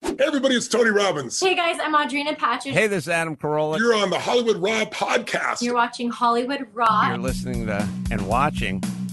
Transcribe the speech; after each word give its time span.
Hey 0.00 0.14
everybody, 0.20 0.54
it's 0.54 0.68
Tony 0.68 0.90
Robbins. 0.90 1.40
Hey 1.40 1.56
guys, 1.56 1.76
I'm 1.82 1.92
Audrina 1.94 2.36
Patridge. 2.36 2.72
Hey, 2.72 2.86
this 2.86 3.04
is 3.04 3.08
Adam 3.08 3.36
Carolla. 3.36 3.78
You're 3.78 3.94
on 3.94 4.10
the 4.10 4.18
Hollywood 4.18 4.56
Raw 4.58 4.84
podcast. 4.84 5.60
You're 5.60 5.74
watching 5.74 6.08
Hollywood 6.08 6.66
Raw. 6.72 7.08
You're 7.08 7.18
listening 7.18 7.66
to 7.66 7.88
and 8.10 8.28
watching 8.28 8.80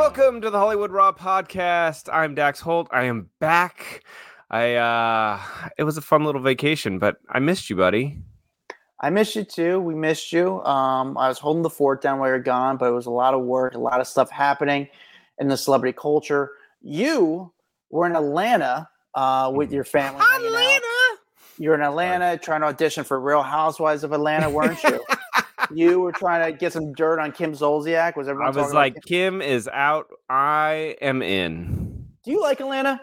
Welcome 0.00 0.40
to 0.40 0.48
the 0.48 0.58
Hollywood 0.58 0.92
Raw 0.92 1.12
podcast. 1.12 2.08
I'm 2.10 2.34
Dax 2.34 2.58
Holt. 2.58 2.88
I 2.90 3.04
am 3.04 3.28
back. 3.38 4.02
I 4.50 4.76
uh 4.76 5.38
it 5.76 5.84
was 5.84 5.98
a 5.98 6.00
fun 6.00 6.24
little 6.24 6.40
vacation, 6.40 6.98
but 6.98 7.18
I 7.28 7.38
missed 7.38 7.68
you, 7.68 7.76
buddy. 7.76 8.16
I 8.98 9.10
missed 9.10 9.36
you 9.36 9.44
too. 9.44 9.78
We 9.78 9.94
missed 9.94 10.32
you. 10.32 10.62
Um, 10.62 11.18
I 11.18 11.28
was 11.28 11.38
holding 11.38 11.62
the 11.62 11.68
fort 11.68 12.00
down 12.00 12.18
while 12.18 12.30
you're 12.30 12.38
gone, 12.38 12.78
but 12.78 12.86
it 12.86 12.94
was 12.94 13.04
a 13.04 13.10
lot 13.10 13.34
of 13.34 13.42
work, 13.42 13.74
a 13.74 13.78
lot 13.78 14.00
of 14.00 14.06
stuff 14.06 14.30
happening 14.30 14.88
in 15.38 15.48
the 15.48 15.56
celebrity 15.58 15.94
culture. 16.00 16.52
You 16.80 17.52
were 17.90 18.06
in 18.06 18.16
Atlanta 18.16 18.88
uh, 19.14 19.52
with 19.54 19.70
your 19.70 19.84
family. 19.84 20.22
Atlanta. 20.34 20.86
You're 21.58 21.74
in 21.74 21.82
Atlanta 21.82 22.38
trying 22.38 22.62
to 22.62 22.68
audition 22.68 23.04
for 23.04 23.20
Real 23.20 23.42
Housewives 23.42 24.02
of 24.02 24.12
Atlanta, 24.12 24.48
weren't 24.48 24.82
you? 24.82 25.04
you 25.74 26.00
were 26.00 26.12
trying 26.12 26.50
to 26.50 26.56
get 26.56 26.72
some 26.72 26.92
dirt 26.92 27.18
on 27.18 27.32
Kim 27.32 27.52
Zolciak. 27.52 28.16
Was 28.16 28.28
everyone? 28.28 28.56
I 28.56 28.60
was 28.62 28.72
like, 28.72 28.94
Kim? 28.94 29.40
Kim 29.40 29.42
is 29.42 29.68
out. 29.72 30.08
I 30.28 30.96
am 31.00 31.22
in. 31.22 32.06
Do 32.24 32.30
you 32.30 32.40
like 32.40 32.60
Atlanta? 32.60 33.00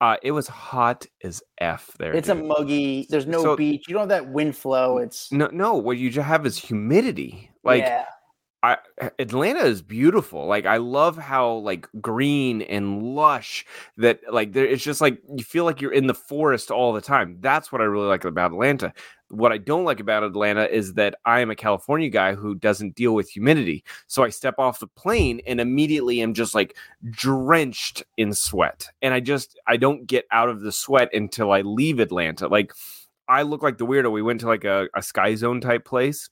Uh, 0.00 0.16
it 0.22 0.30
was 0.30 0.46
hot 0.46 1.06
as 1.24 1.42
f 1.60 1.90
there. 1.98 2.14
It's 2.14 2.28
a 2.28 2.34
muggy. 2.34 3.06
There's 3.10 3.26
no 3.26 3.42
So- 3.42 3.56
beach. 3.56 3.86
You 3.88 3.94
don't 3.94 4.02
have 4.02 4.08
that 4.10 4.28
wind 4.28 4.56
flow. 4.56 4.98
It's 4.98 5.32
no, 5.32 5.48
no. 5.52 5.74
What 5.74 5.98
you 5.98 6.10
just 6.10 6.26
have 6.26 6.46
is 6.46 6.56
humidity. 6.56 7.50
Like 7.64 7.82
yeah. 7.82 8.04
I, 8.62 8.78
Atlanta 9.20 9.60
is 9.60 9.82
beautiful. 9.82 10.46
Like 10.46 10.66
I 10.66 10.78
love 10.78 11.16
how 11.16 11.54
like 11.54 11.88
green 12.00 12.62
and 12.62 13.02
lush 13.14 13.64
that 13.98 14.20
like 14.32 14.52
there 14.52 14.66
it's 14.66 14.82
just 14.82 15.00
like 15.00 15.20
you 15.36 15.44
feel 15.44 15.64
like 15.64 15.80
you're 15.80 15.92
in 15.92 16.06
the 16.08 16.14
forest 16.14 16.70
all 16.70 16.92
the 16.92 17.00
time. 17.00 17.38
That's 17.40 17.70
what 17.70 17.80
I 17.80 17.84
really 17.84 18.06
like 18.06 18.24
about 18.24 18.52
Atlanta. 18.52 18.92
What 19.30 19.52
I 19.52 19.58
don't 19.58 19.84
like 19.84 20.00
about 20.00 20.22
Atlanta 20.22 20.66
is 20.66 20.94
that 20.94 21.16
I 21.24 21.40
am 21.40 21.50
a 21.50 21.56
California 21.56 22.08
guy 22.08 22.34
who 22.34 22.54
doesn't 22.54 22.94
deal 22.94 23.14
with 23.14 23.28
humidity. 23.28 23.84
So 24.06 24.24
I 24.24 24.30
step 24.30 24.54
off 24.58 24.80
the 24.80 24.86
plane 24.86 25.40
and 25.46 25.60
immediately 25.60 26.22
am 26.22 26.32
just 26.34 26.54
like 26.54 26.76
drenched 27.10 28.02
in 28.16 28.32
sweat. 28.32 28.86
And 29.02 29.12
I 29.12 29.20
just 29.20 29.58
I 29.66 29.76
don't 29.76 30.06
get 30.06 30.24
out 30.32 30.48
of 30.48 30.60
the 30.60 30.72
sweat 30.72 31.12
until 31.12 31.52
I 31.52 31.60
leave 31.60 32.00
Atlanta. 32.00 32.48
Like 32.48 32.72
I 33.28 33.42
look 33.42 33.62
like 33.62 33.78
the 33.78 33.86
weirdo. 33.86 34.10
We 34.10 34.22
went 34.22 34.40
to 34.40 34.46
like 34.46 34.64
a, 34.64 34.88
a 34.94 35.02
sky 35.02 35.34
zone 35.34 35.60
type 35.60 35.84
place 35.84 36.30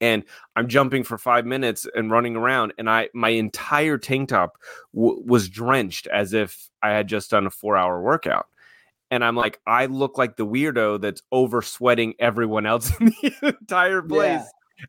and 0.00 0.24
I'm 0.56 0.68
jumping 0.68 1.04
for 1.04 1.18
five 1.18 1.46
minutes 1.46 1.86
and 1.94 2.10
running 2.10 2.36
around, 2.36 2.74
and 2.78 2.88
I 2.90 3.08
my 3.14 3.30
entire 3.30 3.98
tank 3.98 4.28
top 4.28 4.58
w- 4.94 5.22
was 5.24 5.48
drenched 5.48 6.06
as 6.08 6.32
if 6.32 6.68
I 6.82 6.90
had 6.90 7.08
just 7.08 7.30
done 7.30 7.46
a 7.46 7.50
four 7.50 7.76
hour 7.76 8.00
workout. 8.02 8.46
And 9.10 9.24
I'm 9.24 9.36
like, 9.36 9.60
I 9.66 9.86
look 9.86 10.18
like 10.18 10.36
the 10.36 10.46
weirdo 10.46 11.00
that's 11.00 11.22
over 11.30 11.62
sweating 11.62 12.14
everyone 12.18 12.66
else 12.66 12.92
in 13.00 13.06
the 13.06 13.56
entire 13.60 14.02
place. 14.02 14.42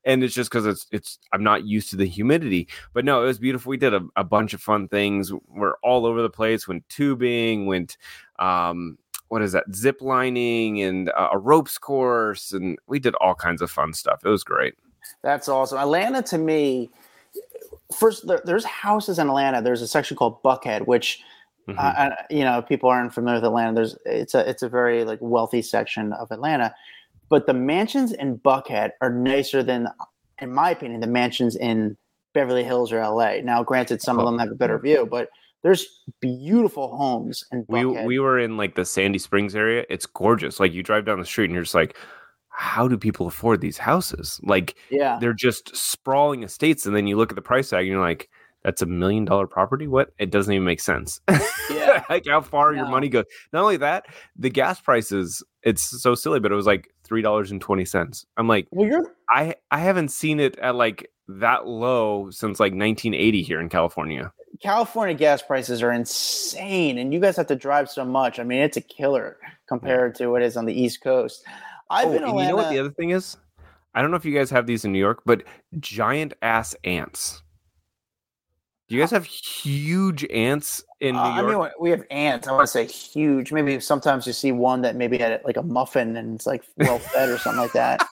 And 0.05 0.23
it's 0.23 0.33
just 0.33 0.49
because 0.49 0.65
it's 0.65 0.85
it's 0.91 1.17
I'm 1.31 1.43
not 1.43 1.65
used 1.65 1.89
to 1.91 1.95
the 1.95 2.05
humidity. 2.05 2.67
But 2.93 3.05
no, 3.05 3.23
it 3.23 3.27
was 3.27 3.39
beautiful. 3.39 3.69
We 3.69 3.77
did 3.77 3.93
a, 3.93 4.01
a 4.17 4.23
bunch 4.23 4.53
of 4.53 4.61
fun 4.61 4.89
things. 4.89 5.31
We're 5.47 5.75
all 5.81 6.05
over 6.05 6.21
the 6.21 6.29
place. 6.29 6.67
Went 6.67 6.87
tubing, 6.89 7.67
went 7.67 7.97
um 8.39 8.97
what 9.29 9.41
is 9.41 9.51
that 9.51 9.65
zip 9.75 10.01
lining 10.01 10.81
and 10.81 11.09
uh, 11.09 11.29
a 11.33 11.37
ropes 11.37 11.77
course 11.77 12.53
and 12.53 12.77
we 12.87 12.97
did 12.97 13.13
all 13.15 13.35
kinds 13.35 13.61
of 13.61 13.69
fun 13.69 13.91
stuff 13.91 14.21
it 14.23 14.29
was 14.29 14.41
great 14.41 14.73
That's 15.21 15.49
awesome. 15.49 15.77
Atlanta 15.77 16.21
to 16.23 16.37
me, 16.37 16.89
first 17.97 18.27
there, 18.27 18.41
there's 18.45 18.65
houses 18.65 19.19
in 19.19 19.27
Atlanta. 19.27 19.61
There's 19.61 19.81
a 19.81 19.87
section 19.87 20.17
called 20.17 20.41
Buckhead, 20.43 20.87
which 20.87 21.21
Mhm. 21.67 21.75
uh, 21.77 22.15
you 22.29 22.43
know 22.43 22.61
people 22.61 22.89
aren't 22.89 23.13
familiar 23.13 23.39
with 23.39 23.45
Atlanta. 23.45 23.73
There's 23.75 23.97
it's 24.05 24.33
a 24.33 24.49
it's 24.49 24.63
a 24.63 24.69
very 24.69 25.03
like 25.03 25.19
wealthy 25.21 25.61
section 25.61 26.13
of 26.13 26.31
Atlanta, 26.31 26.73
but 27.29 27.45
the 27.45 27.53
mansions 27.53 28.13
in 28.13 28.37
Buckhead 28.39 28.91
are 29.01 29.11
nicer 29.11 29.63
than, 29.63 29.87
in 30.41 30.53
my 30.53 30.69
opinion, 30.71 31.01
the 31.01 31.07
mansions 31.07 31.55
in 31.55 31.97
Beverly 32.33 32.63
Hills 32.63 32.91
or 32.93 32.99
LA. 33.01 33.41
Now, 33.43 33.63
granted, 33.63 34.01
some 34.01 34.19
of 34.19 34.25
them 34.25 34.39
have 34.39 34.51
a 34.51 34.55
better 34.55 34.79
view, 34.79 35.05
but 35.09 35.29
there's 35.63 35.85
beautiful 36.21 36.95
homes 36.95 37.43
and 37.51 37.65
we 37.67 37.83
we 37.83 38.19
were 38.19 38.39
in 38.39 38.55
like 38.57 38.75
the 38.75 38.85
Sandy 38.85 39.19
Springs 39.19 39.55
area. 39.55 39.85
It's 39.89 40.05
gorgeous. 40.05 40.59
Like 40.59 40.71
you 40.71 40.83
drive 40.83 41.05
down 41.05 41.19
the 41.19 41.25
street 41.25 41.45
and 41.45 41.53
you're 41.53 41.63
just 41.63 41.75
like, 41.75 41.97
how 42.49 42.87
do 42.87 42.97
people 42.97 43.27
afford 43.27 43.59
these 43.59 43.77
houses? 43.77 44.39
Like 44.43 44.75
yeah, 44.89 45.17
they're 45.19 45.33
just 45.33 45.75
sprawling 45.75 46.43
estates, 46.43 46.85
and 46.85 46.95
then 46.95 47.07
you 47.07 47.17
look 47.17 47.31
at 47.31 47.35
the 47.35 47.41
price 47.41 47.71
tag 47.71 47.79
and 47.81 47.87
you're 47.89 47.99
like, 47.99 48.29
that's 48.67 48.81
a 48.81 48.85
million 48.85 49.23
dollar 49.23 49.47
property. 49.47 49.87
What? 49.87 50.09
It 50.19 50.29
doesn't 50.29 50.53
even 50.53 50.65
make 50.65 50.81
sense. 50.81 51.21
Yeah. 51.69 52.03
like 52.09 52.25
how 52.27 52.41
far 52.41 52.73
your 52.73 52.85
money 52.85 53.07
goes. 53.07 53.23
Not 53.53 53.61
only 53.61 53.77
that, 53.77 54.07
the 54.35 54.49
gas 54.49 54.81
prices. 54.81 55.41
It's 55.63 55.81
so 56.01 56.15
silly, 56.15 56.41
but 56.41 56.51
it 56.51 56.55
was 56.55 56.65
like 56.65 56.89
three 57.05 57.21
dollars 57.21 57.49
and 57.49 57.61
twenty 57.61 57.85
cents. 57.85 58.25
I'm 58.35 58.49
like, 58.49 58.67
well, 58.71 58.85
you're 58.85 59.15
I 59.29 59.55
I 59.71 59.79
haven't 59.79 60.09
seen 60.09 60.41
it 60.41 60.59
at 60.59 60.75
like 60.75 61.09
that 61.29 61.65
low 61.65 62.29
since 62.29 62.59
like 62.59 62.73
1980 62.73 63.41
here 63.41 63.61
in 63.61 63.69
California. 63.69 64.33
California 64.61 65.15
gas 65.15 65.41
prices 65.41 65.81
are 65.81 65.93
insane, 65.93 66.97
and 66.97 67.13
you 67.13 67.21
guys 67.21 67.37
have 67.37 67.47
to 67.47 67.55
drive 67.55 67.89
so 67.89 68.03
much. 68.03 68.37
I 68.37 68.43
mean, 68.43 68.59
it's 68.59 68.75
a 68.75 68.81
killer 68.81 69.37
compared 69.69 70.15
to 70.15 70.27
what 70.27 70.41
it 70.41 70.45
is 70.45 70.57
on 70.57 70.65
the 70.65 70.77
East 70.77 71.01
Coast. 71.01 71.45
I've 71.89 72.07
oh, 72.07 72.11
been 72.11 72.23
and 72.23 72.31
Atlanta. 72.31 72.43
you 72.43 72.49
know 72.49 72.63
what 72.63 72.69
the 72.69 72.79
other 72.79 72.91
thing 72.91 73.11
is? 73.11 73.37
I 73.95 74.01
don't 74.01 74.11
know 74.11 74.17
if 74.17 74.25
you 74.25 74.33
guys 74.33 74.49
have 74.49 74.67
these 74.67 74.83
in 74.83 74.91
New 74.91 74.99
York, 74.99 75.21
but 75.25 75.43
giant 75.79 76.33
ass 76.41 76.75
ants. 76.83 77.43
Do 78.87 78.95
you 78.95 79.01
guys 79.01 79.11
have 79.11 79.25
huge 79.25 80.25
ants 80.31 80.83
in 81.01 81.15
New 81.15 81.21
Uh, 81.21 81.23
I 81.23 81.41
mean, 81.41 81.69
we 81.79 81.89
have 81.89 82.03
ants. 82.09 82.47
I 82.47 82.53
want 82.53 82.63
to 82.63 82.67
say 82.67 82.85
huge. 82.85 83.51
Maybe 83.51 83.79
sometimes 83.81 84.25
you 84.25 84.31
see 84.33 84.53
one 84.53 84.81
that 84.83 84.95
maybe 84.95 85.17
had 85.17 85.41
like 85.43 85.57
a 85.57 85.63
muffin 85.63 86.15
and 86.15 86.35
it's 86.35 86.45
like 86.45 86.63
well 86.77 86.99
fed 86.99 87.29
or 87.29 87.37
something 87.37 87.61
like 87.61 87.73
that. 87.73 88.07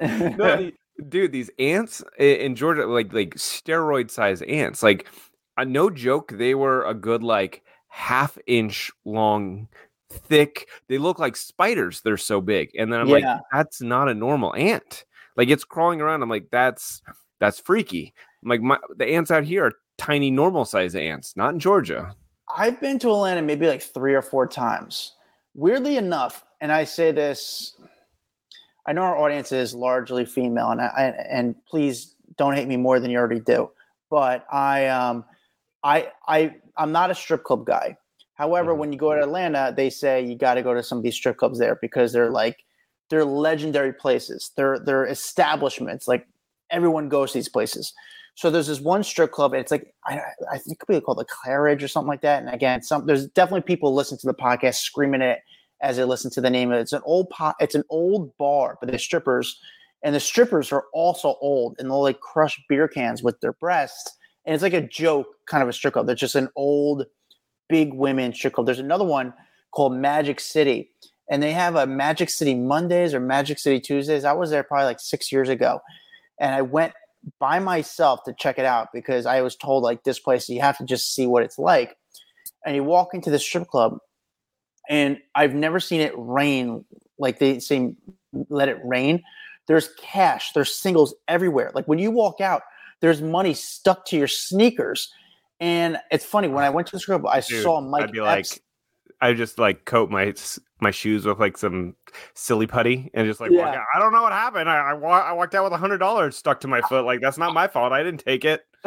no, 0.02 0.56
the- 0.56 0.74
dude, 1.08 1.32
these 1.32 1.50
ants 1.58 2.02
in 2.18 2.54
Georgia, 2.54 2.84
like 2.86 3.12
like 3.14 3.34
steroid 3.36 4.10
size 4.10 4.42
ants. 4.42 4.82
Like, 4.82 5.08
uh, 5.56 5.64
no 5.64 5.88
joke, 5.88 6.32
they 6.36 6.54
were 6.54 6.84
a 6.84 6.94
good 6.94 7.22
like 7.22 7.62
half 7.88 8.36
inch 8.46 8.90
long, 9.06 9.68
thick. 10.10 10.68
They 10.88 10.98
look 10.98 11.18
like 11.18 11.34
spiders. 11.34 12.02
They're 12.02 12.18
so 12.18 12.42
big. 12.42 12.70
And 12.78 12.92
then 12.92 13.00
I'm 13.00 13.08
like, 13.08 13.24
that's 13.50 13.80
not 13.80 14.10
a 14.10 14.14
normal 14.14 14.54
ant. 14.54 15.06
Like 15.34 15.48
it's 15.48 15.64
crawling 15.64 16.02
around. 16.02 16.22
I'm 16.22 16.28
like, 16.28 16.48
that's 16.50 17.00
that's 17.40 17.58
freaky. 17.58 18.12
I'm 18.42 18.48
like, 18.48 18.60
my, 18.60 18.78
the 18.96 19.06
ants 19.06 19.30
out 19.30 19.44
here 19.44 19.66
are 19.66 19.72
tiny, 19.98 20.30
normal 20.30 20.64
size 20.64 20.94
ants, 20.94 21.36
not 21.36 21.54
in 21.54 21.60
Georgia. 21.60 22.14
I've 22.54 22.80
been 22.80 22.98
to 23.00 23.08
Atlanta 23.10 23.42
maybe 23.42 23.66
like 23.66 23.82
three 23.82 24.14
or 24.14 24.22
four 24.22 24.46
times. 24.46 25.12
Weirdly 25.54 25.96
enough, 25.96 26.44
and 26.60 26.72
I 26.72 26.84
say 26.84 27.12
this, 27.12 27.76
I 28.86 28.92
know 28.92 29.02
our 29.02 29.16
audience 29.16 29.52
is 29.52 29.74
largely 29.74 30.24
female, 30.24 30.70
and 30.70 30.80
I, 30.80 31.14
and 31.30 31.54
please 31.66 32.16
don't 32.36 32.54
hate 32.54 32.66
me 32.66 32.76
more 32.76 32.98
than 32.98 33.10
you 33.10 33.18
already 33.18 33.40
do. 33.40 33.70
But 34.10 34.44
I 34.52 34.88
um 34.88 35.24
I 35.84 36.10
I 36.26 36.56
I'm 36.76 36.90
not 36.90 37.10
a 37.10 37.14
strip 37.14 37.44
club 37.44 37.64
guy. 37.64 37.96
However, 38.34 38.74
Mhm. 38.74 38.78
when 38.78 38.92
you 38.92 38.98
go 38.98 39.14
to 39.14 39.22
Atlanta, 39.22 39.72
they 39.76 39.88
say 39.88 40.22
you 40.22 40.34
got 40.36 40.54
to 40.54 40.62
go 40.62 40.74
to 40.74 40.82
some 40.82 40.98
of 40.98 41.04
these 41.04 41.14
strip 41.14 41.36
clubs 41.36 41.58
there 41.58 41.76
because 41.80 42.12
they're 42.12 42.30
like 42.30 42.64
they're 43.08 43.24
legendary 43.24 43.92
places. 43.92 44.50
They're 44.56 44.78
they're 44.78 45.06
establishments. 45.06 46.08
Like 46.08 46.26
everyone 46.70 47.08
goes 47.08 47.32
to 47.32 47.38
these 47.38 47.48
places. 47.48 47.92
So 48.34 48.50
there's 48.50 48.66
this 48.66 48.80
one 48.80 49.04
strip 49.04 49.30
club, 49.30 49.52
and 49.52 49.60
it's 49.60 49.70
like 49.70 49.94
I, 50.06 50.20
I 50.50 50.58
think 50.58 50.72
it 50.72 50.78
could 50.78 50.92
be 50.92 51.00
called 51.00 51.18
the 51.18 51.26
Claridge 51.26 51.82
or 51.82 51.88
something 51.88 52.08
like 52.08 52.22
that. 52.22 52.42
And 52.42 52.52
again, 52.52 52.82
some 52.82 53.06
there's 53.06 53.28
definitely 53.28 53.62
people 53.62 53.94
listening 53.94 54.18
to 54.20 54.26
the 54.26 54.34
podcast 54.34 54.76
screaming 54.76 55.20
it 55.20 55.40
as 55.82 55.96
they 55.96 56.04
listen 56.04 56.30
to 56.32 56.40
the 56.40 56.50
name 56.50 56.70
of 56.70 56.78
it. 56.78 56.82
It's 56.82 56.92
an 56.92 57.02
old 57.04 57.28
pot. 57.30 57.56
It's 57.60 57.74
an 57.74 57.84
old 57.90 58.36
bar, 58.38 58.78
but 58.80 58.88
they're 58.88 58.98
strippers, 58.98 59.60
and 60.02 60.14
the 60.14 60.20
strippers 60.20 60.72
are 60.72 60.84
also 60.94 61.36
old, 61.40 61.76
and 61.78 61.90
they'll 61.90 62.02
like 62.02 62.20
crush 62.20 62.60
beer 62.68 62.88
cans 62.88 63.22
with 63.22 63.38
their 63.40 63.52
breasts, 63.52 64.16
and 64.46 64.54
it's 64.54 64.62
like 64.62 64.72
a 64.72 64.86
joke, 64.86 65.26
kind 65.46 65.62
of 65.62 65.68
a 65.68 65.72
strip 65.72 65.92
club. 65.92 66.06
They're 66.06 66.14
just 66.14 66.34
an 66.34 66.48
old, 66.56 67.04
big 67.68 67.92
women 67.92 68.32
strip 68.32 68.54
club. 68.54 68.66
There's 68.66 68.78
another 68.78 69.04
one 69.04 69.34
called 69.72 69.94
Magic 69.94 70.40
City, 70.40 70.90
and 71.30 71.42
they 71.42 71.52
have 71.52 71.76
a 71.76 71.86
Magic 71.86 72.30
City 72.30 72.54
Mondays 72.54 73.12
or 73.12 73.20
Magic 73.20 73.58
City 73.58 73.78
Tuesdays. 73.78 74.24
I 74.24 74.32
was 74.32 74.50
there 74.50 74.62
probably 74.62 74.86
like 74.86 75.00
six 75.00 75.30
years 75.30 75.50
ago, 75.50 75.80
and 76.40 76.54
I 76.54 76.62
went 76.62 76.94
by 77.38 77.58
myself 77.58 78.24
to 78.24 78.34
check 78.38 78.58
it 78.58 78.64
out 78.64 78.88
because 78.92 79.26
I 79.26 79.40
was 79.42 79.56
told 79.56 79.82
like 79.82 80.04
this 80.04 80.18
place 80.18 80.48
you 80.48 80.60
have 80.60 80.78
to 80.78 80.84
just 80.84 81.14
see 81.14 81.26
what 81.26 81.42
it's 81.42 81.58
like. 81.58 81.96
And 82.64 82.76
you 82.76 82.84
walk 82.84 83.14
into 83.14 83.30
the 83.30 83.38
strip 83.38 83.68
club, 83.68 83.98
and 84.88 85.18
I've 85.34 85.54
never 85.54 85.80
seen 85.80 86.00
it 86.00 86.12
rain 86.16 86.84
like 87.18 87.38
they 87.38 87.58
say 87.58 87.94
let 88.48 88.68
it 88.68 88.78
rain. 88.84 89.22
There's 89.68 89.90
cash, 89.98 90.52
there's 90.52 90.74
singles 90.74 91.14
everywhere. 91.28 91.70
Like 91.74 91.86
when 91.86 91.98
you 91.98 92.10
walk 92.10 92.40
out, 92.40 92.62
there's 93.00 93.22
money 93.22 93.54
stuck 93.54 94.04
to 94.06 94.16
your 94.16 94.28
sneakers. 94.28 95.12
And 95.60 95.98
it's 96.10 96.24
funny 96.24 96.48
when 96.48 96.64
I 96.64 96.70
went 96.70 96.88
to 96.88 96.92
the 96.92 97.00
strip 97.00 97.22
club, 97.22 97.32
I 97.32 97.40
Dude, 97.40 97.62
saw 97.62 97.80
Mike. 97.80 98.04
I'd 98.04 98.12
be 98.12 98.18
Epps- 98.20 98.52
like, 98.52 98.62
I 99.20 99.34
just 99.34 99.58
like 99.58 99.84
coat 99.84 100.10
my 100.10 100.24
my 100.82 100.90
shoes 100.90 101.24
with 101.24 101.38
like 101.38 101.56
some 101.56 101.94
silly 102.34 102.66
putty 102.66 103.10
and 103.14 103.26
just 103.26 103.40
like 103.40 103.50
walk 103.50 103.72
Yeah. 103.72 103.80
out. 103.80 103.86
I 103.94 103.98
don't 103.98 104.12
know 104.12 104.22
what 104.22 104.32
happened. 104.32 104.68
I 104.68 104.90
I, 104.90 104.92
wa- 104.92 105.20
I 105.20 105.32
walked 105.32 105.54
out 105.54 105.64
with 105.64 105.72
a 105.72 105.76
hundred 105.78 105.98
dollars 105.98 106.36
stuck 106.36 106.60
to 106.60 106.68
my 106.68 106.80
foot. 106.82 107.04
Like 107.04 107.20
that's 107.20 107.38
not 107.38 107.54
my 107.54 107.68
fault. 107.68 107.92
I 107.92 108.02
didn't 108.02 108.22
take 108.24 108.44
it. 108.44 108.62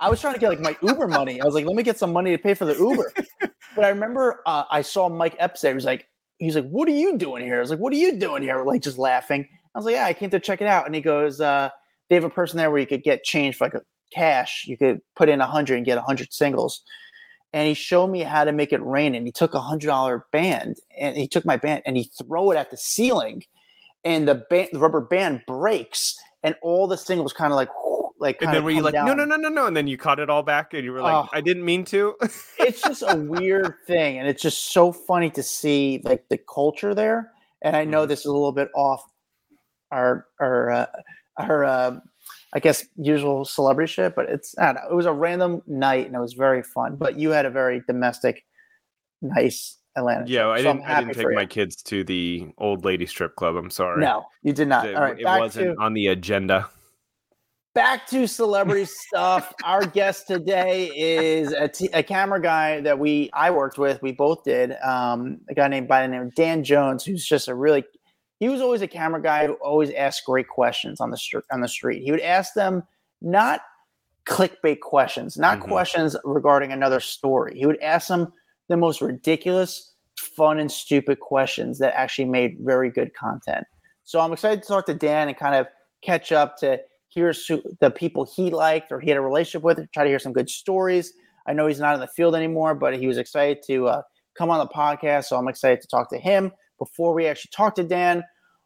I 0.00 0.10
was 0.10 0.20
trying 0.20 0.34
to 0.34 0.40
get 0.40 0.48
like 0.50 0.60
my 0.60 0.76
Uber 0.82 1.06
money. 1.08 1.40
I 1.40 1.44
was 1.44 1.54
like, 1.54 1.64
let 1.64 1.76
me 1.76 1.82
get 1.82 1.98
some 1.98 2.12
money 2.12 2.32
to 2.36 2.42
pay 2.42 2.54
for 2.54 2.64
the 2.64 2.74
Uber. 2.74 3.12
but 3.76 3.84
I 3.84 3.88
remember 3.88 4.42
uh, 4.46 4.64
I 4.70 4.82
saw 4.82 5.08
Mike 5.08 5.36
Epps 5.38 5.60
there. 5.60 5.70
He 5.72 5.76
was 5.76 5.84
like, 5.84 6.08
he's 6.38 6.56
like, 6.56 6.68
what 6.68 6.88
are 6.88 6.92
you 6.92 7.16
doing 7.16 7.44
here? 7.44 7.56
I 7.56 7.60
was 7.60 7.70
like, 7.70 7.78
what 7.78 7.92
are 7.92 7.96
you 7.96 8.18
doing 8.18 8.42
here? 8.42 8.62
Like 8.64 8.82
just 8.82 8.98
laughing. 8.98 9.46
I 9.74 9.78
was 9.78 9.84
like, 9.86 9.94
yeah, 9.94 10.06
I 10.06 10.12
came 10.14 10.30
to 10.30 10.40
check 10.40 10.60
it 10.60 10.66
out. 10.66 10.86
And 10.86 10.94
he 10.94 11.00
goes, 11.00 11.40
uh, 11.40 11.70
they 12.08 12.16
have 12.16 12.24
a 12.24 12.30
person 12.30 12.56
there 12.58 12.70
where 12.70 12.80
you 12.80 12.86
could 12.86 13.02
get 13.04 13.22
change 13.24 13.56
for 13.56 13.64
like 13.66 13.74
a 13.74 13.82
cash. 14.12 14.64
You 14.66 14.76
could 14.76 15.00
put 15.14 15.28
in 15.28 15.40
a 15.40 15.46
hundred 15.46 15.76
and 15.76 15.86
get 15.86 15.98
a 15.98 16.02
hundred 16.02 16.32
singles. 16.32 16.82
And 17.56 17.66
he 17.66 17.72
showed 17.72 18.08
me 18.08 18.20
how 18.20 18.44
to 18.44 18.52
make 18.52 18.70
it 18.74 18.82
rain. 18.84 19.14
And 19.14 19.26
he 19.26 19.32
took 19.32 19.54
a 19.54 19.60
hundred 19.60 19.86
dollar 19.86 20.26
band 20.30 20.76
and 21.00 21.16
he 21.16 21.26
took 21.26 21.46
my 21.46 21.56
band 21.56 21.82
and 21.86 21.96
he 21.96 22.04
throw 22.04 22.50
it 22.50 22.56
at 22.56 22.70
the 22.70 22.76
ceiling, 22.76 23.44
and 24.04 24.28
the 24.28 24.34
band, 24.50 24.68
the 24.72 24.78
rubber 24.78 25.00
band 25.00 25.40
breaks, 25.46 26.14
and 26.42 26.54
all 26.60 26.86
the 26.86 26.98
singles 26.98 27.32
kind 27.32 27.52
of 27.54 27.56
like, 27.56 27.70
like, 28.20 28.42
And 28.42 28.52
then 28.52 28.62
were 28.62 28.70
you 28.70 28.82
like, 28.82 28.92
no, 28.92 29.06
down. 29.06 29.16
no, 29.16 29.24
no, 29.24 29.36
no, 29.36 29.48
no, 29.48 29.66
and 29.66 29.74
then 29.76 29.86
you 29.86 29.96
caught 29.96 30.18
it 30.20 30.28
all 30.28 30.42
back, 30.42 30.74
and 30.74 30.84
you 30.84 30.92
were 30.92 31.00
like, 31.00 31.14
Oh. 31.14 31.28
I 31.32 31.40
didn't 31.40 31.64
mean 31.64 31.84
to. 31.86 32.14
it's 32.58 32.82
just 32.82 33.02
a 33.06 33.16
weird 33.16 33.72
thing 33.86 34.18
and 34.18 34.28
it's 34.28 34.42
just 34.42 34.72
so 34.72 34.92
funny 34.92 35.30
to 35.30 35.42
see 35.42 36.02
like 36.04 36.28
the 36.28 36.38
culture 36.38 36.94
there 36.94 37.32
and 37.62 37.74
i 37.74 37.84
know 37.84 38.04
Mhm. 38.04 38.08
this 38.08 38.20
is 38.20 38.26
a 38.26 38.32
little 38.32 38.52
bit 38.52 38.68
off 38.74 39.02
our 39.90 40.26
our 40.40 40.70
uh, 40.70 40.86
our 41.38 41.64
uh, 41.64 41.96
i 42.54 42.58
guess 42.60 42.84
usual 42.96 43.44
celebrity 43.44 43.90
shit 43.92 44.14
but 44.14 44.28
it's 44.28 44.56
I 44.58 44.66
don't 44.66 44.74
know, 44.76 44.90
it 44.90 44.94
was 44.94 45.06
a 45.06 45.12
random 45.12 45.62
night 45.66 46.06
and 46.06 46.14
it 46.14 46.20
was 46.20 46.34
very 46.34 46.62
fun 46.62 46.96
but 46.96 47.18
you 47.18 47.30
had 47.30 47.46
a 47.46 47.50
very 47.50 47.82
domestic 47.86 48.44
nice 49.22 49.78
atlanta 49.96 50.26
yeah, 50.28 50.48
I 50.48 50.58
so 50.58 50.72
didn't. 50.74 50.84
I 50.86 51.00
didn't 51.00 51.14
take 51.14 51.34
my 51.34 51.46
kids 51.46 51.76
to 51.84 52.04
the 52.04 52.48
old 52.58 52.84
lady 52.84 53.06
strip 53.06 53.34
club. 53.36 53.56
I'm 53.56 53.70
sorry. 53.70 54.00
no 54.00 54.24
you 54.42 54.52
did 54.52 54.68
not 54.68 54.86
it, 54.86 54.94
all 54.94 55.02
right 55.02 55.18
it 55.18 55.24
wasn't 55.24 55.76
to 55.76 55.82
on 55.82 55.94
the 55.94 56.08
agenda. 56.08 56.68
back 57.74 58.06
to 58.06 58.26
celebrity 58.26 58.84
stuff. 59.08 59.52
Our 59.64 59.84
guest 59.84 60.26
today 60.26 60.86
is 60.94 61.52
a, 61.52 61.68
t- 61.68 61.90
a 61.92 62.02
camera 62.02 62.40
guy 62.40 62.80
that 62.80 62.98
we 62.98 63.28
I 63.34 63.50
worked 63.50 63.76
with. 63.78 64.00
We 64.00 64.12
both 64.12 64.44
did. 64.44 64.72
Um, 64.82 65.40
a 65.50 65.54
guy 65.54 65.68
named 65.68 65.86
by 65.86 66.02
the 66.02 66.08
name 66.08 66.22
of 66.22 66.34
Dan 66.34 66.64
Jones, 66.64 67.04
who's 67.04 67.24
just 67.26 67.48
a 67.48 67.54
really 67.54 67.84
he 68.38 68.48
was 68.48 68.60
always 68.60 68.82
a 68.82 68.88
camera 68.88 69.20
guy 69.22 69.46
who 69.46 69.54
always 69.54 69.90
asked 69.92 70.24
great 70.24 70.48
questions 70.48 71.00
on 71.00 71.10
the 71.10 71.16
street. 71.16 71.44
On 71.52 71.60
the 71.60 71.68
street, 71.68 72.02
he 72.02 72.10
would 72.10 72.20
ask 72.20 72.54
them 72.54 72.82
not 73.20 73.60
clickbait 74.26 74.80
questions, 74.80 75.36
not 75.36 75.58
Mhm. 75.60 75.68
questions 75.68 76.16
regarding 76.24 76.72
another 76.72 77.00
story. 77.00 77.56
He 77.56 77.64
would 77.66 77.80
ask 77.80 78.08
them 78.08 78.32
the 78.68 78.76
most 78.76 79.00
ridiculous, 79.00 79.94
fun, 80.18 80.58
and 80.58 80.70
stupid 80.70 81.20
questions 81.20 81.78
that 81.78 81.94
actually 81.94 82.24
made 82.24 82.56
very 82.60 82.90
good 82.90 83.14
content. 83.14 83.64
So 84.04 84.20
I'm 84.20 84.32
excited 84.32 84.62
to 84.62 84.68
talk 84.68 84.86
to 84.86 84.94
Dan 84.94 85.28
and 85.28 85.36
kind 85.36 85.54
of 85.54 85.66
catch 86.02 86.32
up 86.32 86.56
to 86.58 86.80
hear 87.08 87.32
the 87.80 87.90
people 87.90 88.24
he 88.24 88.50
liked 88.50 88.92
or 88.92 89.00
he 89.00 89.08
had 89.08 89.16
a 89.16 89.22
relationship 89.22 89.62
with, 89.62 89.90
try 89.92 90.02
to 90.04 90.10
hear 90.10 90.18
some 90.18 90.32
good 90.32 90.50
stories. 90.50 91.12
I 91.46 91.52
know 91.52 91.66
he's 91.68 91.80
not 91.80 91.94
in 91.94 92.00
the 92.00 92.06
field 92.08 92.34
anymore, 92.34 92.74
but 92.74 92.96
he 92.96 93.06
was 93.06 93.18
excited 93.18 93.62
to 93.68 93.86
uh, 93.88 94.02
come 94.36 94.50
on 94.50 94.58
the 94.58 94.66
podcast. 94.66 95.26
So 95.26 95.36
I'm 95.36 95.48
excited 95.48 95.80
to 95.82 95.86
talk 95.88 96.10
to 96.10 96.18
him. 96.18 96.52
Before 96.78 97.14
we 97.14 97.26
actually 97.26 97.50
talk 97.52 97.74
to 97.76 97.84
Dan, 97.84 98.24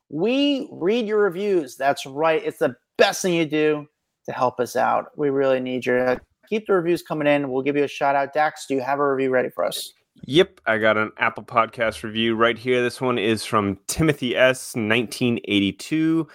we 0.09 0.69
read 0.73 1.07
your 1.07 1.23
reviews. 1.23 1.77
That's 1.77 2.05
right. 2.07 2.43
It's 2.45 2.59
the 2.59 2.75
best 2.99 3.23
thing 3.23 3.35
you 3.35 3.47
do 3.47 3.87
to 4.27 4.33
help 4.33 4.61
us 4.61 4.77
out. 4.77 5.07
We 5.17 5.31
really 5.31 5.61
need 5.61 5.87
your 5.87 6.21
keep 6.49 6.67
the 6.67 6.75
reviews 6.75 7.03
coming 7.03 7.29
in. 7.29 7.51
We'll 7.51 7.63
give 7.63 7.77
you 7.77 7.85
a 7.85 7.89
shout 7.89 8.17
out. 8.17 8.33
Dax, 8.33 8.67
do 8.67 8.75
you 8.75 8.81
have 8.81 8.99
a 8.99 9.09
review 9.09 9.31
ready 9.31 9.49
for 9.51 9.65
us? 9.65 9.93
Yep, 10.27 10.61
I 10.67 10.79
got 10.79 10.99
an 10.99 11.13
Apple 11.19 11.45
Podcast 11.45 12.03
review 12.03 12.35
right 12.35 12.59
here. 12.59 12.83
This 12.83 13.01
one 13.01 13.19
is 13.19 13.45
from 13.45 13.79
Timothy 13.87 14.37
S. 14.37 14.75
1982. 14.75 16.29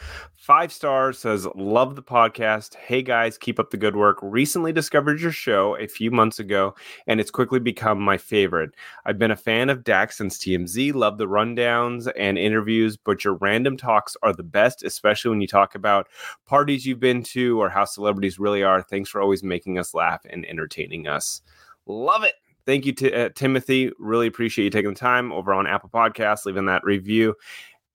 Five 0.45 0.71
stars 0.71 1.17
says, 1.17 1.47
Love 1.55 1.95
the 1.95 2.03
podcast. 2.03 2.75
Hey 2.75 3.01
guys, 3.01 3.35
keep 3.35 3.59
up 3.59 3.71
the 3.71 3.77
good 3.77 3.95
work. 3.95 4.19
Recently 4.21 4.71
discovered 4.71 5.19
your 5.19 5.31
show 5.31 5.75
a 5.77 5.87
few 5.87 6.11
months 6.11 6.37
ago, 6.37 6.75
and 7.07 7.19
it's 7.19 7.31
quickly 7.31 7.57
become 7.57 7.99
my 7.99 8.19
favorite. 8.19 8.75
I've 9.07 9.17
been 9.17 9.31
a 9.31 9.35
fan 9.35 9.71
of 9.71 9.83
Dax 9.83 10.17
since 10.17 10.37
TMZ, 10.37 10.93
love 10.93 11.17
the 11.17 11.25
rundowns 11.25 12.11
and 12.15 12.37
interviews, 12.37 12.95
but 12.95 13.23
your 13.23 13.33
random 13.37 13.75
talks 13.75 14.15
are 14.21 14.33
the 14.33 14.43
best, 14.43 14.83
especially 14.83 15.29
when 15.29 15.41
you 15.41 15.47
talk 15.47 15.73
about 15.73 16.09
parties 16.45 16.85
you've 16.85 16.99
been 16.99 17.23
to 17.23 17.59
or 17.59 17.67
how 17.67 17.85
celebrities 17.85 18.37
really 18.37 18.61
are. 18.61 18.83
Thanks 18.83 19.09
for 19.09 19.21
always 19.21 19.41
making 19.41 19.79
us 19.79 19.95
laugh 19.95 20.21
and 20.29 20.45
entertaining 20.45 21.07
us. 21.07 21.41
Love 21.87 22.23
it 22.23 22.35
thank 22.65 22.85
you 22.85 22.93
to 22.93 23.13
uh, 23.13 23.29
Timothy. 23.35 23.91
Really 23.99 24.27
appreciate 24.27 24.65
you 24.65 24.71
taking 24.71 24.93
the 24.93 24.99
time 24.99 25.31
over 25.31 25.53
on 25.53 25.67
Apple 25.67 25.89
Podcasts, 25.89 26.45
leaving 26.45 26.65
that 26.65 26.83
review. 26.83 27.35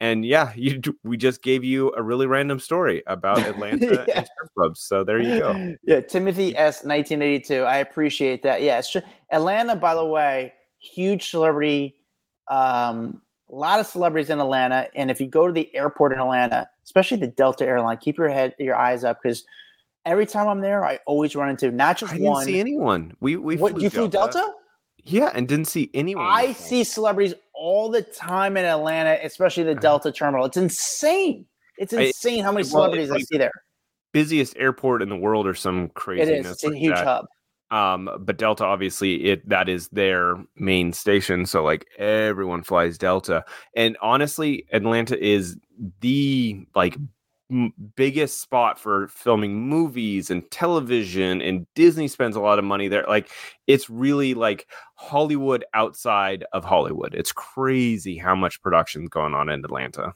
And 0.00 0.24
yeah, 0.24 0.52
you 0.56 0.80
we 1.04 1.16
just 1.18 1.42
gave 1.42 1.62
you 1.62 1.92
a 1.96 2.02
really 2.02 2.26
random 2.26 2.58
story 2.58 3.02
about 3.06 3.38
Atlanta 3.46 4.04
Yeah. 4.08 4.18
and 4.18 4.26
strip 4.26 4.54
clubs. 4.56 4.80
So 4.80 5.04
there 5.04 5.20
you 5.20 5.38
go. 5.38 5.76
Yeah, 5.84 6.00
Timothy 6.00 6.56
S. 6.56 6.84
1982. 6.84 7.62
I 7.64 7.76
appreciate 7.78 8.42
that. 8.42 8.62
Yeah, 8.62 8.78
it's 8.78 8.90
just, 8.90 9.04
Atlanta, 9.30 9.76
by 9.76 9.94
the 9.94 10.04
way, 10.04 10.54
huge 10.78 11.30
celebrity. 11.30 11.96
Um, 12.48 13.20
a 13.50 13.54
lot 13.54 13.80
of 13.80 13.86
celebrities 13.86 14.30
in 14.30 14.40
Atlanta, 14.40 14.88
and 14.94 15.10
if 15.10 15.20
you 15.20 15.26
go 15.26 15.46
to 15.46 15.52
the 15.52 15.74
airport 15.74 16.12
in 16.12 16.20
Atlanta, 16.20 16.68
especially 16.84 17.18
the 17.18 17.26
Delta 17.26 17.66
airline, 17.66 17.96
keep 17.98 18.16
your 18.16 18.28
head, 18.28 18.54
your 18.58 18.76
eyes 18.76 19.02
up 19.04 19.18
because 19.22 19.44
every 20.06 20.24
time 20.24 20.48
I'm 20.48 20.60
there, 20.60 20.84
I 20.84 20.98
always 21.06 21.34
run 21.36 21.48
into 21.50 21.70
not 21.70 21.98
just 21.98 22.12
one. 22.12 22.14
I 22.14 22.18
didn't 22.18 22.30
one. 22.30 22.44
see 22.46 22.60
anyone. 22.60 23.16
We 23.20 23.36
we 23.36 23.56
what 23.56 23.80
you 23.80 23.90
flew 23.90 24.08
Delta? 24.08 24.54
Yeah, 25.04 25.30
and 25.34 25.48
didn't 25.48 25.66
see 25.66 25.90
anyone. 25.94 26.26
I 26.26 26.52
see 26.52 26.84
celebrities 26.84 27.34
all 27.60 27.90
the 27.90 28.00
time 28.02 28.56
in 28.56 28.64
Atlanta, 28.64 29.18
especially 29.22 29.64
the 29.64 29.74
Delta 29.74 30.10
terminal. 30.10 30.46
It's 30.46 30.56
insane. 30.56 31.44
It's 31.78 31.92
Uh-huh. 31.92 32.02
I- 32.02 32.06
insane 32.06 32.42
how 32.42 32.52
many 32.52 32.62
well, 32.64 32.70
celebrities 32.84 33.10
I 33.10 33.18
see 33.18 33.36
there. 33.36 33.52
busiest 34.12 34.56
airport 34.56 35.02
in 35.02 35.08
the 35.10 35.16
world 35.16 35.46
or 35.46 35.52
some 35.54 35.84
It 35.84 35.94
craziness. 35.94 36.46
is. 36.46 36.52
It's 36.52 36.64
a 36.64 36.68
like 36.68 36.78
huge 36.78 36.94
that. 36.94 37.04
hub. 37.04 37.26
Um, 37.70 38.10
but 38.20 38.36
Delta 38.38 38.64
obviously 38.64 39.26
it 39.26 39.48
that 39.48 39.68
is 39.68 39.86
their 39.88 40.34
main 40.56 40.92
station, 40.92 41.46
so 41.46 41.62
like 41.62 41.86
everyone 41.98 42.62
flies 42.64 42.98
Delta. 42.98 43.44
And 43.76 43.96
honestly, 44.02 44.66
Atlanta 44.72 45.16
is 45.22 45.56
the 46.00 46.66
like 46.74 46.96
m- 47.50 47.72
biggest 47.96 48.40
spot 48.40 48.78
for 48.78 49.08
filming 49.08 49.68
movies 49.68 50.30
and 50.30 50.48
television 50.50 51.40
and 51.42 51.66
Disney 51.74 52.08
spends 52.08 52.36
a 52.36 52.40
lot 52.40 52.58
of 52.58 52.64
money 52.64 52.88
there. 52.88 53.04
Like 53.08 53.30
it's 53.66 53.90
really 53.90 54.34
like 54.34 54.66
Hollywood 54.94 55.64
outside 55.74 56.44
of 56.52 56.64
Hollywood. 56.64 57.14
It's 57.14 57.32
crazy 57.32 58.16
how 58.16 58.34
much 58.34 58.62
production's 58.62 59.08
going 59.08 59.34
on 59.34 59.48
in 59.48 59.64
Atlanta. 59.64 60.12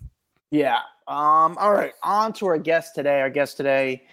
Yeah. 0.51 0.79
Um, 1.09 1.59
all 1.59 1.73
right. 1.73 1.93
On 2.03 2.33
to 2.35 2.47
our 2.47 2.59
guest 2.59 2.95
today. 2.95 3.21
Our 3.21 3.31
guest 3.31 3.57
today 3.57 4.05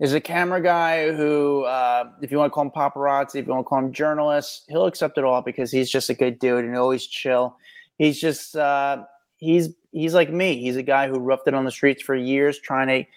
is 0.00 0.12
a 0.12 0.20
camera 0.20 0.62
guy 0.62 1.12
who, 1.12 1.64
uh, 1.64 2.10
if 2.22 2.30
you 2.30 2.38
want 2.38 2.50
to 2.50 2.54
call 2.54 2.64
him 2.64 2.70
paparazzi, 2.70 3.36
if 3.36 3.46
you 3.46 3.52
want 3.52 3.64
to 3.64 3.68
call 3.68 3.78
him 3.78 3.92
journalist, 3.92 4.64
he'll 4.68 4.86
accept 4.86 5.18
it 5.18 5.24
all 5.24 5.42
because 5.42 5.72
he's 5.72 5.90
just 5.90 6.10
a 6.10 6.14
good 6.14 6.38
dude 6.38 6.64
and 6.64 6.76
always 6.76 7.06
chill. 7.06 7.56
He's 7.96 8.20
just 8.20 8.54
uh, 8.54 9.04
he's 9.38 9.70
he's 9.98 10.14
like 10.14 10.30
me. 10.30 10.60
He's 10.60 10.76
a 10.76 10.82
guy 10.82 11.08
who 11.08 11.18
roughed 11.18 11.48
it 11.48 11.54
on 11.54 11.64
the 11.64 11.70
streets 11.70 12.02
for 12.02 12.14
years, 12.14 12.58
trying 12.58 12.88
to 12.88 13.10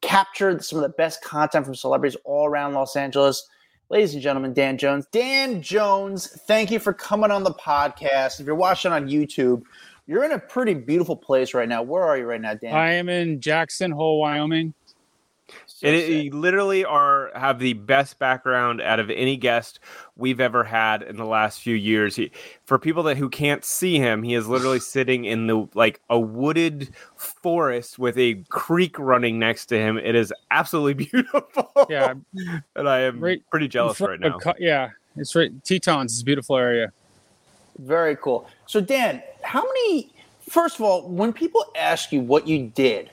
capture 0.00 0.58
some 0.60 0.78
of 0.78 0.82
the 0.82 0.88
best 0.88 1.22
content 1.22 1.64
from 1.66 1.74
celebrities 1.74 2.16
all 2.24 2.46
around 2.46 2.74
Los 2.74 2.96
Angeles. 2.96 3.46
Ladies 3.90 4.14
and 4.14 4.22
gentlemen, 4.22 4.54
Dan 4.54 4.78
Jones. 4.78 5.06
Dan 5.12 5.60
Jones, 5.60 6.26
thank 6.46 6.70
you 6.70 6.78
for 6.78 6.94
coming 6.94 7.30
on 7.30 7.42
the 7.42 7.52
podcast. 7.52 8.40
If 8.40 8.46
you're 8.46 8.54
watching 8.54 8.92
on 8.92 9.08
YouTube, 9.08 9.62
you're 10.06 10.24
in 10.24 10.32
a 10.32 10.38
pretty 10.38 10.74
beautiful 10.74 11.16
place 11.16 11.52
right 11.52 11.68
now. 11.68 11.82
Where 11.82 12.02
are 12.02 12.16
you 12.16 12.24
right 12.24 12.40
now, 12.40 12.54
Dan? 12.54 12.74
I 12.74 12.94
am 12.94 13.10
in 13.10 13.40
Jackson 13.40 13.90
Hole, 13.90 14.18
Wyoming. 14.18 14.72
So 15.66 15.86
And 15.86 15.96
it, 15.96 16.24
you 16.24 16.30
literally 16.32 16.84
are 16.84 17.30
have 17.34 17.58
the 17.58 17.74
best 17.74 18.18
background 18.18 18.80
out 18.80 19.00
of 19.00 19.10
any 19.10 19.36
guest 19.36 19.80
we've 20.16 20.40
ever 20.40 20.64
had 20.64 21.02
in 21.02 21.16
the 21.16 21.24
last 21.24 21.60
few 21.60 21.74
years. 21.74 22.16
He, 22.16 22.30
for 22.64 22.78
people 22.78 23.02
that 23.04 23.16
who 23.16 23.28
can't 23.28 23.64
see 23.64 23.98
him, 23.98 24.22
he 24.22 24.34
is 24.34 24.48
literally 24.48 24.80
sitting 24.80 25.24
in 25.24 25.46
the 25.46 25.68
like 25.74 26.00
a 26.08 26.18
wooded 26.18 26.90
forest 27.16 27.98
with 27.98 28.16
a 28.18 28.42
creek 28.48 28.98
running 28.98 29.38
next 29.38 29.66
to 29.66 29.78
him. 29.78 29.98
It 29.98 30.14
is 30.14 30.32
absolutely 30.50 31.04
beautiful. 31.10 31.70
Yeah, 31.90 32.14
and 32.76 32.88
I 32.88 33.00
am 33.00 33.20
Right 33.20 33.42
pretty 33.50 33.68
jealous 33.68 33.98
Fr- 33.98 34.10
right 34.10 34.20
now. 34.20 34.38
yeah, 34.58 34.90
it's 35.16 35.34
right. 35.34 35.52
Tetons 35.64 36.12
is 36.12 36.22
a 36.22 36.24
beautiful 36.24 36.56
area. 36.56 36.92
Very 37.78 38.16
cool. 38.16 38.46
So, 38.66 38.80
Dan, 38.80 39.22
how 39.42 39.62
many? 39.62 40.12
First 40.48 40.76
of 40.76 40.82
all, 40.82 41.08
when 41.08 41.32
people 41.32 41.64
ask 41.76 42.12
you 42.12 42.20
what 42.20 42.46
you 42.46 42.68
did, 42.74 43.10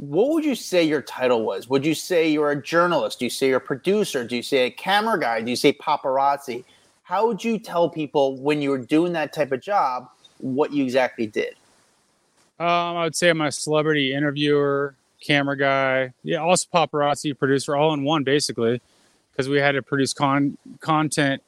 what 0.00 0.30
would 0.30 0.46
you 0.46 0.54
say 0.54 0.82
your 0.82 1.02
title 1.02 1.44
was? 1.44 1.68
Would 1.68 1.84
you 1.84 1.94
say 1.94 2.30
you're 2.30 2.50
a 2.50 2.60
journalist? 2.60 3.18
Do 3.18 3.26
you 3.26 3.30
say 3.30 3.48
you're 3.48 3.58
a 3.58 3.60
producer? 3.60 4.26
Do 4.26 4.34
you 4.34 4.42
say 4.42 4.64
a 4.64 4.70
camera 4.70 5.20
guy? 5.20 5.42
Do 5.42 5.50
you 5.50 5.56
say 5.56 5.74
paparazzi? 5.74 6.64
How 7.02 7.26
would 7.26 7.44
you 7.44 7.58
tell 7.58 7.90
people 7.90 8.38
when 8.38 8.62
you 8.62 8.70
were 8.70 8.78
doing 8.78 9.12
that 9.12 9.34
type 9.34 9.52
of 9.52 9.60
job 9.60 10.08
what 10.38 10.72
you 10.72 10.84
exactly 10.84 11.26
did? 11.26 11.54
Um, 12.58 12.96
I 12.96 13.04
would 13.04 13.14
say 13.14 13.28
I'm 13.28 13.42
a 13.42 13.52
celebrity 13.52 14.14
interviewer, 14.14 14.94
camera 15.20 15.56
guy, 15.56 16.14
yeah, 16.22 16.38
also 16.38 16.66
paparazzi 16.72 17.38
producer, 17.38 17.76
all 17.76 17.92
in 17.92 18.02
one 18.02 18.24
basically, 18.24 18.80
because 19.32 19.50
we 19.50 19.58
had 19.58 19.72
to 19.72 19.82
produce 19.82 20.14
con- 20.14 20.56
content 20.80 21.42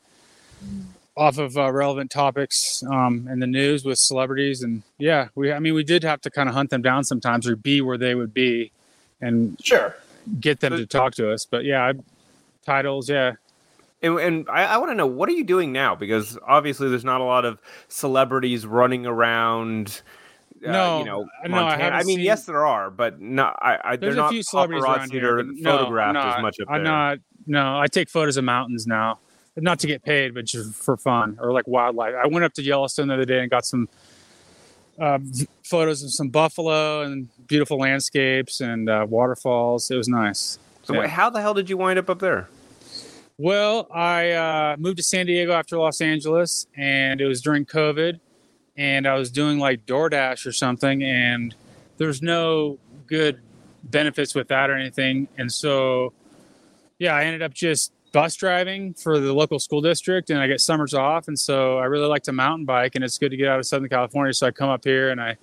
off 1.16 1.38
of 1.38 1.56
uh, 1.58 1.70
relevant 1.72 2.10
topics 2.10 2.82
um, 2.90 3.28
in 3.30 3.38
the 3.40 3.46
news 3.46 3.84
with 3.84 3.98
celebrities, 3.98 4.62
and 4.62 4.82
yeah, 4.98 5.28
we 5.34 5.52
I 5.52 5.58
mean 5.58 5.74
we 5.74 5.84
did 5.84 6.02
have 6.04 6.20
to 6.22 6.30
kind 6.30 6.48
of 6.48 6.54
hunt 6.54 6.70
them 6.70 6.82
down 6.82 7.04
sometimes 7.04 7.46
or 7.46 7.56
be 7.56 7.80
where 7.80 7.98
they 7.98 8.14
would 8.14 8.32
be, 8.32 8.72
and 9.20 9.58
Sure. 9.62 9.94
get 10.40 10.60
them 10.60 10.72
to 10.76 10.86
talk 10.86 11.14
to 11.16 11.30
us. 11.30 11.44
But 11.44 11.64
yeah, 11.64 11.84
I, 11.86 11.92
titles, 12.64 13.08
yeah. 13.10 13.32
And, 14.04 14.18
and 14.18 14.48
I, 14.48 14.64
I 14.64 14.76
want 14.78 14.90
to 14.90 14.94
know 14.96 15.06
what 15.06 15.28
are 15.28 15.32
you 15.32 15.44
doing 15.44 15.70
now? 15.72 15.94
Because 15.94 16.36
obviously, 16.46 16.88
there's 16.88 17.04
not 17.04 17.20
a 17.20 17.24
lot 17.24 17.44
of 17.44 17.60
celebrities 17.88 18.66
running 18.66 19.06
around. 19.06 20.02
Uh, 20.66 20.72
No, 20.72 20.98
you 21.00 21.04
know, 21.04 21.20
no, 21.22 21.28
I 21.44 21.48
Montana. 21.48 21.96
I, 21.96 21.98
mean, 22.04 22.16
seen- 22.16 22.24
yes, 22.24 22.46
there 22.46 22.66
are, 22.66 22.90
but 22.90 23.20
no, 23.20 23.44
I, 23.44 23.78
I 23.84 23.96
they're 23.96 24.08
There's 24.08 24.16
not 24.16 24.26
a 24.26 24.30
few 24.30 24.42
celebrities 24.42 24.82
around 24.84 25.12
here, 25.12 25.34
or 25.38 25.42
but 25.44 25.54
no, 25.54 25.78
photographed 25.78 26.16
I'm 26.18 26.36
as 26.38 26.42
much 26.42 26.56
up 26.60 26.68
I'm 26.70 26.82
there. 26.82 26.92
not. 26.92 27.18
No, 27.46 27.78
I 27.78 27.86
take 27.86 28.08
photos 28.08 28.36
of 28.36 28.44
mountains 28.44 28.86
now, 28.86 29.18
not 29.56 29.78
to 29.80 29.86
get 29.86 30.02
paid, 30.02 30.34
but 30.34 30.44
just 30.46 30.74
for 30.74 30.96
fun 30.96 31.38
or 31.40 31.52
like 31.52 31.66
wildlife. 31.66 32.14
I 32.14 32.26
went 32.26 32.44
up 32.44 32.54
to 32.54 32.62
Yellowstone 32.62 33.08
the 33.08 33.14
other 33.14 33.24
day 33.24 33.40
and 33.40 33.50
got 33.50 33.64
some 33.64 33.88
uh, 34.98 35.18
photos 35.64 36.02
of 36.02 36.12
some 36.12 36.28
buffalo 36.28 37.02
and 37.02 37.28
beautiful 37.46 37.78
landscapes 37.78 38.60
and 38.60 38.88
uh, 38.88 39.06
waterfalls. 39.08 39.90
It 39.90 39.96
was 39.96 40.08
nice. 40.08 40.58
So, 40.84 40.94
Yeah. 40.94 41.00
wait, 41.00 41.10
how 41.10 41.30
the 41.30 41.40
hell 41.40 41.54
did 41.54 41.68
you 41.68 41.76
wind 41.76 41.98
up 41.98 42.08
up 42.08 42.18
there? 42.18 42.48
Well, 43.38 43.88
I 43.92 44.30
uh, 44.32 44.76
moved 44.78 44.98
to 44.98 45.02
San 45.02 45.26
Diego 45.26 45.52
after 45.52 45.76
Los 45.78 46.00
Angeles, 46.00 46.66
and 46.76 47.20
it 47.20 47.26
was 47.26 47.40
during 47.40 47.64
COVID, 47.64 48.20
and 48.76 49.06
I 49.06 49.14
was 49.14 49.30
doing 49.30 49.58
like 49.58 49.84
DoorDash 49.86 50.46
or 50.46 50.52
something, 50.52 51.02
and 51.02 51.54
there's 51.98 52.22
no 52.22 52.78
good 53.06 53.40
benefits 53.84 54.34
with 54.34 54.48
that 54.48 54.70
or 54.70 54.76
anything, 54.76 55.28
and 55.38 55.52
so 55.52 56.12
yeah, 56.98 57.14
I 57.14 57.24
ended 57.24 57.42
up 57.42 57.52
just 57.52 57.92
bus 58.12 58.36
driving 58.36 58.94
for 58.94 59.18
the 59.18 59.32
local 59.32 59.58
school 59.58 59.80
district, 59.80 60.30
and 60.30 60.38
I 60.38 60.46
get 60.46 60.60
summers 60.60 60.94
off, 60.94 61.28
and 61.28 61.38
so 61.38 61.78
I 61.78 61.84
really 61.86 62.06
like 62.06 62.22
to 62.24 62.32
mountain 62.32 62.64
bike, 62.66 62.94
and 62.94 63.02
it's 63.04 63.18
good 63.18 63.30
to 63.30 63.36
get 63.36 63.48
out 63.48 63.58
of 63.58 63.66
Southern 63.66 63.88
California, 63.88 64.32
so 64.34 64.46
I 64.46 64.50
come 64.50 64.68
up 64.70 64.84
here 64.84 65.10
and 65.10 65.20
I. 65.20 65.36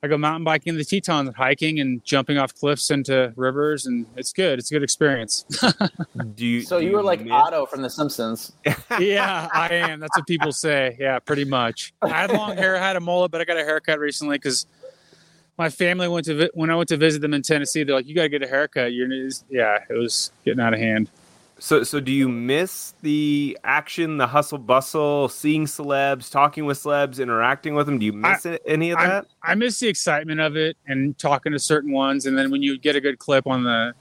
I 0.00 0.06
go 0.06 0.16
mountain 0.16 0.44
biking 0.44 0.74
in 0.74 0.76
the 0.78 0.84
Tetons, 0.84 1.34
hiking 1.34 1.80
and 1.80 2.04
jumping 2.04 2.38
off 2.38 2.54
cliffs 2.54 2.92
into 2.92 3.32
rivers, 3.34 3.86
and 3.86 4.06
it's 4.16 4.32
good. 4.32 4.60
It's 4.60 4.70
a 4.70 4.74
good 4.74 4.84
experience. 4.84 5.44
Do 6.36 6.46
you? 6.46 6.60
So 6.62 6.78
do 6.78 6.86
you 6.86 6.92
were 6.92 7.02
like 7.02 7.20
miss- 7.22 7.32
Otto 7.32 7.66
from 7.66 7.82
The 7.82 7.90
Simpsons. 7.90 8.52
yeah, 9.00 9.48
I 9.52 9.68
am. 9.74 9.98
That's 9.98 10.16
what 10.16 10.24
people 10.28 10.52
say. 10.52 10.96
Yeah, 11.00 11.18
pretty 11.18 11.44
much. 11.44 11.94
I 12.00 12.10
had 12.10 12.30
long 12.30 12.56
hair, 12.56 12.76
I 12.76 12.78
had 12.78 12.94
a 12.94 13.00
mullet, 13.00 13.32
but 13.32 13.40
I 13.40 13.44
got 13.44 13.56
a 13.56 13.64
haircut 13.64 13.98
recently 13.98 14.36
because 14.38 14.66
my 15.58 15.68
family 15.68 16.06
went 16.06 16.26
to 16.26 16.34
vi- 16.36 16.50
when 16.54 16.70
I 16.70 16.76
went 16.76 16.90
to 16.90 16.96
visit 16.96 17.20
them 17.20 17.34
in 17.34 17.42
Tennessee. 17.42 17.82
They're 17.82 17.96
like, 17.96 18.06
"You 18.06 18.14
got 18.14 18.22
to 18.22 18.28
get 18.28 18.44
a 18.44 18.48
haircut." 18.48 18.92
You're 18.92 19.08
yeah, 19.50 19.80
it 19.90 19.94
was 19.94 20.30
getting 20.44 20.60
out 20.60 20.74
of 20.74 20.78
hand. 20.78 21.10
So, 21.60 21.82
so 21.82 21.98
do 21.98 22.12
you 22.12 22.28
miss 22.28 22.94
the 23.02 23.58
action, 23.64 24.16
the 24.16 24.28
hustle 24.28 24.58
bustle, 24.58 25.28
seeing 25.28 25.66
celebs, 25.66 26.30
talking 26.30 26.66
with 26.66 26.78
celebs, 26.78 27.20
interacting 27.20 27.74
with 27.74 27.86
them? 27.86 27.98
Do 27.98 28.06
you 28.06 28.12
miss 28.12 28.46
it, 28.46 28.62
any 28.64 28.90
of 28.90 28.98
I, 28.98 29.06
that? 29.06 29.26
I 29.42 29.54
miss 29.56 29.80
the 29.80 29.88
excitement 29.88 30.40
of 30.40 30.56
it 30.56 30.76
and 30.86 31.18
talking 31.18 31.52
to 31.52 31.58
certain 31.58 31.90
ones, 31.90 32.26
and 32.26 32.38
then 32.38 32.50
when 32.50 32.62
you 32.62 32.78
get 32.78 32.94
a 32.94 33.00
good 33.00 33.18
clip 33.18 33.46
on 33.46 33.64
the 33.64 33.92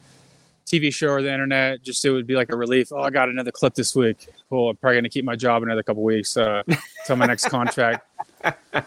TV 0.68 0.94
show 0.94 1.08
or 1.08 1.24
the 1.24 1.32
internet, 1.34 1.82
just 1.82 2.06
it 2.06 2.12
would 2.12 2.28
be 2.28 2.36
like 2.36 2.52
a 2.52 2.56
relief. 2.56 2.92
Oh, 2.92 3.02
I 3.02 3.10
got 3.10 3.28
another 3.28 3.52
clip 3.52 3.74
this 3.74 3.96
week. 3.96 4.28
Cool. 4.50 4.70
I'm 4.70 4.76
probably 4.78 4.98
gonna 4.98 5.10
keep 5.10 5.26
my 5.26 5.36
job 5.36 5.64
another 5.64 5.82
couple 5.82 6.04
weeks 6.04 6.38
uh, 6.38 6.62
till 7.06 7.16
my 7.16 7.26
next 7.26 7.50
contract. 7.50 8.06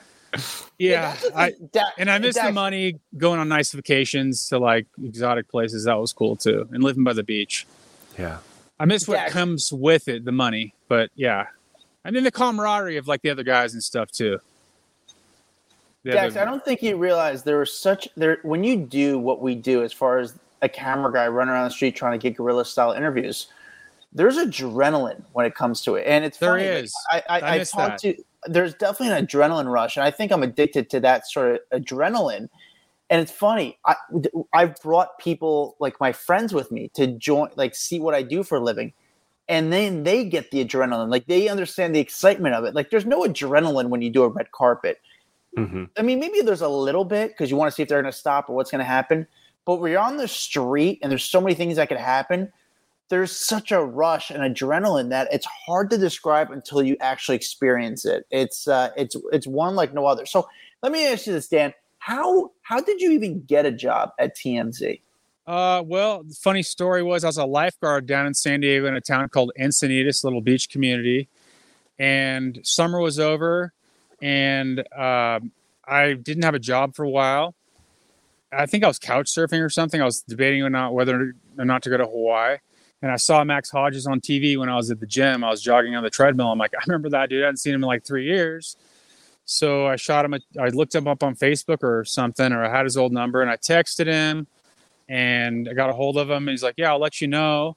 Yeah, 0.78 1.12
that's 1.12 1.36
I, 1.36 1.50
thing, 1.50 1.82
and 1.98 2.10
I 2.10 2.18
miss 2.18 2.36
the 2.36 2.52
money 2.52 3.00
going 3.18 3.38
on 3.38 3.48
nice 3.48 3.72
vacations 3.72 4.48
to 4.48 4.58
like 4.58 4.86
exotic 5.02 5.48
places. 5.48 5.84
That 5.84 5.98
was 5.98 6.12
cool 6.12 6.36
too, 6.36 6.68
and 6.70 6.82
living 6.82 7.04
by 7.04 7.12
the 7.12 7.24
beach. 7.24 7.66
Yeah. 8.18 8.38
I 8.80 8.86
miss 8.86 9.06
what 9.06 9.16
Dax. 9.16 9.32
comes 9.32 9.72
with 9.72 10.08
it, 10.08 10.24
the 10.24 10.32
money. 10.32 10.74
But 10.88 11.10
yeah, 11.14 11.46
I 12.04 12.10
mean 12.10 12.24
the 12.24 12.32
camaraderie 12.32 12.96
of 12.96 13.06
like 13.06 13.22
the 13.22 13.30
other 13.30 13.44
guys 13.44 13.74
and 13.74 13.82
stuff 13.84 14.10
too. 14.10 14.40
The 16.02 16.12
Dax, 16.12 16.34
other- 16.34 16.40
I 16.40 16.44
don't 16.50 16.64
think 16.64 16.82
you 16.82 16.96
realize 16.96 17.42
there 17.42 17.58
was 17.58 17.72
such 17.72 18.08
there 18.16 18.38
when 18.42 18.64
you 18.64 18.76
do 18.76 19.18
what 19.18 19.42
we 19.42 19.54
do 19.54 19.84
as 19.84 19.92
far 19.92 20.18
as 20.18 20.34
a 20.62 20.68
camera 20.68 21.12
guy 21.12 21.28
running 21.28 21.52
around 21.52 21.64
the 21.64 21.70
street 21.74 21.94
trying 21.94 22.18
to 22.18 22.22
get 22.28 22.36
guerrilla 22.36 22.64
style 22.64 22.92
interviews. 22.92 23.48
There's 24.12 24.36
adrenaline 24.38 25.22
when 25.34 25.46
it 25.46 25.54
comes 25.54 25.82
to 25.82 25.94
it, 25.94 26.04
and 26.06 26.24
it's 26.24 26.38
There 26.38 26.50
funny, 26.54 26.64
is. 26.64 26.92
I, 27.12 27.22
I, 27.28 27.40
I 27.40 27.54
I 27.60 27.64
talked 27.64 28.00
to. 28.00 28.16
There's 28.46 28.74
definitely 28.74 29.14
an 29.16 29.26
adrenaline 29.26 29.70
rush, 29.70 29.96
and 29.96 30.04
I 30.04 30.10
think 30.10 30.32
I'm 30.32 30.42
addicted 30.42 30.88
to 30.90 31.00
that 31.00 31.28
sort 31.30 31.60
of 31.70 31.82
adrenaline. 31.82 32.48
And 33.10 33.20
it's 33.20 33.32
funny. 33.32 33.78
I 33.84 33.96
I've 34.54 34.80
brought 34.82 35.18
people 35.18 35.76
like 35.80 36.00
my 36.00 36.12
friends 36.12 36.54
with 36.54 36.70
me 36.72 36.90
to 36.94 37.08
join, 37.08 37.50
like 37.56 37.74
see 37.74 38.00
what 38.00 38.14
I 38.14 38.22
do 38.22 38.44
for 38.44 38.58
a 38.58 38.60
living, 38.60 38.92
and 39.48 39.72
then 39.72 40.04
they 40.04 40.24
get 40.24 40.50
the 40.52 40.64
adrenaline. 40.64 41.10
Like 41.10 41.26
they 41.26 41.48
understand 41.48 41.94
the 41.94 42.00
excitement 42.00 42.54
of 42.54 42.64
it. 42.64 42.74
Like 42.74 42.90
there's 42.90 43.06
no 43.06 43.22
adrenaline 43.24 43.88
when 43.90 44.02
you 44.02 44.10
do 44.10 44.22
a 44.22 44.28
red 44.28 44.52
carpet. 44.52 45.00
hmm 45.56 45.84
I 45.98 46.02
mean, 46.02 46.20
maybe 46.20 46.40
there's 46.40 46.62
a 46.62 46.68
little 46.68 47.04
bit 47.04 47.30
because 47.30 47.50
you 47.50 47.56
want 47.56 47.70
to 47.70 47.74
see 47.74 47.82
if 47.82 47.88
they're 47.88 48.00
going 48.00 48.12
to 48.12 48.18
stop 48.18 48.48
or 48.48 48.56
what's 48.56 48.70
going 48.70 48.80
to 48.80 48.84
happen. 48.84 49.26
But 49.64 49.76
when 49.76 49.90
you're 49.92 50.00
on 50.00 50.16
the 50.16 50.28
street 50.28 51.00
and 51.02 51.10
there's 51.10 51.24
so 51.24 51.40
many 51.40 51.54
things 51.54 51.76
that 51.76 51.88
could 51.88 51.98
happen, 51.98 52.52
there's 53.08 53.32
such 53.32 53.72
a 53.72 53.84
rush 53.84 54.30
and 54.30 54.42
adrenaline 54.42 55.10
that 55.10 55.28
it's 55.32 55.46
hard 55.46 55.90
to 55.90 55.98
describe 55.98 56.50
until 56.50 56.82
you 56.82 56.96
actually 57.00 57.36
experience 57.36 58.04
it. 58.04 58.26
It's 58.30 58.68
uh, 58.68 58.90
it's 58.96 59.16
it's 59.32 59.46
one 59.46 59.74
like 59.74 59.92
no 59.92 60.06
other. 60.06 60.26
So 60.26 60.48
let 60.82 60.92
me 60.92 61.06
ask 61.06 61.26
you 61.26 61.32
this, 61.32 61.48
Dan. 61.48 61.74
How 62.00 62.50
how 62.62 62.80
did 62.80 63.00
you 63.00 63.12
even 63.12 63.42
get 63.42 63.66
a 63.66 63.70
job 63.70 64.12
at 64.18 64.34
TMZ? 64.34 65.00
Uh, 65.46 65.82
well, 65.84 66.22
the 66.22 66.34
funny 66.34 66.62
story 66.62 67.02
was 67.02 67.24
I 67.24 67.28
was 67.28 67.36
a 67.36 67.44
lifeguard 67.44 68.06
down 68.06 68.26
in 68.26 68.34
San 68.34 68.60
Diego 68.60 68.86
in 68.86 68.94
a 68.94 69.00
town 69.00 69.28
called 69.28 69.52
Encinitas, 69.60 70.24
little 70.24 70.40
beach 70.40 70.70
community, 70.70 71.28
and 71.98 72.58
summer 72.62 73.00
was 73.00 73.18
over, 73.18 73.74
and 74.22 74.80
um, 74.96 75.52
I 75.86 76.14
didn't 76.14 76.42
have 76.44 76.54
a 76.54 76.58
job 76.60 76.94
for 76.94 77.04
a 77.04 77.10
while. 77.10 77.54
I 78.50 78.64
think 78.64 78.82
I 78.82 78.86
was 78.88 78.98
couch 78.98 79.26
surfing 79.26 79.62
or 79.62 79.68
something. 79.68 80.00
I 80.00 80.04
was 80.06 80.22
debating 80.22 80.62
or 80.62 80.70
not 80.70 80.94
whether 80.94 81.34
or 81.58 81.64
not 81.64 81.82
to 81.82 81.90
go 81.90 81.98
to 81.98 82.06
Hawaii, 82.06 82.56
and 83.02 83.12
I 83.12 83.16
saw 83.16 83.44
Max 83.44 83.70
Hodges 83.70 84.06
on 84.06 84.20
TV 84.22 84.56
when 84.56 84.70
I 84.70 84.76
was 84.76 84.90
at 84.90 85.00
the 85.00 85.06
gym. 85.06 85.44
I 85.44 85.50
was 85.50 85.60
jogging 85.60 85.96
on 85.96 86.02
the 86.02 86.10
treadmill. 86.10 86.50
I'm 86.50 86.58
like, 86.58 86.72
I 86.74 86.82
remember 86.86 87.10
that 87.10 87.28
dude. 87.28 87.42
I 87.42 87.46
hadn't 87.46 87.58
seen 87.58 87.74
him 87.74 87.82
in 87.82 87.88
like 87.88 88.04
three 88.04 88.24
years. 88.24 88.76
So 89.44 89.86
I 89.86 89.96
shot 89.96 90.24
him. 90.24 90.34
A, 90.34 90.40
I 90.60 90.68
looked 90.68 90.94
him 90.94 91.08
up 91.08 91.22
on 91.22 91.34
Facebook 91.34 91.82
or 91.82 92.04
something, 92.04 92.52
or 92.52 92.64
I 92.64 92.70
had 92.70 92.84
his 92.84 92.96
old 92.96 93.12
number, 93.12 93.42
and 93.42 93.50
I 93.50 93.56
texted 93.56 94.06
him 94.06 94.46
and 95.10 95.68
I 95.68 95.74
got 95.74 95.90
a 95.90 95.92
hold 95.92 96.16
of 96.16 96.30
him. 96.30 96.48
And 96.48 96.50
he's 96.50 96.62
like, 96.62 96.76
"Yeah, 96.78 96.90
I'll 96.90 97.00
let 97.00 97.20
you 97.20 97.26
know." 97.26 97.76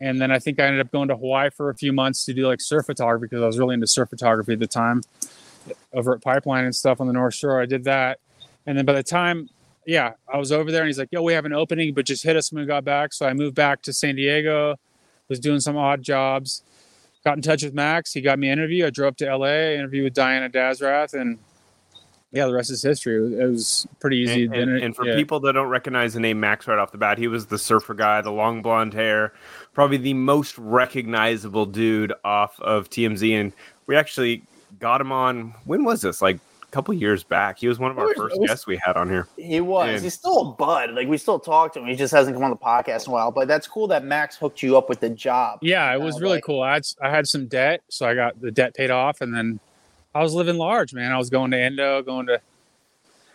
And 0.00 0.20
then 0.20 0.30
I 0.32 0.40
think 0.40 0.58
I 0.58 0.64
ended 0.64 0.80
up 0.80 0.90
going 0.90 1.08
to 1.08 1.16
Hawaii 1.16 1.48
for 1.50 1.70
a 1.70 1.74
few 1.74 1.92
months 1.92 2.24
to 2.26 2.34
do 2.34 2.46
like 2.46 2.60
surf 2.60 2.84
photography 2.84 3.26
because 3.26 3.42
I 3.42 3.46
was 3.46 3.58
really 3.58 3.74
into 3.74 3.86
surf 3.86 4.10
photography 4.10 4.54
at 4.54 4.58
the 4.58 4.66
time, 4.66 5.02
over 5.92 6.12
at 6.12 6.20
Pipeline 6.20 6.64
and 6.64 6.74
stuff 6.74 7.00
on 7.00 7.06
the 7.06 7.12
North 7.12 7.34
Shore. 7.34 7.62
I 7.62 7.66
did 7.66 7.84
that, 7.84 8.18
and 8.66 8.76
then 8.76 8.84
by 8.84 8.92
the 8.92 9.04
time, 9.04 9.48
yeah, 9.86 10.14
I 10.32 10.36
was 10.36 10.50
over 10.50 10.72
there, 10.72 10.82
and 10.82 10.88
he's 10.88 10.98
like, 10.98 11.12
"Yo, 11.12 11.22
we 11.22 11.32
have 11.32 11.44
an 11.44 11.52
opening, 11.52 11.94
but 11.94 12.06
just 12.06 12.24
hit 12.24 12.34
us 12.36 12.52
when 12.52 12.62
we 12.62 12.66
got 12.66 12.84
back." 12.84 13.12
So 13.12 13.24
I 13.24 13.32
moved 13.32 13.54
back 13.54 13.80
to 13.82 13.92
San 13.92 14.16
Diego, 14.16 14.76
was 15.28 15.38
doing 15.38 15.60
some 15.60 15.76
odd 15.76 16.02
jobs, 16.02 16.64
got 17.24 17.36
in 17.36 17.42
touch 17.42 17.62
with 17.62 17.74
Max. 17.74 18.12
He 18.12 18.20
got 18.20 18.38
me 18.38 18.48
an 18.48 18.58
interview. 18.58 18.86
I 18.86 18.90
drove 18.90 19.08
up 19.08 19.16
to 19.18 19.36
LA, 19.36 19.72
interviewed 19.74 20.04
with 20.04 20.14
Diana 20.14 20.48
Dazrath, 20.50 21.14
and 21.18 21.38
yeah, 22.32 22.46
the 22.46 22.52
rest 22.52 22.70
is 22.70 22.82
history. 22.82 23.14
It 23.40 23.46
was, 23.46 23.86
pretty 24.00 24.16
easy. 24.18 24.44
And, 24.44 24.54
and- 24.54 24.82
and 24.82 24.96
for 24.96 25.06
Yeah. 25.06 25.14
people 25.14 25.38
that 25.40 25.52
don't 25.52 25.68
recognize 25.68 26.14
the 26.14 26.20
name 26.20 26.40
Max 26.40 26.66
right 26.66 26.78
off 26.78 26.90
the 26.92 26.98
bat, 26.98 27.16
he 27.16 27.28
was 27.28 27.46
the 27.46 27.58
surfer 27.58 27.94
guy, 27.94 28.20
the 28.20 28.32
long 28.32 28.60
blonde 28.60 28.92
hair, 28.92 29.32
probably 29.72 29.96
the 29.98 30.14
most 30.14 30.58
recognizable 30.58 31.64
dude 31.66 32.12
off 32.24 32.58
of 32.60 32.90
TMZ. 32.90 33.32
And 33.32 33.52
we 33.86 33.94
actually 33.96 34.42
got 34.80 35.00
him 35.00 35.12
on. 35.12 35.54
When 35.64 35.84
was 35.84 36.02
this? 36.02 36.20
Like 36.20 36.38
couple 36.74 36.92
years 36.94 37.22
back. 37.24 37.58
He 37.58 37.68
was 37.68 37.78
one 37.78 37.90
of 37.90 37.98
our 37.98 38.06
was- 38.08 38.16
first 38.16 38.38
was- 38.40 38.48
guests 38.48 38.66
we 38.66 38.76
had 38.76 38.96
on 38.96 39.08
here. 39.08 39.28
He 39.36 39.60
was. 39.60 39.88
And- 39.88 40.02
He's 40.02 40.14
still 40.14 40.40
a 40.40 40.52
bud. 40.52 40.90
Like 40.90 41.06
we 41.08 41.16
still 41.16 41.38
talk 41.38 41.72
to 41.74 41.80
him. 41.80 41.86
He 41.86 41.94
just 41.94 42.12
hasn't 42.12 42.34
come 42.36 42.42
on 42.44 42.50
the 42.50 42.56
podcast 42.56 43.06
in 43.06 43.10
a 43.10 43.14
while. 43.14 43.30
But 43.30 43.46
that's 43.48 43.66
cool 43.66 43.86
that 43.88 44.04
Max 44.04 44.36
hooked 44.36 44.62
you 44.62 44.76
up 44.76 44.88
with 44.88 45.00
the 45.00 45.10
job. 45.10 45.60
Yeah, 45.62 45.92
it 45.94 46.00
was 46.00 46.20
really 46.20 46.36
like- 46.36 46.44
cool. 46.44 46.62
I 46.62 46.74
had 46.74 46.86
I 47.00 47.10
had 47.10 47.26
some 47.28 47.46
debt, 47.46 47.82
so 47.88 48.06
I 48.06 48.14
got 48.14 48.40
the 48.40 48.50
debt 48.50 48.74
paid 48.74 48.90
off, 48.90 49.20
and 49.20 49.32
then 49.34 49.60
I 50.14 50.22
was 50.22 50.34
living 50.34 50.56
large, 50.56 50.92
man. 50.94 51.12
I 51.12 51.18
was 51.18 51.30
going 51.30 51.50
to 51.52 51.60
Indo, 51.60 52.02
going 52.02 52.26
to 52.26 52.40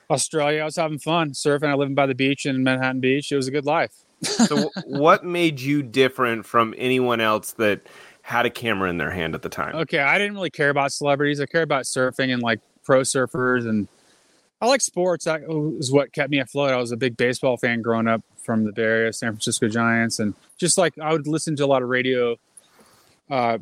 Australia. 0.10 0.62
I 0.62 0.66
was 0.66 0.76
having 0.76 1.00
fun 1.00 1.32
surfing. 1.32 1.68
I 1.70 1.76
living 1.76 1.96
by 1.96 2.06
the 2.06 2.16
beach 2.16 2.46
in 2.46 2.64
Manhattan 2.64 3.00
Beach. 3.00 3.32
It 3.32 3.36
was 3.36 3.48
a 3.48 3.52
good 3.52 3.66
life. 3.66 3.92
So, 4.22 4.70
what 4.86 5.24
made 5.24 5.60
you 5.60 5.82
different 5.84 6.46
from 6.46 6.74
anyone 6.78 7.22
else 7.22 7.52
that 7.54 7.82
had 8.22 8.46
a 8.46 8.50
camera 8.50 8.90
in 8.90 8.98
their 8.98 9.12
hand 9.12 9.34
at 9.36 9.42
the 9.44 9.50
time? 9.50 9.76
Okay, 9.76 10.00
I 10.00 10.18
didn't 10.18 10.34
really 10.36 10.50
care 10.50 10.70
about 10.70 10.92
celebrities. 10.92 11.40
I 11.40 11.46
cared 11.46 11.64
about 11.64 11.84
surfing 11.86 12.34
and 12.34 12.42
like 12.42 12.60
pro 12.90 13.02
surfers, 13.02 13.70
and 13.70 13.88
I 14.60 14.66
like 14.66 14.82
sports. 14.82 15.26
That 15.26 15.48
was 15.48 15.92
what 15.92 16.12
kept 16.12 16.32
me 16.32 16.40
afloat. 16.40 16.72
I 16.72 16.78
was 16.78 16.92
a 16.92 16.98
big 16.98 17.18
baseball 17.18 17.56
fan 17.56 17.84
growing 17.84 18.08
up 18.08 18.24
from 18.42 18.64
the 18.64 18.72
Bay 18.72 18.82
Area, 18.82 19.14
San 19.14 19.32
Francisco 19.32 19.68
Giants, 19.68 20.18
and 20.18 20.34
just 20.58 20.76
like 20.76 20.98
I 20.98 21.14
would 21.14 21.28
listen 21.28 21.56
to 21.58 21.66
a 21.66 21.68
lot 21.68 21.84
of 21.84 21.90
radio, 21.90 22.36
uh, 23.30 23.60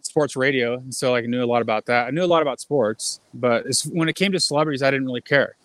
sports 0.00 0.34
radio, 0.34 0.76
and 0.76 0.94
so 0.94 1.12
like 1.12 1.24
I 1.24 1.26
knew 1.26 1.44
a 1.44 1.52
lot 1.54 1.60
about 1.60 1.84
that. 1.86 2.06
I 2.06 2.10
knew 2.10 2.24
a 2.24 2.26
lot 2.26 2.40
about 2.40 2.58
sports, 2.58 3.20
but 3.34 3.66
when 3.92 4.08
it 4.08 4.14
came 4.14 4.32
to 4.32 4.40
celebrities, 4.40 4.82
I 4.82 4.90
didn't 4.90 5.04
really 5.04 5.20
care. 5.20 5.56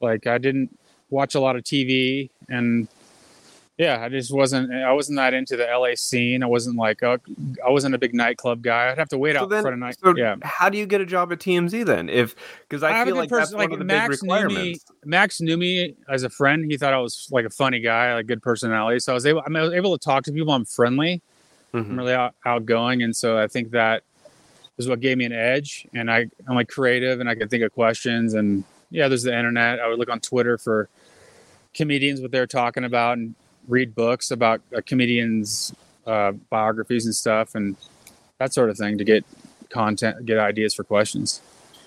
Like 0.00 0.26
I 0.26 0.38
didn't 0.38 0.76
watch 1.10 1.36
a 1.36 1.40
lot 1.40 1.54
of 1.54 1.62
TV, 1.62 2.28
and 2.48 2.88
yeah, 3.78 4.02
I 4.02 4.08
just 4.08 4.32
wasn't. 4.34 4.72
I 4.74 4.92
wasn't 4.92 5.16
that 5.16 5.34
into 5.34 5.56
the 5.56 5.64
LA 5.64 5.94
scene. 5.94 6.42
I 6.42 6.46
wasn't 6.46 6.76
like 6.76 7.02
uh, 7.02 7.18
I 7.64 7.70
wasn't 7.70 7.94
a 7.94 7.98
big 7.98 8.12
nightclub 8.12 8.60
guy. 8.60 8.90
I'd 8.90 8.98
have 8.98 9.08
to 9.10 9.18
wait 9.18 9.36
So 9.36 9.42
out 9.42 9.50
then, 9.50 9.62
for 9.62 9.70
a 9.70 9.76
night. 9.76 9.96
so 10.02 10.14
yeah. 10.16 10.34
how 10.42 10.68
do 10.68 10.76
you 10.78 10.84
get 10.86 11.00
a 11.00 11.06
job 11.06 11.32
at 11.32 11.38
TMZ 11.38 11.86
then? 11.86 12.08
If 12.08 12.34
because 12.68 12.82
I, 12.82 12.90
have 12.90 13.06
feel 13.06 13.16
a 13.16 13.18
like 13.20 13.28
good 13.30 13.38
that's 13.38 13.50
person. 13.52 13.58
one 13.58 13.64
Like 13.66 13.72
of 13.74 13.78
the 13.78 13.84
Max 13.84 14.20
big 14.20 14.28
knew 14.28 14.34
me. 14.34 14.42
requirements. 14.42 14.84
Max 15.04 15.40
knew 15.40 15.56
me 15.56 15.94
as 16.08 16.24
a 16.24 16.28
friend. 16.30 16.68
He 16.70 16.76
thought 16.76 16.92
I 16.92 16.98
was 16.98 17.28
like 17.30 17.44
a 17.44 17.50
funny 17.50 17.78
guy, 17.80 18.14
like 18.14 18.26
good 18.26 18.42
personality. 18.42 18.98
So 18.98 19.12
I 19.12 19.14
was 19.14 19.24
able. 19.26 19.42
I, 19.46 19.48
mean, 19.48 19.58
I 19.58 19.62
was 19.62 19.72
able 19.72 19.96
to 19.96 20.04
talk 20.04 20.24
to 20.24 20.32
people. 20.32 20.52
I'm 20.52 20.64
friendly. 20.64 21.22
Mhm. 21.72 21.90
I'm 21.90 21.98
really 21.98 22.14
out, 22.14 22.34
outgoing, 22.46 23.02
and 23.02 23.14
so 23.14 23.38
I 23.38 23.46
think 23.46 23.70
that 23.72 24.02
is 24.78 24.88
what 24.88 25.00
gave 25.00 25.18
me 25.18 25.24
an 25.24 25.32
edge. 25.32 25.86
And 25.94 26.10
I, 26.10 26.26
I'm 26.48 26.54
like 26.56 26.68
creative, 26.68 27.20
and 27.20 27.28
I 27.28 27.34
can 27.36 27.48
think 27.48 27.62
of 27.62 27.72
questions. 27.74 28.34
And 28.34 28.64
yeah, 28.90 29.06
there's 29.06 29.22
the 29.22 29.36
internet. 29.36 29.78
I 29.78 29.86
would 29.86 29.98
look 30.00 30.08
on 30.10 30.18
Twitter 30.18 30.56
for 30.58 30.88
comedians 31.74 32.20
what 32.20 32.30
they're 32.32 32.46
talking 32.46 32.84
about, 32.84 33.18
and 33.18 33.34
read 33.68 33.94
books 33.94 34.30
about 34.30 34.60
uh, 34.76 34.80
comedians' 34.84 35.74
uh, 36.06 36.32
biographies 36.50 37.04
and 37.06 37.14
stuff, 37.14 37.54
and 37.54 37.76
that 38.38 38.52
sort 38.52 38.70
of 38.70 38.76
thing 38.76 38.98
to 38.98 39.04
get 39.04 39.24
content, 39.68 40.24
get 40.26 40.38
ideas 40.38 40.74
for 40.74 40.84
questions. 40.84 41.40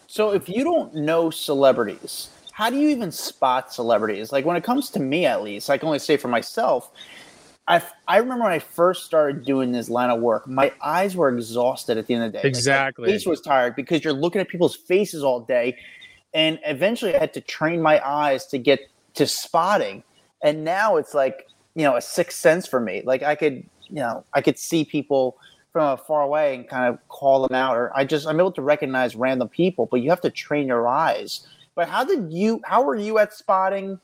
So 0.07 0.31
if 0.31 0.47
you 0.47 0.63
don't 0.63 0.93
know 0.93 1.29
celebrities, 1.29 2.29
how 2.51 2.69
do 2.69 2.77
you 2.77 2.89
even 2.89 3.11
spot 3.11 3.73
celebrities? 3.73 4.31
Like 4.31 4.45
when 4.45 4.57
it 4.57 4.63
comes 4.63 4.89
to 4.91 4.99
me, 4.99 5.25
at 5.25 5.41
least, 5.41 5.69
I 5.69 5.77
can 5.77 5.87
only 5.87 5.99
say 5.99 6.17
for 6.17 6.27
myself. 6.27 6.91
I 7.67 7.81
I 8.07 8.17
remember 8.17 8.43
when 8.43 8.53
I 8.53 8.59
first 8.59 9.05
started 9.05 9.45
doing 9.45 9.71
this 9.71 9.89
line 9.89 10.09
of 10.09 10.19
work, 10.19 10.47
my 10.47 10.73
eyes 10.81 11.15
were 11.15 11.29
exhausted 11.29 11.97
at 11.97 12.07
the 12.07 12.13
end 12.13 12.23
of 12.25 12.31
the 12.31 12.39
day. 12.39 12.43
Like, 12.43 12.53
my 12.53 12.57
Exactly. 12.57 13.09
face 13.09 13.25
was 13.25 13.41
tired 13.41 13.75
because 13.75 14.03
you're 14.03 14.13
looking 14.13 14.41
at 14.41 14.49
people's 14.49 14.75
faces 14.75 15.23
all 15.23 15.39
day, 15.39 15.77
and 16.33 16.59
eventually 16.65 17.15
I 17.15 17.19
had 17.19 17.33
to 17.35 17.41
train 17.41 17.81
my 17.81 18.05
eyes 18.05 18.45
to 18.47 18.57
get 18.57 18.81
to 19.13 19.25
spotting. 19.25 20.03
And 20.43 20.63
now 20.63 20.97
it's 20.97 21.13
like 21.13 21.47
you 21.75 21.83
know 21.83 21.95
a 21.95 22.01
sixth 22.01 22.39
sense 22.39 22.67
for 22.67 22.79
me. 22.79 23.01
Like 23.05 23.23
I 23.23 23.35
could 23.35 23.63
you 23.83 23.95
know 23.95 24.23
I 24.33 24.41
could 24.41 24.57
see 24.57 24.85
people 24.85 25.37
from 25.71 25.97
far 25.97 26.21
away 26.23 26.55
and 26.55 26.67
kind 26.67 26.85
of 26.85 26.99
call 27.07 27.47
them 27.47 27.55
out 27.55 27.77
or 27.77 27.95
i 27.97 28.03
just 28.03 28.27
i'm 28.27 28.37
able 28.41 28.51
to 28.51 28.61
recognize 28.61 29.15
random 29.15 29.47
people 29.47 29.87
but 29.89 30.01
you 30.01 30.09
have 30.09 30.19
to 30.19 30.29
train 30.29 30.67
your 30.67 30.85
eyes 30.85 31.47
but 31.75 31.87
how 31.87 32.03
did 32.03 32.29
you 32.29 32.59
how 32.65 32.83
were 32.83 32.97
you 32.97 33.17
at 33.19 33.33
spotting 33.33 33.97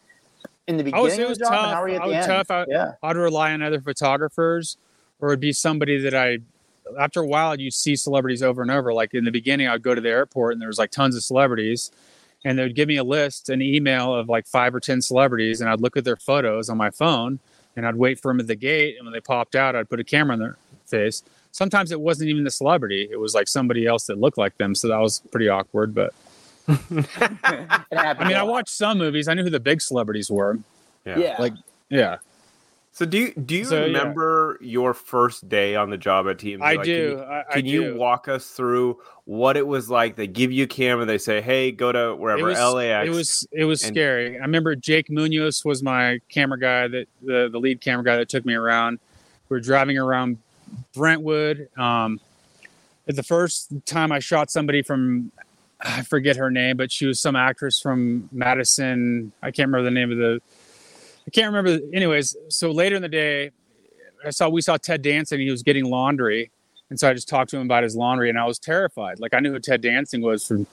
in 0.68 0.78
the 0.78 0.82
I 0.82 0.86
beginning 0.86 1.04
was, 1.04 1.20
it 1.20 1.28
was 1.28 1.38
job 1.38 1.50
tough. 1.50 1.74
how 1.74 1.82
were 1.82 1.90
you 1.90 1.96
at 1.96 2.02
I 2.02 2.06
the 2.06 2.16
was 2.16 2.26
end 2.26 2.28
tough. 2.28 2.52
I, 2.52 2.66
yeah 2.70 2.92
I'd 3.04 3.18
rely 3.18 3.52
on 3.52 3.62
other 3.62 3.82
photographers, 3.82 4.78
or 5.20 5.30
it'd 5.30 5.40
be 5.40 5.54
somebody 5.54 5.98
that 6.00 6.14
I. 6.14 6.40
After 6.98 7.20
a 7.22 7.28
while, 7.28 7.60
you 7.60 7.70
see 7.70 7.98
celebrities 7.98 8.42
over 8.42 8.62
and 8.62 8.72
over. 8.72 8.94
Like 8.94 9.14
in 9.14 9.26
the 9.26 9.32
beginning, 9.32 9.68
I'd 9.68 9.82
go 9.82 9.94
to 9.94 10.00
the 10.00 10.10
airport 10.10 10.54
and 10.54 10.62
there 10.62 10.70
was 10.70 10.78
like 10.78 10.92
tons 10.92 11.16
of 11.16 11.24
celebrities, 11.24 11.92
and 12.46 12.58
they'd 12.58 12.76
give 12.76 12.88
me 12.88 12.96
a 12.98 13.04
list, 13.04 13.50
an 13.50 13.62
email 13.62 14.14
of 14.14 14.30
like 14.30 14.48
five 14.48 14.74
or 14.74 14.80
ten 14.80 15.02
celebrities, 15.02 15.60
and 15.60 15.70
I'd 15.70 15.82
look 15.82 15.98
at 15.98 16.06
their 16.06 16.16
photos 16.16 16.70
on 16.70 16.78
my 16.78 16.90
phone, 16.90 17.40
and 17.77 17.87
I'd 17.87 17.96
wait 17.96 18.20
for 18.20 18.29
them 18.31 18.42
at 18.42 18.48
the 18.48 18.55
gate, 18.55 18.98
and 18.98 19.05
when 19.05 19.13
they 19.13 19.22
popped 19.22 19.55
out, 19.55 19.74
I'd 19.75 19.90
put 19.90 20.01
a 20.01 20.03
camera 20.03 20.33
in 20.33 20.40
their 20.42 20.57
face. 20.85 21.24
Sometimes 21.51 21.92
it 21.94 22.00
wasn't 22.01 22.29
even 22.29 22.44
the 22.44 22.51
celebrity; 22.51 23.07
it 23.09 23.20
was 23.20 23.33
like 23.33 23.48
somebody 23.48 23.85
else 23.87 24.05
that 24.07 24.20
looked 24.20 24.37
like 24.37 24.57
them, 24.57 24.75
so 24.75 24.90
that 24.90 25.00
was 25.00 25.22
pretty 25.31 25.48
awkward. 25.48 25.96
But 25.96 26.13
I 26.68 28.25
mean, 28.27 28.35
I 28.35 28.44
watched 28.44 28.70
some 28.70 28.98
movies. 28.98 29.27
I 29.27 29.33
knew 29.33 29.44
who 29.44 29.50
the 29.50 29.59
big 29.59 29.81
celebrities 29.81 30.29
were. 30.29 30.59
yeah 31.05 31.18
like- 31.40 31.53
Yeah. 31.90 32.18
So 32.98 33.05
do 33.05 33.16
you 33.20 33.31
do 33.36 33.57
you 33.57 33.64
So, 33.64 33.75
yeah. 33.86 33.86
remember 33.86 34.57
your 34.60 34.96
first 34.96 35.48
day 35.48 35.75
on 35.75 35.92
the 35.92 35.98
job 36.00 36.27
at 36.27 36.40
TMZ? 36.40 36.64
I 36.64 36.72
Like, 36.74 36.75
can 36.77 36.83
do. 36.86 36.92
you- 36.92 37.20
I, 37.20 37.40
I 37.48 37.53
Can 37.53 37.66
you 37.68 37.94
walk 37.96 38.27
us 38.27 38.48
through 38.48 39.00
what 39.25 39.55
it 39.55 39.68
was 39.68 39.88
like? 39.88 40.16
They 40.16 40.25
give 40.25 40.51
you 40.51 40.64
a 40.64 40.68
camera. 40.68 41.05
They 41.05 41.20
say, 41.20 41.40
"Hey, 41.40 41.72
go 41.72 41.92
to 41.92 42.16
wherever 42.16 42.50
it 42.50 42.57
was, 42.57 42.74
LAX." 42.74 43.07
It 43.07 43.12
was 43.12 43.48
it 43.51 43.66
was 43.66 43.83
and- 43.83 43.94
scary. 43.94 44.40
I 44.40 44.42
remember 44.42 44.75
Jake 44.75 45.12
Munoz 45.12 45.64
was 45.64 45.83
my 45.83 46.20
camera 46.27 46.60
guy 46.60 46.88
that 46.88 47.05
the 47.22 47.50
the 47.51 47.60
lead 47.60 47.81
camera 47.81 48.03
guy 48.03 48.16
that 48.16 48.29
took 48.29 48.48
me 48.48 48.55
around. 48.55 48.98
We 49.48 49.57
were 49.57 49.62
driving 49.62 50.00
around 50.00 50.40
Brentwood. 50.96 51.70
Um, 51.77 52.20
the 53.05 53.22
first 53.22 53.74
time 53.86 54.12
I 54.12 54.18
shot 54.18 54.50
somebody 54.50 54.81
from 54.81 55.31
I 55.81 56.01
forget 56.01 56.36
her 56.38 56.50
name, 56.50 56.77
but 56.77 56.92
she 56.92 57.05
was 57.05 57.20
some 57.20 57.36
actress 57.36 57.79
from 57.79 58.27
Madison. 58.31 59.33
I 59.44 59.51
can't 59.51 59.68
remember 59.68 59.83
the 59.83 59.92
name 59.92 60.12
of 60.12 60.18
the. 60.18 60.42
I 61.27 61.29
can't 61.29 61.53
remember. 61.53 61.83
Anyways, 61.94 62.35
so 62.50 62.72
later 62.72 62.96
in 62.96 63.01
the 63.01 63.09
day, 63.09 63.51
I 64.25 64.29
saw 64.29 64.50
we 64.50 64.61
saw 64.61 64.77
Ted 64.77 65.01
Danson. 65.01 65.40
He 65.40 65.51
was 65.51 65.61
getting 65.61 65.85
laundry, 65.85 66.51
and 66.90 67.00
so 67.00 67.09
I 67.09 67.13
just 67.13 67.27
talked 67.27 67.50
to 67.51 67.57
him 67.57 67.63
about 67.63 67.83
his 67.83 67.96
laundry, 67.96 68.29
and 68.29 68.40
I 68.40 68.46
was 68.46 68.59
terrified. 68.59 69.20
Like 69.20 69.33
I 69.33 69.40
knew 69.40 69.51
who 69.51 69.59
Ted 69.59 69.81
Dancing 69.81 70.22
was 70.22 70.48
from 70.48 70.66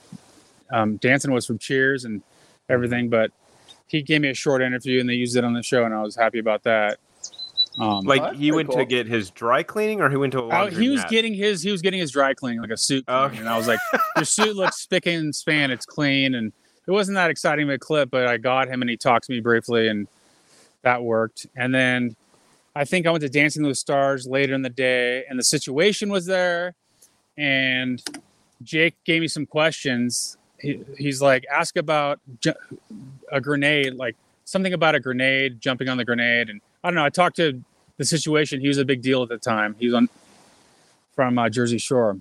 um, 0.71 0.97
Danson 0.97 1.31
was 1.31 1.45
from 1.45 1.57
Cheers 1.57 2.05
and 2.05 2.21
everything, 2.69 3.09
but 3.09 3.31
he 3.87 4.01
gave 4.01 4.21
me 4.21 4.29
a 4.29 4.33
short 4.33 4.61
interview 4.61 4.99
and 4.99 5.07
they 5.07 5.13
used 5.13 5.35
it 5.35 5.43
on 5.43 5.53
the 5.53 5.63
show, 5.63 5.83
and 5.83 5.93
I 5.93 6.01
was 6.01 6.15
happy 6.15 6.39
about 6.39 6.63
that. 6.63 6.99
Um, 7.79 8.05
like 8.05 8.21
Oh, 8.21 8.29
he 8.31 8.51
pretty 8.51 8.51
went 8.51 8.71
to 8.71 8.85
get 8.85 9.05
his 9.05 9.29
dry 9.31 9.61
cleaning, 9.61 10.01
or 10.01 10.09
he 10.09 10.15
went 10.15 10.31
to 10.33 10.39
a 10.39 10.43
oh, 10.43 10.47
laundry. 10.47 10.83
he 10.83 10.89
was 10.89 11.03
getting 11.05 11.33
his 11.33 11.61
he 11.61 11.71
was 11.71 11.81
getting 11.81 11.99
his 11.99 12.11
dry 12.11 12.33
cleaning 12.33 12.61
like 12.61 12.71
a 12.71 12.77
suit, 12.77 13.03
Oh, 13.07 13.27
clean, 13.27 13.41
and 13.41 13.49
I 13.49 13.57
was 13.57 13.67
like, 13.67 13.79
"Your 14.15 14.25
suit 14.25 14.55
looks 14.55 14.77
spick 14.77 15.05
and 15.05 15.35
span. 15.35 15.71
It's 15.71 15.85
clean." 15.85 16.35
And 16.35 16.53
it 16.87 16.91
wasn't 16.91 17.15
that 17.15 17.29
exciting 17.29 17.67
of 17.67 17.73
a 17.73 17.77
clip, 17.77 18.09
but 18.09 18.27
I 18.27 18.37
got 18.37 18.69
him 18.69 18.81
and 18.81 18.89
he 18.89 18.95
talked 18.95 19.25
to 19.25 19.33
me 19.33 19.41
briefly, 19.41 19.89
and 19.89 20.07
that 20.85 21.03
worked. 21.03 21.47
And 21.57 21.73
then 21.75 22.15
I 22.75 22.85
think 22.85 23.05
I 23.05 23.11
went 23.11 23.23
to 23.23 23.29
Dancing 23.29 23.63
with 23.63 23.71
the 23.71 23.75
Stars 23.75 24.25
later 24.27 24.53
in 24.53 24.61
the 24.61 24.69
day, 24.69 25.25
and 25.29 25.37
the 25.37 25.43
situation 25.43 26.09
was 26.09 26.25
there, 26.25 26.73
and 27.37 28.01
Jake 28.63 28.95
gave 29.03 29.21
me 29.21 29.27
some 29.27 29.45
questions. 29.45 30.37
He, 30.59 30.79
he's 30.97 31.21
like, 31.21 31.43
ask 31.51 31.75
about 31.75 32.19
ju- 32.39 32.53
a 33.31 33.41
grenade, 33.41 33.95
like 33.95 34.15
something 34.45 34.73
about 34.73 34.95
a 34.95 34.99
grenade, 34.99 35.59
jumping 35.59 35.89
on 35.89 35.97
the 35.97 36.05
grenade, 36.05 36.49
and 36.49 36.61
I 36.83 36.89
don't 36.89 36.95
know. 36.95 37.03
I 37.05 37.09
talked 37.09 37.35
to 37.37 37.61
the 37.97 38.05
situation. 38.05 38.61
He 38.61 38.67
was 38.67 38.77
a 38.77 38.85
big 38.85 39.01
deal 39.01 39.23
at 39.23 39.29
the 39.29 39.37
time. 39.37 39.75
He 39.79 39.87
was 39.87 39.95
on 39.95 40.09
from 41.15 41.37
uh, 41.39 41.49
Jersey 41.49 41.77
Shore, 41.79 42.17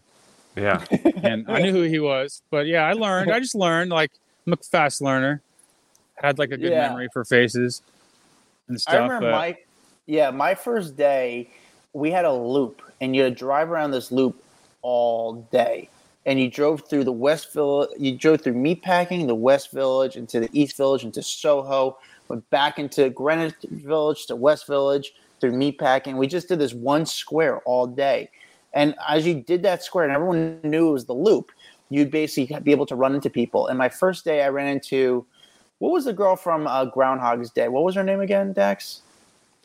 Yeah. 0.57 0.85
and 1.22 1.50
I 1.50 1.59
knew 1.61 1.72
who 1.72 1.83
he 1.83 1.98
was. 1.98 2.42
But 2.50 2.66
yeah, 2.66 2.85
I 2.85 2.92
learned. 2.94 3.31
I 3.31 3.40
just 3.40 3.55
learned. 3.57 3.90
Like 3.90 4.12
I'm 4.46 4.53
a 4.55 4.57
fast 4.57 5.03
learner. 5.03 5.42
Had 6.14 6.38
like 6.38 6.53
a 6.53 6.57
good 6.57 6.70
Yeah. 6.70 6.88
memory 6.88 7.09
for 7.12 7.24
faces 7.24 7.83
and 8.68 8.81
stuff. 8.81 8.94
I 8.94 8.98
remember 8.98 9.27
but 9.27 9.33
my 9.33 9.57
yeah, 10.07 10.31
my 10.31 10.55
first 10.55 10.96
day 10.96 11.50
we 11.94 12.11
had 12.11 12.24
a 12.24 12.33
loop 12.33 12.83
and 13.00 13.16
you 13.16 13.22
had 13.22 13.33
to 13.33 13.38
drive 13.38 13.70
around 13.70 13.92
this 13.92 14.12
loop 14.12 14.42
all 14.83 15.35
day. 15.50 15.88
And 16.27 16.40
you 16.40 16.50
drove 16.50 16.88
through 16.88 17.05
the 17.05 17.12
West 17.12 17.53
Village, 17.53 17.90
you 17.98 18.16
drove 18.16 18.40
through 18.40 18.55
Meatpacking, 18.55 19.27
the 19.27 19.35
West 19.35 19.72
Village, 19.72 20.16
into 20.16 20.40
the 20.40 20.48
East 20.53 20.74
Village, 20.77 21.05
into 21.05 21.22
Soho, 21.22 21.98
went 22.29 22.48
back 22.48 22.79
into 22.79 23.11
Greenwich 23.11 23.55
Village 23.68 24.27
to 24.27 24.37
West 24.37 24.66
Village 24.66 25.14
through 25.40 25.53
Meatpacking. 25.53 26.16
We 26.16 26.27
just 26.27 26.48
did 26.48 26.59
this 26.59 26.72
one 26.72 27.05
square 27.05 27.59
all 27.61 27.87
day. 27.87 28.31
And 28.72 28.94
as 29.07 29.27
you 29.27 29.35
did 29.35 29.62
that 29.64 29.83
square 29.83 30.05
and 30.05 30.12
everyone 30.12 30.61
knew 30.62 30.88
it 30.88 30.92
was 30.92 31.05
the 31.05 31.12
loop, 31.12 31.53
you'd 31.90 32.11
basically 32.11 32.59
be 32.61 32.72
able 32.72 32.87
to 32.87 32.96
run 32.96 33.14
into 33.14 33.29
people. 33.29 33.66
And 33.66 33.77
my 33.77 33.90
first 33.90 34.24
day 34.24 34.42
I 34.42 34.48
ran 34.48 34.68
into 34.68 35.27
what 35.85 35.92
was 35.92 36.07
the 36.07 36.12
girl 36.14 36.35
from 36.35 36.66
uh, 36.66 36.87
Groundhog's 36.87 37.51
Day? 37.51 37.68
What 37.68 37.85
was 37.85 37.94
her 37.94 38.03
name 38.03 38.20
again, 38.20 38.55
Dax? 38.55 39.03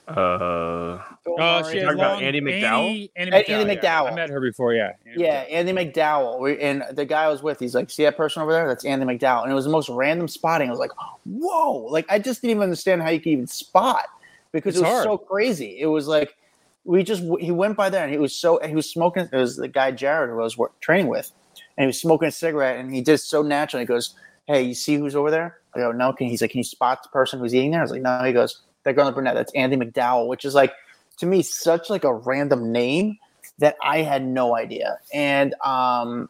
Uh, 0.06 1.00
Oh, 1.28 1.36
Murray? 1.38 1.72
she 1.72 1.78
had 1.78 1.86
talking 1.86 2.00
about 2.00 2.22
Andie 2.24 2.42
MacDowell? 2.42 3.10
Andy, 3.16 3.36
Andy 3.38 3.54
Andie 3.54 3.76
MacDowell. 3.76 3.82
yeah. 3.84 4.12
I 4.12 4.16
met 4.16 4.30
her 4.30 4.42
before. 4.42 4.74
Yeah. 4.74 4.94
Andy 5.06 5.22
Yeah, 5.22 5.46
McDowell. 5.46 5.54
Andie 5.54 5.72
MacDowell. 5.94 6.58
And 6.60 6.84
the 6.98 7.06
guy 7.06 7.24
I 7.24 7.28
was 7.30 7.42
with, 7.42 7.60
he's 7.60 7.74
like, 7.76 7.90
see 7.90 8.04
that 8.04 8.18
person 8.18 8.42
over 8.42 8.52
there? 8.52 8.68
That's 8.68 8.84
Andie 8.84 9.06
MacDowell. 9.06 9.44
And 9.44 9.52
it 9.52 9.56
was 9.56 9.64
the 9.66 9.72
most 9.72 9.88
random 9.88 10.28
spotting. 10.28 10.68
I 10.68 10.72
was 10.72 10.80
like, 10.80 10.92
whoa. 11.26 11.74
Like, 11.90 12.06
I 12.10 12.20
just 12.20 12.42
didn't 12.42 12.52
even 12.52 12.64
understand 12.64 13.02
how 13.02 13.10
you 13.12 13.20
could 13.20 13.30
even 13.30 13.48
spot 13.48 14.06
because 14.52 14.76
It's 14.76 14.80
it 14.82 14.86
was 14.86 14.92
hard. 14.92 15.04
so 15.06 15.18
crazy. 15.18 15.80
It 15.80 15.86
was 15.86 16.08
like, 16.08 16.36
we 16.84 17.04
just, 17.04 17.22
he 17.40 17.52
went 17.52 17.78
by 17.78 17.90
there 17.90 18.04
and 18.04 18.12
he 18.12 18.18
was 18.18 18.34
so, 18.36 18.60
he 18.66 18.74
was 18.76 18.90
smoking. 18.90 19.30
It 19.32 19.38
was 19.38 19.56
the 19.56 19.68
guy 19.68 19.92
Jared 19.92 20.32
who 20.32 20.40
I 20.40 20.44
was 20.44 20.58
work, 20.58 20.78
training 20.82 21.08
with. 21.08 21.32
And 21.78 21.84
he 21.84 21.88
was 21.88 22.02
smoking 22.02 22.28
a 22.28 22.32
cigarette 22.32 22.78
and 22.80 22.94
he 22.94 23.00
did 23.02 23.20
so 23.20 23.42
naturally. 23.42 23.84
He 23.84 23.88
goes, 23.88 24.16
"Hey, 24.48 24.64
you 24.64 24.74
see 24.74 24.96
who's 24.96 25.16
over 25.16 25.32
there?" 25.32 25.59
I 25.76 25.80
go, 25.80 25.92
"No." 25.92 26.14
Can 26.14 26.28
he's 26.28 26.42
like, 26.42 26.52
"Can 26.52 26.60
you 26.60 26.64
spot 26.64 27.04
the 27.04 27.10
person 27.10 27.40
who's 27.40 27.54
eating 27.54 27.72
there?" 27.72 27.82
I 27.82 27.84
was 27.84 27.92
like, 27.92 28.02
"No." 28.02 28.24
He 28.24 28.34
goes, 28.34 28.62
"That 28.84 28.96
girl 28.96 29.08
in 29.08 29.12
the 29.12 29.16
brunette. 29.16 29.36
That's 29.36 29.54
Andie 29.54 29.78
MacDowell," 29.78 30.28
which 30.28 30.46
is 30.46 30.56
like 30.56 30.74
to 31.18 31.26
me 31.26 31.42
such 31.42 31.90
like 31.90 32.04
a 32.04 32.14
random 32.14 32.72
name 32.72 33.18
that 33.60 33.76
I 33.84 34.00
had 34.00 34.26
no 34.26 34.56
idea. 34.56 34.98
And 35.14 35.54
um, 35.64 36.30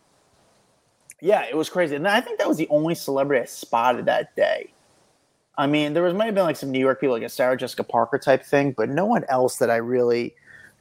yeah, 1.21 1.45
it 1.49 1.56
was 1.56 1.69
crazy. 1.69 1.95
And 1.95 2.08
I 2.08 2.21
think 2.21 2.39
that 2.39 2.47
was 2.47 2.58
the 2.58 2.67
only 2.69 2.95
celebrity 2.95 3.41
I 3.41 3.45
spotted 3.45 4.06
that 4.06 4.36
day. 4.36 4.71
I 5.58 5.67
mean, 5.67 5.93
there 5.93 6.04
was 6.04 6.13
might 6.13 6.25
have 6.25 6.36
been 6.36 6.45
like 6.45 6.56
some 6.56 6.71
New 6.71 6.80
York 6.80 7.02
people, 7.02 7.15
like 7.15 7.23
a 7.23 7.30
Sarah 7.30 7.58
Jessica 7.58 7.84
Parker 7.84 8.17
type 8.17 8.43
thing, 8.43 8.73
but 8.75 8.89
no 8.89 9.06
one 9.06 9.25
else 9.28 9.58
that 9.58 9.69
I 9.69 9.75
really 9.75 10.34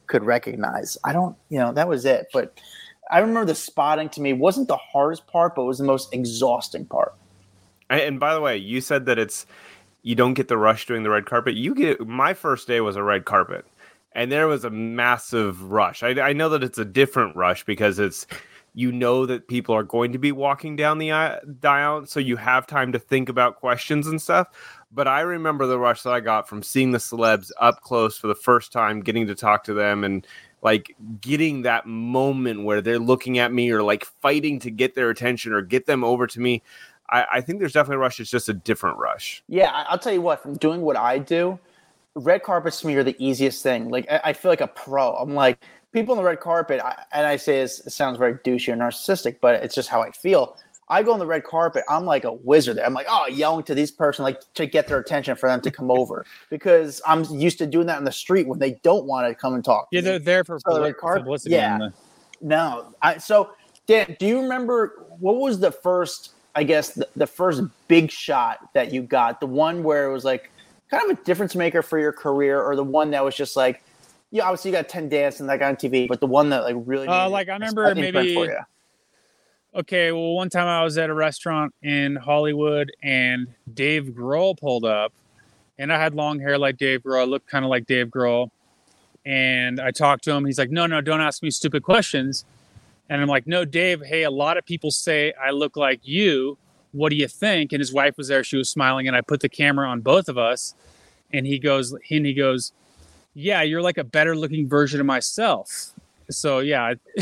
could 0.07 0.23
recognize. 0.23 0.97
I 1.03 1.11
don't, 1.13 1.35
you 1.49 1.59
know, 1.59 1.73
that 1.73 1.87
was 1.87 2.05
it. 2.05 2.27
But 2.31 2.57
I 3.11 3.19
remember 3.19 3.45
the 3.45 3.55
spotting 3.55 4.09
to 4.09 4.21
me 4.21 4.33
wasn't 4.33 4.69
the 4.69 4.77
hardest 4.77 5.27
part, 5.27 5.55
but 5.55 5.63
it 5.63 5.67
was 5.67 5.79
the 5.79 5.83
most 5.83 6.13
exhausting 6.13 6.85
part. 6.85 7.13
And- 7.89 8.19
by 8.19 8.33
the 8.33 8.41
way, 8.41 8.57
you 8.57 8.81
said 8.81 9.05
that 9.05 9.19
it's 9.19 9.45
you 10.03 10.15
don't 10.15 10.33
get 10.33 10.47
the 10.47 10.57
rush 10.57 10.85
doing 10.85 11.03
the 11.03 11.09
red 11.09 11.25
carpet. 11.25 11.55
You 11.55 11.75
get 11.75 12.07
my 12.07 12.33
first 12.33 12.67
day 12.67 12.81
was 12.81 12.95
a 12.95 13.03
red 13.03 13.25
carpet, 13.25 13.65
and 14.13 14.31
there 14.31 14.47
was 14.47 14.63
a 14.63 14.69
massive 14.69 15.61
rush. 15.71 16.03
I, 16.03 16.09
I 16.21 16.33
know 16.33 16.49
that 16.49 16.63
it's 16.63 16.77
a 16.77 16.85
different 16.85 17.35
rush 17.35 17.65
because 17.65 17.99
it's 17.99 18.25
you 18.75 18.91
know 18.91 19.25
that 19.25 19.47
people 19.47 19.75
are 19.75 19.83
going 19.83 20.13
to 20.13 20.19
be 20.19 20.31
walking 20.31 20.75
down 20.75 20.99
the 20.99 21.11
aisle, 21.11 22.05
so 22.05 22.19
you 22.19 22.37
have 22.37 22.67
time 22.67 22.91
to 22.91 22.99
think 22.99 23.27
about 23.27 23.57
questions 23.57 24.07
and 24.07 24.21
stuff. 24.21 24.47
But 24.91 25.07
I 25.07 25.21
remember 25.21 25.65
the 25.67 25.79
rush 25.79 26.03
that 26.03 26.13
I 26.13 26.19
got 26.19 26.47
from 26.47 26.63
seeing 26.63 26.91
the 26.91 26.97
celebs 26.97 27.51
up 27.59 27.81
close 27.81 28.17
for 28.17 28.27
the 28.27 28.35
first 28.35 28.71
time, 28.71 29.01
getting 29.01 29.27
to 29.27 29.35
talk 29.35 29.63
to 29.65 29.73
them, 29.73 30.03
and 30.03 30.25
like 30.61 30.95
getting 31.21 31.63
that 31.63 31.87
moment 31.87 32.63
where 32.63 32.81
they're 32.81 32.99
looking 32.99 33.37
at 33.39 33.51
me 33.51 33.71
or 33.71 33.81
like 33.81 34.05
fighting 34.21 34.59
to 34.59 34.71
get 34.71 34.95
their 34.95 35.09
attention 35.09 35.51
or 35.53 35.61
get 35.61 35.85
them 35.85 36.03
over 36.03 36.27
to 36.27 36.39
me. 36.39 36.61
I, 37.11 37.25
I 37.33 37.41
think 37.41 37.59
there's 37.59 37.73
definitely 37.73 37.95
a 37.97 37.99
rush. 37.99 38.19
It's 38.19 38.29
just 38.29 38.49
a 38.49 38.53
different 38.53 38.97
rush. 38.97 39.43
Yeah, 39.47 39.71
I- 39.71 39.85
I'll 39.89 39.97
tell 39.99 40.13
you 40.13 40.21
what, 40.21 40.41
from 40.41 40.55
doing 40.57 40.81
what 40.81 40.95
I 40.97 41.17
do, 41.19 41.59
red 42.15 42.43
carpets 42.43 42.81
to 42.81 42.87
me 42.87 42.95
are 42.95 43.03
the 43.03 43.15
easiest 43.23 43.63
thing. 43.63 43.89
Like, 43.89 44.09
I, 44.11 44.21
I 44.25 44.33
feel 44.33 44.51
like 44.51 44.61
a 44.61 44.67
pro. 44.67 45.13
I'm 45.15 45.33
like, 45.33 45.59
people 45.93 46.13
on 46.13 46.17
the 46.17 46.23
red 46.23 46.39
carpet, 46.39 46.79
I, 46.81 47.03
and 47.11 47.25
I 47.25 47.35
say 47.37 47.61
this, 47.61 47.79
it 47.85 47.91
sounds 47.91 48.17
very 48.17 48.35
douchey 48.35 48.69
or 48.73 48.75
narcissistic, 48.75 49.37
but 49.41 49.63
it's 49.63 49.73
just 49.75 49.89
how 49.89 50.01
I 50.01 50.11
feel. 50.11 50.57
I 50.91 51.03
go 51.03 51.13
on 51.13 51.19
the 51.19 51.25
red 51.27 51.43
carpet, 51.43 51.83
I'm 51.87 52.05
like 52.05 52.23
a 52.23 52.33
wizard. 52.33 52.79
I'm 52.79 52.95
like, 52.95 53.05
oh, 53.09 53.27
yelling 53.27 53.63
to 53.65 53.75
these 53.75 53.91
person, 53.91 54.23
like 54.23 54.41
to 54.55 54.65
get 54.65 54.87
their 54.87 54.97
attention 54.97 55.35
for 55.35 55.47
them 55.47 55.61
to 55.61 55.69
come 55.69 55.91
over 55.91 56.25
because 56.49 56.99
I'm 57.05 57.23
used 57.25 57.59
to 57.59 57.67
doing 57.67 57.85
that 57.87 57.99
in 57.99 58.05
the 58.05 58.11
street 58.11 58.47
when 58.47 58.57
they 58.59 58.71
don't 58.81 59.05
want 59.05 59.27
to 59.27 59.35
come 59.35 59.53
and 59.53 59.63
talk. 59.63 59.87
Yeah, 59.91 60.01
they're 60.01 60.17
there 60.19 60.43
for 60.43 60.59
So 60.59 60.73
the 60.75 60.81
red 60.81 60.97
carpet- 60.97 61.23
publicity. 61.23 61.55
yeah. 61.55 61.77
the- 61.77 61.93
No, 62.41 62.93
I, 63.03 63.17
so 63.19 63.51
Dan, 63.85 64.15
do 64.19 64.25
you 64.27 64.41
remember 64.41 65.05
what 65.19 65.35
was 65.37 65.59
the 65.59 65.71
first? 65.71 66.33
I 66.55 66.63
guess 66.63 66.91
the, 66.91 67.07
the 67.15 67.27
first 67.27 67.61
big 67.87 68.11
shot 68.11 68.73
that 68.73 68.91
you 68.93 69.01
got, 69.01 69.39
the 69.39 69.45
one 69.47 69.83
where 69.83 70.09
it 70.09 70.13
was 70.13 70.25
like 70.25 70.51
kind 70.89 71.09
of 71.09 71.17
a 71.17 71.23
difference 71.23 71.55
maker 71.55 71.81
for 71.81 71.99
your 71.99 72.11
career, 72.11 72.61
or 72.61 72.75
the 72.75 72.83
one 72.83 73.11
that 73.11 73.23
was 73.23 73.35
just 73.35 73.55
like, 73.55 73.83
yeah, 74.31 74.43
obviously 74.43 74.71
you 74.71 74.77
got 74.77 74.89
Ted 74.89 75.09
Danson 75.09 75.43
and 75.43 75.49
that 75.49 75.59
got 75.59 75.69
on 75.69 75.75
TV, 75.75 76.07
but 76.07 76.19
the 76.19 76.27
one 76.27 76.49
that 76.49 76.63
like 76.63 76.75
really, 76.85 77.07
Uh, 77.07 77.29
like, 77.29 77.49
I 77.49 77.53
remember 77.53 77.93
maybe-. 77.95 78.49
Okay, 79.75 80.11
well, 80.11 80.33
one 80.33 80.49
time 80.49 80.67
I 80.67 80.83
was 80.83 80.97
at 80.97 81.11
a 81.11 81.13
restaurant 81.13 81.75
in 81.83 82.15
Hollywood 82.15 82.91
and 83.03 83.47
Dave 83.71 84.05
Grohl 84.05 84.57
pulled 84.57 84.83
up, 84.83 85.13
and 85.77 85.93
I 85.93 85.99
had 85.99 86.15
long 86.15 86.39
hair 86.39 86.57
like 86.57 86.77
Dave 86.77 87.03
Grohl. 87.03 87.21
I 87.21 87.25
looked 87.25 87.47
kind 87.47 87.63
of 87.63 87.69
like 87.69 87.85
Dave 87.85 88.07
Grohl, 88.07 88.49
and 89.25 89.79
I 89.79 89.91
talked 89.91 90.23
to 90.23 90.31
him. 90.31 90.45
He's 90.45 90.57
like, 90.57 90.71
"No, 90.71 90.87
no, 90.87 91.01
don't 91.01 91.21
ask 91.21 91.43
me 91.43 91.51
stupid 91.51 91.83
questions." 91.83 92.45
And 93.09 93.21
I'm 93.21 93.27
like, 93.27 93.47
"No, 93.47 93.65
Dave. 93.65 94.01
Hey, 94.05 94.23
a 94.23 94.31
lot 94.31 94.57
of 94.57 94.65
people 94.65 94.91
say 94.91 95.33
I 95.33 95.51
look 95.51 95.75
like 95.75 95.99
you. 96.03 96.57
What 96.91 97.09
do 97.09 97.15
you 97.15 97.27
think?" 97.27 97.71
And 97.73 97.79
his 97.79 97.91
wife 97.91 98.17
was 98.17 98.27
there. 98.27 98.43
She 98.43 98.57
was 98.57 98.69
smiling, 98.69 99.07
and 99.07 99.15
I 99.15 99.21
put 99.21 99.41
the 99.41 99.49
camera 99.49 99.87
on 99.87 100.01
both 100.01 100.29
of 100.29 100.37
us, 100.37 100.75
and 101.31 101.45
he 101.45 101.59
goes, 101.59 101.91
and 101.91 102.25
he 102.25 102.33
goes, 102.33 102.71
"Yeah, 103.33 103.61
you're 103.63 103.81
like 103.81 103.97
a 103.97 104.03
better 104.03 104.35
looking 104.35 104.67
version 104.69 104.99
of 104.99 105.05
myself." 105.05 105.93
So 106.29 106.59
yeah. 106.59 106.93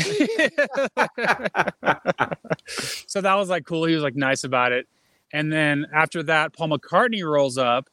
so 2.66 3.20
that 3.20 3.34
was 3.34 3.48
like 3.48 3.64
cool. 3.64 3.84
He 3.84 3.94
was 3.94 4.02
like 4.02 4.16
nice 4.16 4.44
about 4.44 4.72
it. 4.72 4.86
And 5.32 5.52
then 5.52 5.86
after 5.92 6.22
that, 6.24 6.52
Paul 6.52 6.68
McCartney 6.68 7.24
rolls 7.24 7.58
up 7.58 7.88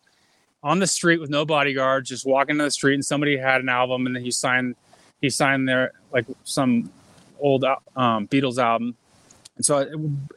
on 0.64 0.80
the 0.80 0.88
street 0.88 1.20
with 1.20 1.30
no 1.30 1.46
bodyguards, 1.46 2.10
just 2.10 2.26
walking 2.26 2.58
down 2.58 2.66
the 2.66 2.72
street, 2.72 2.96
and 2.96 3.06
somebody 3.06 3.38
had 3.38 3.62
an 3.62 3.70
album, 3.70 4.06
and 4.08 4.16
then 4.16 4.24
he 4.24 4.32
signed 4.32 4.76
he 5.22 5.30
signed 5.30 5.68
their 5.68 5.94
like 6.12 6.26
some 6.44 6.92
old 7.40 7.64
um, 7.96 8.28
Beatles 8.28 8.58
album. 8.58 8.96
And 9.58 9.66
so, 9.66 9.78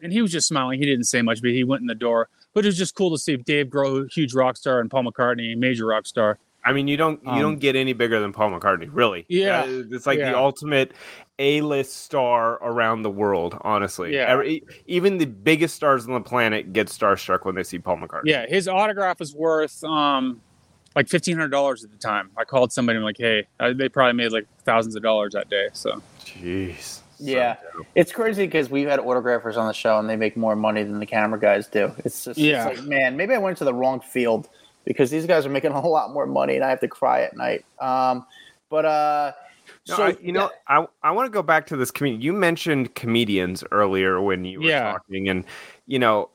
and 0.02 0.12
he 0.12 0.22
was 0.22 0.30
just 0.30 0.46
smiling. 0.48 0.78
He 0.78 0.86
didn't 0.86 1.04
say 1.06 1.22
much, 1.22 1.40
but 1.40 1.50
he 1.50 1.64
went 1.64 1.80
in 1.80 1.86
the 1.86 1.94
door. 1.94 2.28
But 2.54 2.64
it 2.64 2.68
was 2.68 2.78
just 2.78 2.94
cool 2.94 3.10
to 3.10 3.18
see 3.18 3.36
Dave 3.36 3.66
Grohl, 3.66 4.10
huge 4.12 4.34
rock 4.34 4.56
star, 4.56 4.80
and 4.80 4.90
Paul 4.90 5.04
McCartney, 5.04 5.56
major 5.56 5.86
rock 5.86 6.06
star. 6.06 6.38
I 6.64 6.72
mean, 6.72 6.88
you 6.88 6.96
don't 6.96 7.22
you 7.24 7.30
Um, 7.30 7.40
don't 7.40 7.56
get 7.58 7.76
any 7.76 7.92
bigger 7.92 8.20
than 8.20 8.32
Paul 8.32 8.50
McCartney, 8.50 8.88
really. 8.92 9.24
Yeah. 9.28 9.64
It's 9.66 10.06
like 10.06 10.18
Yeah. 10.18 10.32
the 10.32 10.38
ultimate 10.38 10.92
A-list 11.38 11.96
star 12.04 12.54
around 12.62 13.02
the 13.02 13.10
world. 13.10 13.56
Honestly, 13.62 14.12
Yeah. 14.14 14.26
Every- 14.28 14.64
even 14.86 15.18
the 15.18 15.26
biggest 15.26 15.76
stars 15.76 16.06
on 16.06 16.14
the 16.14 16.20
planet 16.20 16.72
get 16.72 16.88
starstruck 16.88 17.44
when 17.44 17.54
they 17.54 17.62
see 17.62 17.78
Paul 17.78 17.98
McCartney. 17.98 18.22
Yeah, 18.26 18.46
his 18.46 18.66
autograph 18.68 19.20
was 19.20 19.34
worth 19.34 19.82
um 19.84 20.40
like 20.96 21.08
fifteen 21.08 21.36
hundred 21.36 21.50
dollars 21.50 21.84
at 21.84 21.90
the 21.90 21.96
time. 21.98 22.30
I 22.36 22.44
called 22.44 22.72
somebody. 22.72 22.96
And 22.96 23.04
I'm 23.04 23.06
like, 23.08 23.18
hey, 23.18 23.46
uh, 23.60 23.72
they 23.72 23.88
probably 23.88 24.14
made 24.14 24.32
like 24.32 24.46
thousands 24.64 24.96
of 24.96 25.02
dollars 25.02 25.34
that 25.34 25.48
day. 25.48 25.68
So 25.72 26.02
Jeez. 26.34 27.00
Yeah, 27.20 27.56
it's 27.96 28.12
crazy 28.12 28.46
because 28.46 28.70
we've 28.70 28.86
had 28.88 29.00
autographers 29.00 29.56
on 29.56 29.66
the 29.66 29.72
show 29.72 29.98
and 29.98 30.08
they 30.08 30.14
make 30.16 30.36
more 30.36 30.54
money 30.54 30.84
than 30.84 31.00
the 31.00 31.06
camera 31.06 31.38
guys 31.40 31.66
do. 31.66 31.92
It's 32.04 32.24
just, 32.24 32.38
Yeah. 32.38 32.68
it's 32.68 32.78
like, 32.78 32.88
man, 32.88 33.16
maybe 33.16 33.34
I 33.34 33.38
went 33.38 33.58
to 33.58 33.64
the 33.64 33.74
wrong 33.74 33.98
field 34.00 34.48
because 34.84 35.10
these 35.10 35.26
guys 35.26 35.44
are 35.44 35.50
making 35.50 35.72
a 35.72 35.80
whole 35.80 35.90
lot 35.92 36.12
more 36.12 36.26
money 36.26 36.54
and 36.54 36.64
I 36.64 36.70
have 36.70 36.80
to 36.80 36.88
cry 36.88 37.22
at 37.22 37.36
night. 37.36 37.64
Um, 37.80 38.24
but 38.70 38.84
uh, 38.84 39.32
No, 39.88 39.96
so 39.96 40.02
I, 40.04 40.16
you 40.22 40.30
know, 40.32 40.50
I 40.68 40.86
I 41.02 41.10
want 41.10 41.26
to 41.26 41.30
go 41.30 41.42
back 41.42 41.66
to 41.68 41.76
this 41.76 41.90
comedian. 41.90 42.20
You 42.22 42.32
mentioned 42.32 42.94
comedians 42.94 43.64
earlier 43.72 44.20
when 44.22 44.44
you 44.44 44.60
were 44.60 44.68
Yeah. 44.68 44.92
talking, 44.92 45.28
and 45.28 45.44
you 45.86 45.98
know, 45.98 46.28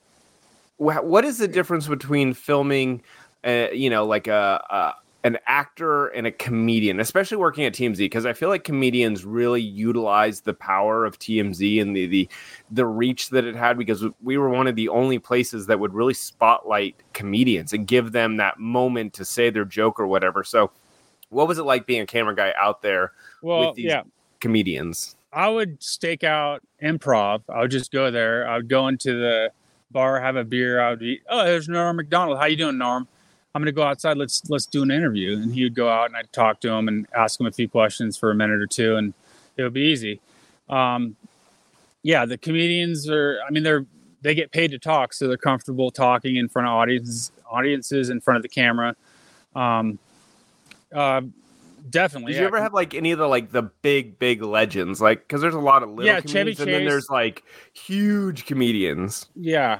wha- 0.79 1.01
what 1.01 1.23
is 1.23 1.37
the 1.37 1.47
difference 1.47 1.87
between 1.87 2.33
filming, 2.33 3.01
uh, 3.45 3.67
you 3.71 3.89
know, 3.89 4.05
like 4.05 4.27
a, 4.27 4.61
a 4.69 4.93
an 5.23 5.37
actor 5.47 6.07
and 6.07 6.27
a 6.27 6.31
comedian, 6.31 6.99
especially 6.99 7.37
working 7.37 7.65
at 7.65 7.73
TMZ? 7.73 7.97
Because 7.97 8.25
I 8.25 8.33
feel 8.33 8.49
like 8.49 8.63
comedians 8.63 9.25
really 9.25 9.61
utilize 9.61 10.41
the 10.41 10.53
power 10.53 11.05
of 11.05 11.19
TMZ 11.19 11.81
and 11.81 11.95
the 11.95 12.07
the 12.07 12.29
the 12.71 12.85
reach 12.85 13.29
that 13.29 13.45
it 13.45 13.55
had. 13.55 13.77
Because 13.77 14.05
we 14.21 14.37
were 14.37 14.49
one 14.49 14.67
of 14.67 14.75
the 14.75 14.89
only 14.89 15.19
places 15.19 15.67
that 15.67 15.79
would 15.79 15.93
really 15.93 16.13
spotlight 16.13 16.95
comedians 17.13 17.73
and 17.73 17.87
give 17.87 18.11
them 18.11 18.37
that 18.37 18.59
moment 18.59 19.13
to 19.13 19.25
say 19.25 19.49
their 19.49 19.65
joke 19.65 19.99
or 19.99 20.07
whatever. 20.07 20.43
So. 20.43 20.71
What 21.29 21.47
was 21.47 21.57
it 21.57 21.63
like 21.63 21.87
being 21.87 22.01
a 22.01 22.05
camera 22.05 22.35
guy 22.35 22.53
out 22.61 22.83
there 22.83 23.13
well, 23.41 23.69
with 23.69 23.75
these 23.75 23.85
yeah, 23.85 24.03
comedians. 24.43 25.15
I 25.31 25.47
would 25.47 25.81
stake 25.81 26.23
out 26.23 26.61
improv. 26.83 27.41
I 27.49 27.61
would 27.61 27.71
just 27.71 27.91
go 27.91 28.11
there. 28.11 28.47
I 28.47 28.57
would 28.57 28.67
go 28.67 28.87
into 28.87 29.13
the 29.13 29.51
bar, 29.89 30.19
have 30.19 30.35
a 30.35 30.43
beer. 30.43 30.81
I 30.81 30.91
would 30.91 30.99
be, 30.99 31.21
oh, 31.29 31.45
there's 31.45 31.67
Norm 31.67 31.95
Macdonald. 31.95 32.37
How 32.37 32.45
you 32.45 32.57
doing, 32.57 32.77
Norm? 32.77 33.07
I'm 33.53 33.61
gonna 33.61 33.71
go 33.71 33.83
outside. 33.83 34.17
Let's 34.17 34.41
let's 34.49 34.65
do 34.65 34.83
an 34.83 34.91
interview. 34.91 35.37
And 35.37 35.53
he 35.53 35.63
would 35.63 35.75
go 35.75 35.89
out 35.89 36.07
and 36.07 36.17
I'd 36.17 36.31
talk 36.33 36.59
to 36.61 36.69
him 36.69 36.87
and 36.87 37.07
ask 37.15 37.39
him 37.39 37.45
a 37.45 37.51
few 37.51 37.69
questions 37.69 38.17
for 38.17 38.31
a 38.31 38.35
minute 38.35 38.61
or 38.61 38.67
two, 38.67 38.95
and 38.95 39.13
it 39.57 39.63
would 39.63 39.73
be 39.73 39.81
easy. 39.81 40.19
Um, 40.69 41.15
yeah, 42.01 42.25
the 42.25 42.37
comedians 42.37 43.09
are. 43.09 43.39
I 43.47 43.51
mean, 43.51 43.63
they're 43.63 43.85
they 44.23 44.33
get 44.33 44.51
paid 44.51 44.71
to 44.71 44.79
talk, 44.79 45.13
so 45.13 45.27
they're 45.27 45.37
comfortable 45.37 45.91
talking 45.91 46.37
in 46.37 46.47
front 46.49 46.67
of 46.67 46.73
audiences, 46.73 47.31
audiences 47.49 48.09
in 48.09 48.21
front 48.21 48.37
of 48.37 48.41
the 48.41 48.49
camera. 48.49 48.95
Um, 49.55 49.99
uh, 50.93 51.21
definitely. 51.89 52.31
Did 52.31 52.37
yeah. 52.37 52.41
you 52.41 52.47
ever 52.47 52.61
have 52.61 52.73
like 52.73 52.93
any 52.95 53.11
of 53.11 53.19
the 53.19 53.27
like 53.27 53.51
the 53.51 53.63
big 53.63 54.17
big 54.17 54.41
legends? 54.41 55.01
Like 55.01 55.27
because 55.27 55.41
there's 55.41 55.53
a 55.53 55.59
lot 55.59 55.83
of 55.83 55.89
little 55.89 56.05
Yeah, 56.05 56.21
Chevy 56.21 56.55
comedians 56.55 56.59
and 56.59 56.71
then 56.71 56.85
there's 56.85 57.09
like 57.09 57.43
huge 57.73 58.45
comedians. 58.45 59.27
Yeah. 59.35 59.79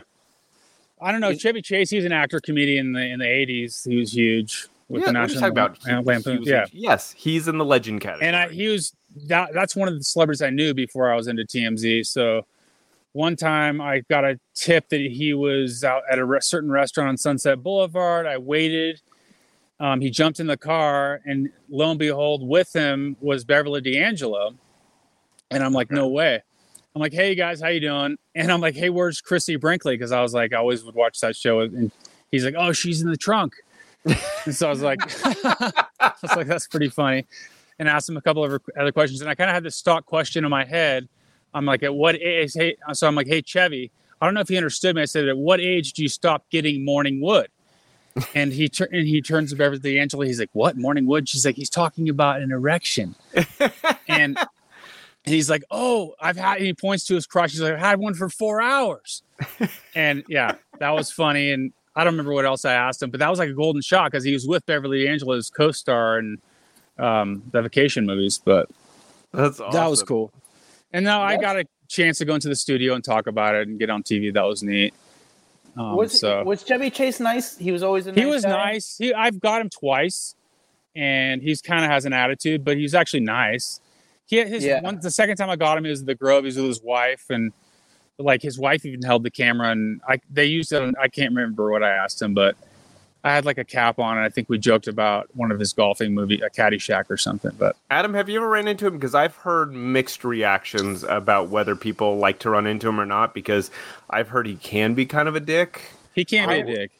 I 1.01 1.11
don't 1.11 1.21
know. 1.21 1.33
Chevy 1.33 1.61
Chase, 1.61 1.89
he's 1.89 2.05
an 2.05 2.11
actor 2.11 2.39
comedian 2.39 2.87
in 2.87 2.93
the 2.93 3.01
in 3.01 3.19
the 3.19 3.27
eighties. 3.27 3.83
He 3.87 3.97
was 3.97 4.13
huge 4.13 4.67
with 4.87 5.01
yeah, 5.01 5.07
the 5.07 5.13
National 5.13 5.45
about 5.45 5.77
he 5.83 5.91
Yeah, 6.49 6.65
Yes, 6.71 7.13
he's 7.17 7.47
in 7.47 7.57
the 7.57 7.65
legend 7.65 8.01
category. 8.01 8.27
and 8.27 8.35
I, 8.35 8.49
he 8.49 8.67
was 8.67 8.95
that. 9.27 9.53
That's 9.53 9.75
one 9.75 9.87
of 9.87 9.97
the 9.97 10.03
celebrities 10.03 10.41
I 10.41 10.49
knew 10.49 10.73
before 10.73 11.11
I 11.11 11.15
was 11.15 11.27
into 11.27 11.43
TMZ. 11.43 12.05
So 12.05 12.45
one 13.13 13.35
time 13.35 13.79
I 13.79 14.01
got 14.09 14.23
a 14.23 14.39
tip 14.55 14.89
that 14.89 15.01
he 15.01 15.33
was 15.33 15.83
out 15.83 16.03
at 16.11 16.19
a 16.19 16.25
re- 16.25 16.39
certain 16.41 16.71
restaurant 16.71 17.09
on 17.09 17.17
Sunset 17.17 17.63
Boulevard. 17.63 18.25
I 18.25 18.37
waited. 18.37 19.01
Um, 19.79 20.01
he 20.01 20.09
jumped 20.09 20.39
in 20.39 20.47
the 20.47 20.57
car, 20.57 21.21
and 21.25 21.49
lo 21.69 21.89
and 21.89 21.99
behold, 21.99 22.47
with 22.47 22.73
him 22.73 23.17
was 23.19 23.43
Beverly 23.43 23.81
D'Angelo. 23.81 24.55
And 25.51 25.63
I'm 25.63 25.73
like, 25.73 25.91
no 25.91 26.07
way. 26.07 26.41
I'm 26.95 27.01
like, 27.01 27.13
hey 27.13 27.35
guys, 27.35 27.61
how 27.61 27.69
you 27.69 27.79
doing? 27.79 28.17
And 28.35 28.51
I'm 28.51 28.61
like, 28.61 28.75
hey, 28.75 28.89
where's 28.89 29.19
Christie 29.21 29.55
Brinkley? 29.55 29.95
Because 29.95 30.11
I 30.11 30.21
was 30.21 30.33
like, 30.33 30.53
I 30.53 30.57
always 30.57 30.83
would 30.83 30.95
watch 30.95 31.19
that 31.21 31.35
show. 31.35 31.61
And 31.61 31.91
he's 32.31 32.45
like, 32.45 32.55
oh, 32.57 32.71
she's 32.71 33.01
in 33.01 33.09
the 33.09 33.17
trunk. 33.17 33.53
and 34.05 34.55
so 34.55 34.67
I 34.67 34.69
was 34.69 34.81
like, 34.81 34.99
I 35.25 36.13
was 36.21 36.35
like, 36.35 36.47
that's 36.47 36.67
pretty 36.67 36.89
funny. 36.89 37.25
And 37.79 37.89
asked 37.89 38.09
him 38.09 38.17
a 38.17 38.21
couple 38.21 38.43
of 38.43 38.61
other 38.79 38.91
questions. 38.91 39.21
And 39.21 39.29
I 39.29 39.35
kind 39.35 39.49
of 39.49 39.55
had 39.55 39.63
this 39.63 39.75
stock 39.75 40.05
question 40.05 40.45
in 40.45 40.51
my 40.51 40.65
head. 40.65 41.09
I'm 41.53 41.65
like, 41.65 41.81
at 41.83 41.93
what 41.93 42.15
age? 42.15 42.53
Hey, 42.53 42.77
so 42.93 43.07
I'm 43.07 43.15
like, 43.15 43.27
hey, 43.27 43.41
Chevy, 43.41 43.91
I 44.23 44.25
don't 44.25 44.35
know 44.35 44.39
if 44.39 44.47
he 44.47 44.55
understood 44.55 44.95
me. 44.95 45.01
I 45.01 45.05
said, 45.05 45.27
"At 45.27 45.37
what 45.37 45.59
age 45.59 45.91
do 45.91 46.01
you 46.01 46.07
stop 46.07 46.49
getting 46.49 46.85
morning 46.85 47.19
wood?" 47.19 47.49
and 48.33 48.53
he 48.53 48.69
tur- 48.69 48.87
and 48.89 49.05
he 49.05 49.21
turns 49.21 49.49
to 49.49 49.57
Beverly 49.57 49.79
D'Angelo. 49.81 50.23
He's 50.23 50.39
like, 50.39 50.49
"What 50.53 50.77
morning 50.77 51.05
wood?" 51.07 51.27
She's 51.27 51.45
like, 51.45 51.57
"He's 51.57 51.69
talking 51.69 52.07
about 52.07 52.39
an 52.39 52.53
erection." 52.53 53.15
and 54.07 54.37
and 55.25 55.33
he's 55.33 55.49
like, 55.49 55.63
"Oh, 55.71 56.15
I've 56.19 56.37
had." 56.37 56.57
And 56.57 56.65
he 56.65 56.73
points 56.73 57.05
to 57.05 57.15
his 57.15 57.25
crotch. 57.25 57.51
He's 57.51 57.61
like, 57.61 57.73
"I 57.73 57.79
had 57.79 57.99
one 57.99 58.13
for 58.13 58.29
four 58.29 58.61
hours." 58.61 59.23
and 59.95 60.23
yeah, 60.27 60.55
that 60.79 60.91
was 60.91 61.11
funny. 61.11 61.51
And 61.51 61.71
I 61.95 62.03
don't 62.03 62.13
remember 62.13 62.33
what 62.33 62.45
else 62.45 62.65
I 62.65 62.73
asked 62.73 63.01
him, 63.01 63.09
but 63.09 63.19
that 63.19 63.29
was 63.29 63.39
like 63.39 63.49
a 63.49 63.53
golden 63.53 63.81
shot 63.81 64.11
because 64.11 64.23
he 64.23 64.33
was 64.33 64.47
with 64.47 64.65
Beverly 64.65 65.05
D'Angelo's 65.05 65.49
co-star 65.49 66.19
in 66.19 66.41
um, 66.97 67.43
the 67.51 67.61
vacation 67.61 68.05
movies. 68.05 68.41
But 68.43 68.69
That's 69.31 69.59
awesome. 69.59 69.79
that 69.79 69.89
was 69.89 70.03
cool. 70.03 70.31
And 70.91 71.05
now 71.05 71.21
I 71.21 71.37
got 71.37 71.57
a 71.57 71.65
chance 71.87 72.17
to 72.19 72.25
go 72.25 72.35
into 72.35 72.49
the 72.49 72.55
studio 72.55 72.93
and 72.93 73.03
talk 73.03 73.27
about 73.27 73.55
it 73.55 73.67
and 73.67 73.79
get 73.79 73.89
on 73.89 74.03
TV. 74.03 74.33
That 74.33 74.43
was 74.43 74.61
neat. 74.61 74.93
Um, 75.75 75.95
was 75.95 76.19
so 76.19 76.43
was 76.43 76.63
Chevy 76.63 76.91
Chase 76.91 77.19
nice? 77.19 77.57
He 77.57 77.71
was 77.71 77.81
always 77.81 78.05
a 78.05 78.11
nice 78.11 78.19
he 78.19 78.25
was 78.25 78.43
guy? 78.43 78.49
nice. 78.51 78.97
He, 78.97 79.13
I've 79.13 79.39
got 79.39 79.59
him 79.61 79.69
twice, 79.69 80.35
and 80.95 81.41
he's 81.41 81.61
kind 81.61 81.83
of 81.83 81.89
has 81.89 82.05
an 82.05 82.13
attitude, 82.13 82.63
but 82.63 82.77
he's 82.77 82.93
actually 82.93 83.21
nice. 83.21 83.79
He 84.25 84.43
his 84.43 84.63
Yeah. 84.65 84.81
one 84.81 84.99
the 85.01 85.11
second 85.11 85.37
time 85.37 85.49
I 85.49 85.55
got 85.55 85.77
him, 85.77 85.83
he 85.83 85.89
was 85.89 86.01
at 86.01 86.05
the 86.07 86.15
Grove. 86.15 86.43
He 86.43 86.47
was 86.47 86.57
with 86.57 86.65
his 86.65 86.81
wife, 86.81 87.25
and 87.29 87.51
like 88.17 88.41
his 88.41 88.57
wife 88.59 88.85
even 88.85 89.01
held 89.01 89.23
the 89.23 89.31
camera, 89.31 89.69
and 89.71 90.01
I 90.07 90.19
they 90.31 90.45
used 90.45 90.71
it. 90.71 90.81
on- 90.81 90.95
I 91.01 91.07
can't 91.07 91.33
remember 91.33 91.71
what 91.71 91.83
I 91.83 91.89
asked 91.91 92.21
him, 92.21 92.33
but 92.33 92.55
I 93.25 93.33
had 93.33 93.45
like 93.45 93.57
a 93.57 93.63
cap 93.63 93.99
on, 93.99 94.17
and 94.17 94.25
I 94.25 94.29
think 94.29 94.49
we 94.49 94.57
joked 94.57 94.87
about 94.87 95.29
one 95.33 95.51
of 95.51 95.59
his 95.59 95.71
golfing 95.73 96.13
movie, 96.13 96.41
a 96.41 96.49
Caddyshack 96.49 97.09
or 97.09 97.15
something. 97.17 97.51
But 97.57 97.75
Adam, 97.89 98.13
have 98.15 98.27
you 98.29 98.37
ever 98.37 98.49
ran 98.49 98.67
into 98.67 98.85
him? 98.85 98.93
Because 98.95 99.15
I've 99.15 99.35
heard 99.37 99.71
mixed 99.73 100.23
reactions 100.25 101.03
about 101.03 101.47
whether 101.49 101.75
people 101.75 102.17
like 102.17 102.39
to 102.39 102.49
run 102.49 102.67
into 102.67 102.89
him 102.89 102.99
or 102.99 103.05
not. 103.05 103.33
Because 103.33 103.71
I've 104.09 104.27
heard 104.29 104.45
he 104.45 104.55
can 104.55 104.93
be 104.93 105.05
kind 105.05 105.27
of 105.29 105.35
a 105.35 105.39
dick. 105.39 105.81
he 106.13 106.23
can't 106.25 106.49
be 106.49 106.55
a 106.55 106.59
I- 106.59 106.61
dick. 106.61 106.91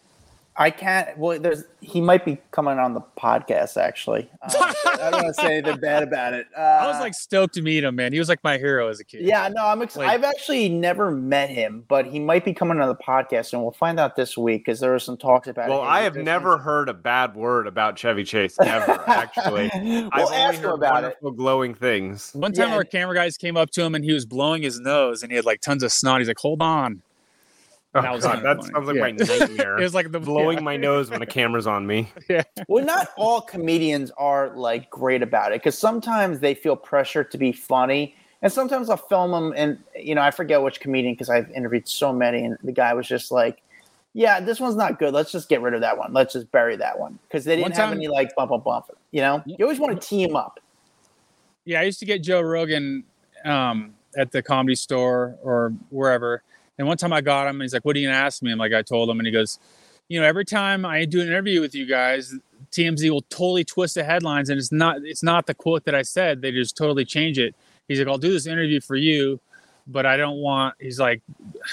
I 0.55 0.69
can't. 0.69 1.17
Well, 1.17 1.39
there's 1.39 1.63
he 1.81 1.99
might 1.99 2.23
be 2.25 2.37
coming 2.51 2.77
on 2.77 2.93
the 2.93 3.01
podcast 3.17 3.75
actually. 3.75 4.29
Uh, 4.41 4.73
I 4.85 5.09
don't 5.09 5.23
want 5.23 5.35
to 5.35 5.41
say 5.41 5.57
anything 5.57 5.79
bad 5.79 6.03
about 6.03 6.33
it. 6.33 6.45
Uh, 6.55 6.61
I 6.61 6.87
was 6.87 6.99
like 6.99 7.15
stoked 7.15 7.55
to 7.55 7.61
meet 7.63 7.83
him, 7.83 7.95
man. 7.95 8.13
He 8.13 8.19
was 8.19 8.29
like 8.29 8.43
my 8.43 8.57
hero 8.59 8.87
as 8.87 8.99
a 8.99 9.03
kid. 9.03 9.21
yeah, 9.23 9.47
no, 9.51 9.65
I'm. 9.65 9.81
Ex- 9.81 9.95
Like- 9.95 10.09
I've 10.09 10.23
actually 10.23 10.69
never 10.69 11.09
met 11.09 11.49
him, 11.49 11.83
but 11.87 12.05
he 12.05 12.19
might 12.19 12.45
be 12.45 12.53
coming 12.53 12.79
on 12.79 12.87
the 12.87 12.95
podcast, 12.95 13.53
and 13.53 13.63
we'll 13.63 13.71
find 13.71 13.99
out 13.99 14.15
this 14.15 14.37
week 14.37 14.63
because 14.65 14.79
there 14.79 14.91
were 14.91 14.99
some 14.99 15.17
talks 15.17 15.47
about. 15.47 15.69
Well, 15.69 15.81
it. 15.81 15.87
I 15.87 16.01
have 16.01 16.15
never 16.15 16.57
heard 16.59 16.87
a 16.87 16.93
bad 16.93 17.35
word 17.35 17.65
about 17.65 17.97
Chevy 17.97 18.23
Chase 18.23 18.55
ever. 18.59 19.03
Actually, 19.07 19.71
we'll 19.73 20.09
I've 20.11 20.25
only 20.27 20.37
him 20.37 20.55
heard 20.63 20.73
about 20.75 21.03
it. 21.03 21.17
wonderful, 21.21 21.31
glowing 21.31 21.73
things. 21.73 22.29
One 22.33 22.53
time 22.53 22.69
Yeah. 22.69 22.75
our 22.75 22.83
camera 22.83 23.15
guys 23.15 23.37
came 23.37 23.57
up 23.57 23.71
to 23.71 23.81
him 23.83 23.95
and 23.95 24.05
he 24.05 24.13
was 24.13 24.25
blowing 24.27 24.61
his 24.61 24.79
nose 24.79 25.23
and 25.23 25.31
he 25.31 25.35
had 25.35 25.45
like 25.45 25.61
tons 25.61 25.81
of 25.81 25.91
snot. 25.91 26.21
He's 26.21 26.27
like, 26.27 26.37
"Hold 26.37 26.61
on." 26.61 27.01
Oh, 27.95 28.01
That 28.01 28.11
was 28.13 28.23
God, 28.23 28.43
that 28.43 28.57
funny. 28.57 28.71
sounds 28.73 28.87
like 28.87 28.95
Yeah. 28.95 29.01
my 29.01 29.11
nightmare. 29.39 29.77
It 29.79 29.83
was 29.83 29.93
like 29.93 30.11
the 30.11 30.19
blowing 30.19 30.57
yeah. 30.57 30.63
my 30.63 30.77
nose 30.77 31.09
when 31.11 31.21
a 31.21 31.25
camera's 31.25 31.67
on 31.67 31.85
me. 31.85 32.11
Well, 32.67 32.83
not 32.85 33.09
all 33.17 33.41
comedians 33.41 34.09
are 34.17 34.49
like 34.55 34.89
great 34.89 35.21
about 35.21 35.51
it 35.51 35.61
because 35.61 35.77
sometimes 35.77 36.39
they 36.39 36.55
feel 36.55 36.75
pressure 36.75 37.23
to 37.23 37.37
be 37.37 37.51
funny, 37.51 38.15
and 38.41 38.51
sometimes 38.51 38.89
I'll 38.89 38.97
film 38.97 39.31
them. 39.31 39.53
And 39.55 39.77
you 39.99 40.15
know, 40.15 40.21
I 40.21 40.31
forget 40.31 40.61
which 40.61 40.79
comedian 40.79 41.13
because 41.13 41.29
I've 41.29 41.49
interviewed 41.51 41.87
so 41.87 42.11
many, 42.13 42.43
and 42.45 42.57
the 42.63 42.71
guy 42.71 42.93
was 42.93 43.07
just 43.07 43.31
like, 43.31 43.61
"Yeah, 44.13 44.39
this 44.39 44.59
one's 44.59 44.75
not 44.75 44.97
good. 44.97 45.13
Let's 45.13 45.31
just 45.31 45.49
get 45.49 45.61
rid 45.61 45.73
of 45.73 45.81
that 45.81 45.97
one. 45.97 46.13
Let's 46.13 46.33
just 46.33 46.51
bury 46.51 46.75
that 46.77 46.97
one 46.97 47.19
because 47.27 47.43
they 47.45 47.55
didn't 47.57 47.75
have 47.75 47.89
time- 47.89 47.97
any 47.97 48.07
like 48.07 48.33
bump 48.35 48.49
bump 48.49 48.63
bump." 48.63 48.85
You 49.11 49.21
know, 49.21 49.43
you 49.45 49.57
always 49.61 49.79
want 49.79 49.99
to 50.01 50.07
team 50.07 50.35
up. 50.35 50.59
Yeah, 51.65 51.81
I 51.81 51.83
used 51.83 51.99
to 51.99 52.05
get 52.05 52.23
Joe 52.23 52.41
Rogan 52.41 53.03
um, 53.45 53.93
at 54.17 54.31
the 54.31 54.41
comedy 54.41 54.75
store 54.75 55.37
or 55.43 55.73
wherever. 55.89 56.41
And 56.77 56.87
one 56.87 56.97
time 56.97 57.13
I 57.13 57.21
got 57.21 57.47
him 57.47 57.55
and 57.57 57.61
he's 57.61 57.73
like, 57.73 57.85
What 57.85 57.95
are 57.95 57.99
you 57.99 58.07
gonna 58.07 58.17
ask 58.17 58.41
me? 58.41 58.51
I'm 58.51 58.57
like, 58.57 58.73
I 58.73 58.81
told 58.81 59.09
him, 59.09 59.19
and 59.19 59.27
he 59.27 59.31
goes, 59.31 59.59
You 60.09 60.19
know, 60.19 60.25
every 60.25 60.45
time 60.45 60.85
I 60.85 61.05
do 61.05 61.21
an 61.21 61.27
interview 61.27 61.61
with 61.61 61.75
you 61.75 61.85
guys, 61.85 62.33
TMZ 62.71 63.09
will 63.11 63.21
totally 63.29 63.63
twist 63.63 63.95
the 63.95 64.03
headlines 64.03 64.49
and 64.49 64.57
it's 64.57 64.71
not 64.71 64.97
it's 65.03 65.21
not 65.23 65.45
the 65.45 65.53
quote 65.53 65.85
that 65.85 65.93
I 65.95 66.01
said. 66.01 66.41
They 66.41 66.51
just 66.51 66.75
totally 66.75 67.05
change 67.05 67.37
it. 67.37 67.55
He's 67.87 67.99
like, 67.99 68.07
I'll 68.07 68.17
do 68.17 68.31
this 68.31 68.47
interview 68.47 68.79
for 68.81 68.95
you, 68.95 69.39
but 69.87 70.05
I 70.05 70.17
don't 70.17 70.37
want 70.37 70.75
he's 70.79 70.99
like, 70.99 71.21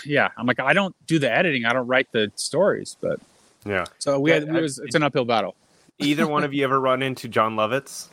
Yeah. 0.05 0.29
I'm 0.37 0.47
like, 0.47 0.61
I 0.61 0.73
don't 0.75 0.95
do 1.07 1.19
the 1.19 1.31
editing, 1.33 1.65
I 1.65 1.73
don't 1.73 1.87
write 1.87 2.13
the 2.13 2.31
stories. 2.37 2.97
But 3.01 3.19
Yeah. 3.65 3.85
so 3.99 4.21
we 4.21 4.31
Yeah, 4.31 4.41
had 4.41 4.43
it 4.49 4.57
I- 4.57 4.61
was 4.61 4.79
it's 4.79 4.95
an 4.95 5.03
uphill 5.03 5.25
battle. 5.25 5.55
Either 5.99 6.27
one 6.27 6.45
of 6.45 6.53
you 6.55 6.65
ever 6.65 6.79
run 6.81 7.03
into 7.03 7.29
Jon 7.29 7.57
Lovitz? 7.57 8.09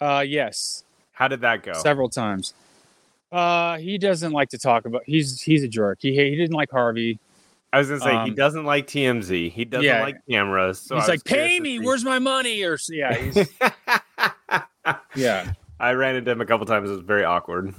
Uh 0.00 0.24
yes. 0.26 0.84
How 1.12 1.28
did 1.28 1.42
that 1.42 1.62
go? 1.62 1.74
several 1.74 2.08
times. 2.08 2.54
Uh, 3.34 3.78
he 3.78 3.98
doesn't 3.98 4.30
like 4.32 4.48
to 4.50 4.58
talk 4.58 4.84
about. 4.86 5.02
He's 5.06 5.40
he's 5.42 5.64
a 5.64 5.68
jerk. 5.68 5.98
He 6.00 6.14
he 6.14 6.36
didn't 6.36 6.54
like 6.54 6.70
Harvey. 6.70 7.18
I 7.72 7.78
was 7.78 7.88
gonna 7.88 8.00
say 8.00 8.10
he 8.12 8.16
Um, 8.30 8.34
doesn't 8.36 8.64
like 8.64 8.86
TMZ. 8.86 9.50
He 9.50 9.64
doesn't 9.64 9.84
yeah. 9.84 10.02
like 10.04 10.16
cameras. 10.30 10.78
So 10.80 10.94
he's 10.94 11.08
like, 11.08 11.24
"Pay 11.24 11.58
me. 11.58 11.80
Where's 11.80 12.04
my 12.04 12.20
money?" 12.20 12.62
Or 12.62 12.78
yeah, 12.88 13.14
he's, 13.14 13.48
yeah, 15.16 15.52
I 15.80 15.92
ran 15.92 16.16
into 16.16 16.30
him 16.30 16.40
a 16.40 16.46
couple 16.46 16.66
times. 16.66 16.88
It 16.88 16.92
was 16.92 17.02
very 17.02 17.24
awkward. 17.24 17.74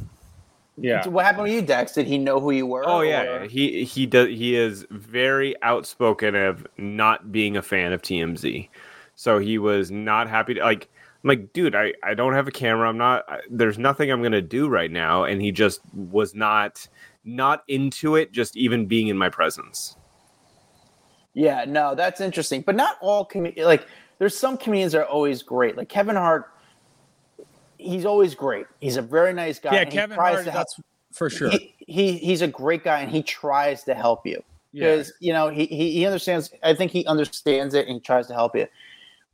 yeah. 0.77 1.01
So 1.03 1.11
what 1.11 1.23
happened 1.25 1.43
with 1.43 1.53
you, 1.53 1.61
Dex? 1.61 1.93
Did 1.93 2.07
he 2.07 2.17
know 2.17 2.41
who 2.41 2.51
you 2.51 2.65
were? 2.65 2.83
Oh 2.85 2.99
yeah, 3.01 3.21
or- 3.21 3.41
yeah. 3.43 3.47
he 3.47 3.85
he 3.85 4.05
does. 4.05 4.27
He 4.27 4.55
is 4.57 4.85
very 4.89 5.55
outspoken 5.61 6.35
of 6.35 6.67
not 6.77 7.31
being 7.31 7.55
a 7.55 7.61
fan 7.61 7.93
of 7.93 8.01
TMZ. 8.01 8.67
So 9.15 9.39
he 9.39 9.57
was 9.57 9.91
not 9.91 10.29
happy 10.29 10.53
to 10.55 10.61
like. 10.61 10.89
I'm 11.23 11.29
like, 11.29 11.53
dude, 11.53 11.73
I 11.75 11.93
I 12.03 12.13
don't 12.13 12.33
have 12.33 12.47
a 12.47 12.51
camera. 12.51 12.87
I'm 12.87 12.97
not. 12.97 13.23
I, 13.27 13.39
there's 13.49 13.77
nothing 13.79 14.11
I'm 14.11 14.21
gonna 14.21 14.41
do 14.41 14.67
right 14.67 14.91
now. 14.91 15.23
And 15.23 15.41
he 15.41 15.51
just 15.51 15.81
was 15.93 16.35
not 16.35 16.87
not 17.23 17.63
into 17.67 18.15
it. 18.15 18.31
Just 18.31 18.55
even 18.57 18.85
being 18.85 19.07
in 19.07 19.17
my 19.17 19.29
presence. 19.29 19.95
Yeah, 21.33 21.65
no, 21.67 21.95
that's 21.95 22.21
interesting. 22.21 22.61
But 22.61 22.75
not 22.75 22.97
all 23.01 23.25
com- 23.25 23.51
like 23.57 23.87
there's 24.19 24.37
some 24.37 24.57
comedians 24.57 24.93
that 24.93 24.99
are 25.01 25.05
always 25.05 25.41
great. 25.43 25.75
Like 25.75 25.89
Kevin 25.89 26.15
Hart, 26.15 26.51
he's 27.77 28.05
always 28.05 28.35
great. 28.35 28.67
He's 28.79 28.97
a 28.97 29.01
very 29.01 29.33
nice 29.33 29.59
guy. 29.59 29.75
Yeah, 29.75 29.85
Kevin 29.85 30.17
Hart. 30.17 30.43
help- 30.43 30.53
That's 30.53 30.79
for 31.11 31.29
sure. 31.29 31.49
He, 31.49 31.73
he 31.87 32.17
he's 32.17 32.41
a 32.41 32.47
great 32.47 32.83
guy 32.83 33.01
and 33.01 33.11
he 33.11 33.21
tries 33.23 33.83
to 33.85 33.93
help 33.95 34.25
you 34.25 34.41
Yeah. 34.73 34.91
because 34.95 35.13
you 35.19 35.33
know 35.33 35.49
he, 35.49 35.65
he 35.65 35.91
he 35.91 36.05
understands. 36.05 36.51
I 36.63 36.73
think 36.73 36.91
he 36.91 37.05
understands 37.05 37.73
it 37.73 37.87
and 37.87 37.95
he 37.95 37.99
tries 37.99 38.27
to 38.27 38.33
help 38.33 38.55
you. 38.55 38.67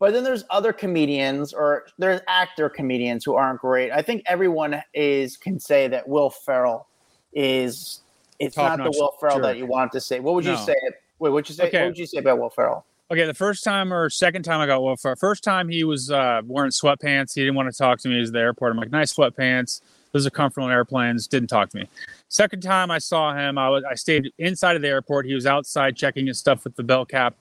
But 0.02 0.14
then 0.14 0.24
there's 0.24 0.44
other 0.50 0.74
comedians 0.74 1.54
or 1.54 1.86
there's 2.00 2.22
actor 2.28 2.70
comedians 2.70 3.24
who 3.24 3.36
aren't 3.36 3.62
great. 3.62 3.92
I 3.92 4.02
think 4.02 4.24
everyone 4.26 4.82
is 4.96 5.38
can 5.38 5.60
say 5.60 5.88
that 5.90 6.08
Will 6.08 6.32
Ferrell 6.32 6.88
is. 7.34 8.02
It's 8.40 8.58
not 8.58 8.80
the 8.80 8.90
Will 8.90 9.16
Ferrell 9.20 9.40
that 9.42 9.58
you 9.58 9.68
want 9.68 9.92
to 9.92 10.02
say. 10.02 10.20
What 10.20 10.34
would 10.34 10.44
you 10.44 10.58
say? 10.58 10.74
Wait, 11.20 11.30
what'd 11.30 11.48
you 11.48 11.54
say? 11.54 11.68
Okay. 11.68 11.82
What 11.82 11.90
would 11.90 12.00
you 12.00 12.08
say 12.08 12.18
about 12.18 12.40
Will 12.40 12.50
Ferrell? 12.50 12.84
Okay, 13.12 13.28
the 13.28 13.34
first 13.36 13.64
time 13.64 13.94
or 13.94 14.10
second 14.10 14.42
time 14.42 14.60
I 14.60 14.66
got 14.66 14.82
Will 14.82 14.98
Ferrell. 14.98 15.18
First 15.18 15.44
time 15.44 15.70
he 15.70 15.84
was 15.84 16.10
uh, 16.10 16.42
wearing 16.46 16.72
sweatpants. 16.72 17.36
He 17.36 17.42
didn't 17.42 17.54
want 17.54 17.72
to 17.72 17.78
talk 17.78 18.00
to 18.00 18.08
me. 18.08 18.16
He 18.16 18.22
was 18.22 18.32
at 18.32 18.34
the 18.34 18.40
airport. 18.40 18.72
I'm 18.72 18.78
like, 18.78 18.90
nice 18.90 19.14
sweatpants. 19.14 19.82
Those 20.14 20.26
are 20.26 20.32
comfortable 20.32 20.68
in 20.68 20.74
airplanes. 20.74 21.28
Didn't 21.28 21.50
talk 21.50 21.70
to 21.70 21.78
me. 21.78 21.88
Second 22.28 22.62
time 22.62 22.90
I 22.90 22.98
saw 22.98 23.36
him, 23.36 23.60
I 23.60 23.70
was 23.70 23.84
I 23.84 23.94
stayed 23.94 24.34
inside 24.40 24.76
of 24.76 24.82
the 24.82 24.88
airport. 24.88 25.28
He 25.28 25.36
was 25.36 25.46
outside 25.46 25.96
checking 25.96 26.26
his 26.26 26.40
stuff 26.40 26.64
with 26.64 26.76
the 26.76 26.84
bell 26.84 27.06
cap, 27.06 27.36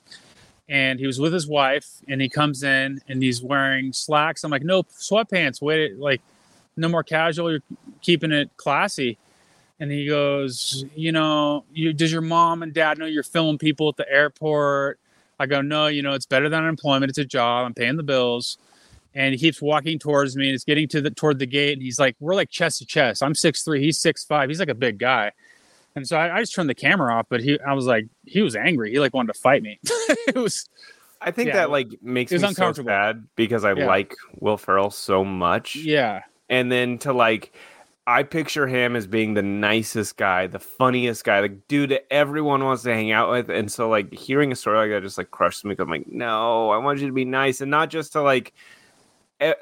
and 0.71 1.01
he 1.01 1.07
was 1.07 1.19
with 1.21 1.35
his 1.35 1.49
wife. 1.49 1.87
And 2.09 2.23
he 2.23 2.29
comes 2.29 2.63
in 2.63 3.03
and 3.09 3.23
he's 3.23 3.43
wearing 3.43 3.93
slacks. 3.93 4.45
I'm 4.45 4.53
like, 4.53 4.63
no 4.63 4.85
sweatpants. 4.85 5.61
Wait, 5.61 5.99
like, 5.99 6.23
no 6.77 6.89
more 6.89 7.03
casual. 7.03 7.51
You're 7.51 7.63
keeping 8.01 8.31
it 8.31 8.51
classy. 8.57 9.19
And 9.81 9.91
he 9.91 10.07
goes, 10.07 10.85
you 10.95 11.11
know, 11.11 11.65
you, 11.73 11.93
does 11.93 12.13
your 12.13 12.23
mom 12.23 12.63
and 12.63 12.73
dad 12.73 12.99
know 12.99 13.07
you're 13.07 13.23
filming 13.25 13.59
people 13.59 13.89
at 13.89 13.97
the 13.97 14.09
airport? 14.09 15.01
I 15.41 15.47
go, 15.47 15.61
no, 15.61 15.89
you 15.89 16.03
know, 16.03 16.13
it's 16.13 16.27
better 16.27 16.49
than 16.49 16.63
unemployment. 16.63 17.11
It's 17.11 17.19
a 17.19 17.25
job. 17.25 17.67
I'm 17.67 17.75
paying 17.75 17.97
the 17.97 18.03
bills. 18.03 18.57
And 19.13 19.35
he 19.35 19.41
keeps 19.41 19.61
walking 19.61 19.99
towards 19.99 20.37
me 20.37 20.47
and 20.47 20.55
it's 20.55 20.65
getting 20.65 20.87
to 20.89 21.01
the 21.01 21.11
toward 21.11 21.41
the 21.41 21.47
gate. 21.47 21.73
And 21.73 21.83
he's 21.83 21.99
like, 21.99 22.15
we're 22.21 22.37
like 22.37 22.49
chest 22.49 22.79
to 22.79 22.87
chest. 22.87 23.25
I'm 23.25 23.35
six 23.35 23.65
three. 23.65 23.83
He's 23.83 23.99
six 23.99 24.23
five. 24.25 24.49
He's 24.49 24.61
like 24.61 24.69
a 24.69 24.75
big 24.75 24.99
guy. 24.99 25.33
And 25.97 26.07
so 26.07 26.17
I, 26.17 26.37
I 26.37 26.41
just 26.41 26.55
turned 26.55 26.71
the 26.71 26.75
camera 26.75 27.15
off, 27.15 27.27
but 27.29 27.41
he, 27.43 27.59
I 27.61 27.73
was 27.75 27.87
like, 27.87 28.07
he 28.25 28.43
was 28.43 28.55
angry. 28.57 28.93
He 28.93 29.01
like 29.01 29.13
wanted 29.15 29.33
to 29.35 29.41
fight 29.41 29.63
me. 29.63 29.79
it 29.85 30.37
was, 30.37 30.69
I 31.21 31.31
think 31.31 31.49
Yeah, 31.49 31.55
that 31.55 31.71
like 31.71 31.89
makes 32.03 32.33
me 32.33 32.39
so 32.55 32.73
sad 32.73 33.27
because 33.37 33.65
I 33.65 33.73
Yeah. 33.73 33.87
like 33.87 34.15
Will 34.39 34.57
Ferrell 34.57 34.91
so 34.91 35.25
much. 35.25 35.77
yeah, 35.77 36.23
and 36.49 36.71
then 36.71 36.99
to 36.99 37.13
like 37.13 37.53
I 38.07 38.23
picture 38.23 38.67
him 38.67 38.97
as 38.97 39.07
being 39.07 39.35
the 39.35 39.43
nicest 39.43 40.17
guy, 40.17 40.47
the 40.47 40.59
funniest 40.59 41.23
guy, 41.25 41.41
like 41.41 41.69
dude 41.69 41.91
that 41.91 42.13
everyone 42.13 42.65
wants 42.65 42.83
to 42.85 42.95
hang 42.95 43.13
out 43.13 43.31
with. 43.31 43.51
And 43.51 43.71
so 43.71 43.89
like 43.89 44.13
hearing 44.13 44.51
a 44.51 44.57
story 44.57 44.79
like 44.79 44.91
that 44.91 45.03
just 45.07 45.19
like 45.19 45.31
crushes 45.31 45.65
me. 45.65 45.77
'cause 45.77 45.85
I'm 45.85 45.91
like, 45.91 46.09
no, 46.09 46.71
I 46.71 46.79
want 46.79 46.99
you 47.01 47.07
to 47.07 47.13
be 47.13 47.25
nice, 47.25 47.61
and 47.61 47.71
not 47.71 47.91
just 47.91 48.13
to 48.13 48.23
like, 48.23 48.53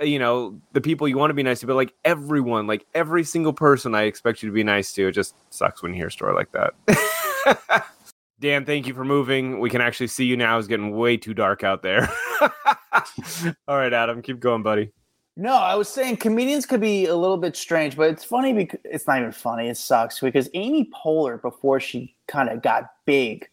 you 0.00 0.18
know, 0.18 0.60
the 0.72 0.80
people 0.80 1.06
you 1.08 1.16
want 1.16 1.30
to 1.30 1.34
be 1.34 1.42
nice 1.42 1.60
to, 1.60 1.66
but 1.66 1.76
like 1.76 1.94
everyone, 2.04 2.66
like 2.66 2.86
every 2.94 3.24
single 3.24 3.52
person, 3.52 3.94
I 3.94 4.02
expect 4.02 4.42
you 4.42 4.48
to 4.48 4.52
be 4.52 4.64
nice 4.64 4.92
to. 4.94 5.08
It 5.08 5.12
just 5.12 5.34
sucks 5.50 5.82
when 5.82 5.92
you 5.92 5.98
hear 5.98 6.08
a 6.08 6.10
story 6.10 6.34
like 6.34 6.50
that. 6.52 7.86
Dan, 8.40 8.64
thank 8.64 8.86
you 8.86 8.94
for 8.94 9.04
moving. 9.04 9.58
We 9.58 9.70
can 9.70 9.80
actually 9.80 10.06
see 10.06 10.24
you 10.24 10.36
now. 10.36 10.58
It's 10.58 10.68
getting 10.68 10.96
way 10.96 11.16
too 11.16 11.34
dark 11.34 11.64
out 11.64 11.82
there. 11.82 12.08
All 13.66 13.76
right, 13.76 13.92
Adam, 13.92 14.22
keep 14.22 14.38
going, 14.38 14.62
buddy. 14.62 14.92
No, 15.36 15.54
I 15.54 15.76
was 15.76 15.88
saying 15.88 16.16
comedians 16.16 16.66
could 16.66 16.80
be 16.80 17.06
a 17.06 17.14
little 17.14 17.36
bit 17.36 17.56
strange, 17.56 17.96
but 17.96 18.10
it's 18.10 18.24
funny 18.24 18.52
because 18.52 18.80
it's 18.84 19.06
not 19.06 19.20
even 19.20 19.32
funny. 19.32 19.68
It 19.68 19.76
sucks 19.76 20.18
because 20.18 20.48
Amy 20.54 20.90
Poehler, 20.92 21.40
before 21.40 21.78
she 21.78 22.16
kind 22.26 22.48
of 22.48 22.60
got 22.60 22.90
big, 23.06 23.48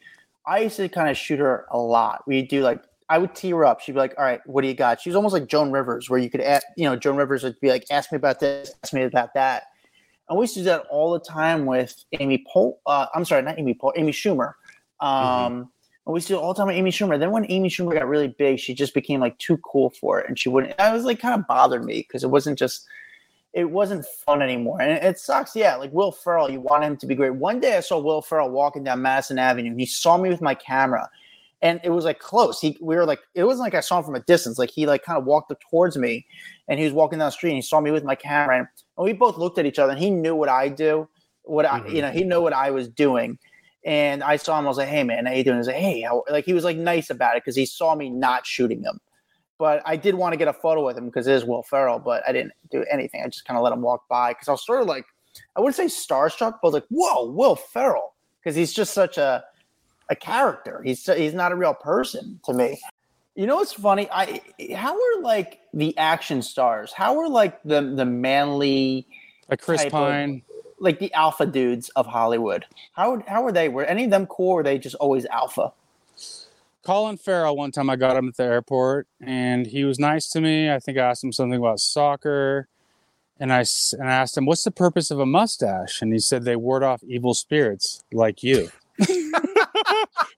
I 0.47 0.61
used 0.61 0.77
to 0.77 0.89
kind 0.89 1.09
of 1.09 1.17
shoot 1.17 1.39
her 1.39 1.65
a 1.69 1.77
lot. 1.77 2.23
We 2.27 2.41
do 2.41 2.63
like 2.63 2.81
I 3.09 3.17
would 3.17 3.35
tee 3.35 3.51
her 3.51 3.65
up. 3.65 3.81
She'd 3.81 3.93
be 3.93 3.99
like, 3.99 4.15
"All 4.17 4.23
right, 4.23 4.41
what 4.45 4.61
do 4.61 4.67
you 4.67 4.73
got?" 4.73 5.01
She 5.01 5.09
was 5.09 5.15
almost 5.15 5.33
like 5.33 5.47
Joan 5.47 5.71
Rivers, 5.71 6.09
where 6.09 6.19
you 6.19 6.29
could 6.29 6.41
ask, 6.41 6.65
you 6.75 6.85
know, 6.89 6.95
Joan 6.95 7.17
Rivers 7.17 7.43
would 7.43 7.59
be 7.59 7.69
like, 7.69 7.85
"Ask 7.91 8.11
me 8.11 8.15
about 8.15 8.39
this, 8.39 8.73
ask 8.83 8.93
me 8.93 9.03
about 9.03 9.33
that," 9.35 9.63
and 10.29 10.37
we 10.37 10.43
used 10.43 10.55
to 10.55 10.61
do 10.61 10.65
that 10.65 10.85
all 10.89 11.11
the 11.11 11.19
time 11.19 11.65
with 11.65 11.95
Amy 12.19 12.43
Pol. 12.51 12.79
Uh, 12.85 13.07
I'm 13.13 13.25
sorry, 13.25 13.41
not 13.43 13.59
Amy 13.59 13.73
Pol. 13.73 13.93
Amy 13.95 14.11
Schumer. 14.11 14.53
Um, 14.99 15.69
and 16.05 16.13
we 16.13 16.17
used 16.17 16.27
to 16.27 16.33
do 16.33 16.39
it 16.39 16.41
all 16.41 16.53
the 16.53 16.57
time 16.57 16.67
with 16.67 16.75
Amy 16.75 16.91
Schumer. 16.91 17.19
Then 17.19 17.31
when 17.31 17.45
Amy 17.49 17.69
Schumer 17.69 17.93
got 17.93 18.07
really 18.07 18.27
big, 18.27 18.59
she 18.59 18.73
just 18.73 18.93
became 18.93 19.19
like 19.19 19.37
too 19.37 19.57
cool 19.57 19.91
for 19.91 20.19
it, 20.19 20.27
and 20.27 20.37
she 20.37 20.49
wouldn't. 20.49 20.79
I 20.79 20.93
was 20.93 21.03
like, 21.03 21.19
kind 21.19 21.39
of 21.39 21.47
bothered 21.47 21.83
me 21.83 22.05
because 22.07 22.23
it 22.23 22.29
wasn't 22.29 22.57
just. 22.57 22.87
It 23.53 23.71
wasn't 23.71 24.05
fun 24.25 24.41
anymore, 24.41 24.81
and 24.81 24.91
it, 24.91 25.03
it 25.03 25.17
sucks. 25.17 25.55
Yeah, 25.55 25.77
like 25.77 25.93
Will 25.93 26.11
Ferrell, 26.11 26.51
you 26.51 26.59
want 26.59 26.83
him 26.83 26.97
to 26.97 27.07
be 27.07 27.15
great. 27.15 27.35
One 27.35 27.61
day, 27.61 27.77
I 27.77 27.79
saw 27.79 27.97
Will 27.97 28.21
Ferrell 28.21 28.49
walking 28.49 28.83
down 28.83 29.01
Madison 29.01 29.39
Avenue, 29.39 29.69
and 29.69 29.79
he 29.79 29.85
saw 29.85 30.17
me 30.17 30.27
with 30.27 30.41
my 30.41 30.53
camera, 30.53 31.09
and 31.65 31.80
it 31.84 31.89
was 31.89 32.06
like 32.06 32.19
close. 32.19 32.62
He, 32.62 32.78
we 32.80 32.95
were 32.95 33.08
like, 33.08 33.21
it 33.34 33.43
wasn't 33.43 33.62
like 33.62 33.73
I 33.73 33.80
saw 33.80 33.97
him 33.97 34.04
from 34.04 34.13
a 34.13 34.19
distance. 34.19 34.60
Like 34.60 34.69
he 34.69 34.86
like 34.86 35.04
kind 35.04 35.17
of 35.17 35.25
walked 35.25 35.51
up 35.51 35.58
towards 35.71 35.97
me, 35.97 36.28
and 36.67 36.78
he 36.80 36.86
was 36.86 36.93
walking 36.93 37.17
down 37.17 37.30
the 37.30 37.32
street, 37.32 37.49
and 37.49 37.58
he 37.58 37.63
saw 37.63 37.82
me 37.82 37.89
with 37.89 38.04
my 38.04 38.13
camera, 38.13 38.60
and, 38.60 38.67
and 38.97 39.04
we 39.04 39.13
both 39.13 39.39
looked 39.39 39.58
at 39.58 39.65
each 39.65 39.80
other, 39.80 39.93
and 39.93 39.99
he 39.99 40.12
knew 40.12 40.36
what 40.36 40.47
I 40.47 40.69
do, 40.69 41.10
what 41.41 41.65
I, 41.65 41.78
you 41.78 41.84
mm-hmm. 41.84 42.01
know, 42.01 42.12
he 42.12 42.23
knew 42.23 42.39
what 42.39 42.54
I 42.54 42.69
was 42.69 42.88
doing, 42.88 43.39
and 43.84 44.23
I 44.23 44.36
saw 44.36 44.60
him. 44.60 44.65
I 44.65 44.67
was 44.67 44.78
like, 44.78 44.89
"Hey, 44.89 45.04
man, 45.04 45.25
how 45.25 45.34
you 45.34 45.43
doing?" 45.43 45.56
He 45.56 45.60
was 45.60 45.67
like, 45.67 45.78
"Hey," 45.78 46.01
how, 46.01 46.23
like 46.30 46.45
he 46.45 46.54
was 46.54 46.63
like 46.63 46.78
nice 46.78 47.10
about 47.10 47.36
it 47.36 47.43
because 47.43 47.56
he 47.56 47.65
saw 47.65 47.95
me 47.95 48.12
not 48.12 48.45
shooting 48.45 48.84
him. 48.84 48.99
But 49.58 49.82
I 49.88 49.95
did 49.95 50.13
want 50.13 50.34
to 50.34 50.38
get 50.38 50.47
a 50.47 50.54
photo 50.54 50.86
with 50.86 50.95
him 50.95 51.08
because 51.08 51.25
it 51.25 51.34
is 51.34 51.45
Will 51.45 51.63
Ferrell, 51.63 51.97
but 51.97 52.21
I 52.28 52.32
didn't 52.32 52.51
do 52.69 52.86
anything. 52.91 53.23
I 53.23 53.28
just 53.28 53.45
kind 53.45 53.58
of 53.58 53.63
let 53.63 53.73
him 53.73 53.82
walk 53.82 54.08
by 54.08 54.34
because 54.34 54.49
I 54.49 54.51
was 54.51 54.63
sort 54.63 54.82
of 54.82 54.88
like, 54.88 55.06
I 55.56 55.62
wouldn't 55.62 55.78
say 55.78 55.86
starstruck, 55.86 56.60
but 56.62 56.67
I 56.67 56.67
was 56.67 56.73
like, 56.75 56.88
"Whoa, 56.89 57.32
Will 57.32 57.56
Ferrell," 57.56 58.13
because 58.39 58.56
he's 58.56 58.71
just 58.71 58.93
such 58.93 59.17
a 59.17 59.43
a 60.09 60.15
character. 60.15 60.81
He's 60.83 61.05
he's 61.05 61.33
not 61.33 61.51
a 61.51 61.55
real 61.55 61.73
person 61.73 62.39
to 62.45 62.53
me. 62.53 62.79
You 63.35 63.47
know 63.47 63.57
what's 63.57 63.73
funny? 63.73 64.07
I 64.11 64.41
how 64.75 64.93
are 64.95 65.21
like 65.21 65.59
the 65.73 65.97
action 65.97 66.41
stars? 66.41 66.93
How 66.93 67.19
are 67.19 67.27
like 67.29 67.61
the 67.63 67.81
the 67.81 68.05
manly 68.05 69.07
Like 69.49 69.61
Chris 69.61 69.81
type 69.83 69.87
of- 69.93 69.99
Pine. 70.09 70.41
like 70.79 70.99
the 70.99 71.13
alpha 71.13 71.45
dudes 71.45 71.89
of 71.89 72.05
Hollywood? 72.05 72.65
How 72.93 73.21
how 73.27 73.43
were 73.43 73.51
they? 73.51 73.67
Were 73.69 73.83
any 73.85 74.05
of 74.05 74.09
them 74.11 74.25
cool? 74.27 74.51
Or 74.51 74.55
were 74.57 74.63
they 74.63 74.77
just 74.77 74.95
always 74.95 75.25
alpha? 75.25 75.73
Colin 76.83 77.17
Farrell, 77.17 77.55
one 77.57 77.71
time 77.71 77.89
I 77.89 77.95
got 77.95 78.15
him 78.15 78.27
at 78.27 78.37
the 78.37 78.43
airport 78.43 79.07
and 79.19 79.65
he 79.65 79.83
was 79.85 79.97
nice 79.97 80.29
to 80.29 80.39
me. 80.41 80.71
I 80.71 80.79
think 80.79 80.97
I 80.99 81.01
asked 81.09 81.23
him 81.23 81.31
something 81.31 81.57
about 81.59 81.79
soccer. 81.79 82.67
And 83.39 83.51
I, 83.51 83.61
s- 83.61 83.93
and 83.97 84.07
I 84.07 84.13
asked 84.13 84.37
him, 84.37 84.45
What's 84.45 84.63
the 84.63 84.71
purpose 84.71 85.09
of 85.11 85.19
a 85.19 85.25
mustache? 85.25 86.01
And 86.01 86.13
he 86.13 86.19
said, 86.19 86.43
They 86.45 86.55
ward 86.55 86.83
off 86.83 87.03
evil 87.03 87.33
spirits 87.33 88.01
like 88.13 88.43
you. 88.43 88.69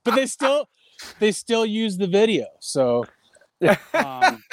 But 0.08 0.16
they 0.16 0.26
still 0.26 0.68
they 1.20 1.32
still 1.32 1.66
use 1.66 1.98
the 1.98 2.08
video. 2.08 2.46
So 2.60 3.06
um, 3.94 4.44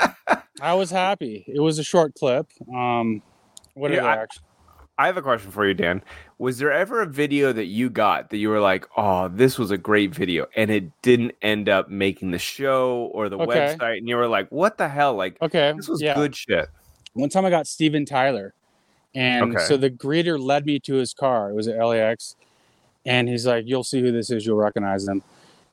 I 0.60 0.74
was 0.74 0.90
happy. 0.90 1.44
It 1.46 1.60
was 1.60 1.78
a 1.78 1.84
short 1.84 2.14
clip. 2.14 2.46
Um, 2.74 3.22
what 3.74 3.92
Yeah, 3.92 4.04
I- 4.04 4.16
action? 4.16 4.42
I 4.96 5.06
have 5.06 5.16
a 5.16 5.22
question 5.22 5.50
for 5.50 5.66
you, 5.66 5.74
Dan. 5.74 6.02
Was 6.38 6.58
there 6.58 6.70
ever 6.70 7.02
a 7.02 7.06
video 7.06 7.52
that 7.52 7.64
you 7.64 7.90
got 7.90 8.30
that 8.30 8.36
you 8.36 8.48
were 8.48 8.60
like, 8.60 8.86
"Oh, 8.96 9.26
this 9.26 9.58
was 9.58 9.72
a 9.72 9.76
great 9.76 10.14
video," 10.14 10.46
and 10.54 10.70
it 10.70 10.84
didn't 11.02 11.32
end 11.42 11.68
up 11.68 11.88
making 11.90 12.30
the 12.30 12.38
show 12.38 13.10
or 13.12 13.28
the 13.28 13.36
Okay. 13.36 13.76
website, 13.76 13.98
and 13.98 14.08
you 14.08 14.14
were 14.14 14.28
like, 14.28 14.48
"What 14.52 14.78
the 14.78 14.88
hell? 14.88 15.14
Like, 15.14 15.36
Okay. 15.42 15.72
this 15.76 15.88
was 15.88 16.00
yeah. 16.00 16.14
good 16.14 16.36
shit." 16.36 16.68
One 17.14 17.28
time 17.28 17.44
I 17.44 17.50
got 17.50 17.66
Steven 17.66 18.04
Tyler. 18.04 18.54
And 19.16 19.56
Okay. 19.56 19.64
so 19.64 19.76
the 19.76 19.90
greeter 19.90 20.38
led 20.40 20.64
me 20.66 20.78
to 20.80 20.94
his 20.94 21.12
car. 21.12 21.50
It 21.50 21.54
was 21.54 21.66
at 21.68 21.76
LAX. 21.84 22.36
And 23.06 23.28
he's 23.28 23.46
like, 23.46 23.64
You'll 23.66 23.84
see 23.84 24.00
who 24.00 24.10
this 24.12 24.30
is. 24.30 24.44
You'll 24.46 24.56
recognize 24.56 25.06
him. 25.08 25.22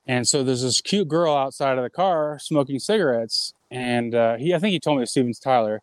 And 0.07 0.27
so 0.27 0.43
there's 0.43 0.63
this 0.63 0.81
cute 0.81 1.07
girl 1.07 1.33
outside 1.33 1.77
of 1.77 1.83
the 1.83 1.89
car 1.89 2.39
smoking 2.39 2.79
cigarettes. 2.79 3.53
And 3.69 4.15
uh, 4.15 4.37
he, 4.37 4.53
I 4.53 4.59
think 4.59 4.71
he 4.71 4.79
told 4.79 4.97
me 4.97 5.01
it 5.01 5.03
was 5.03 5.11
Steven 5.11 5.33
Tyler. 5.33 5.81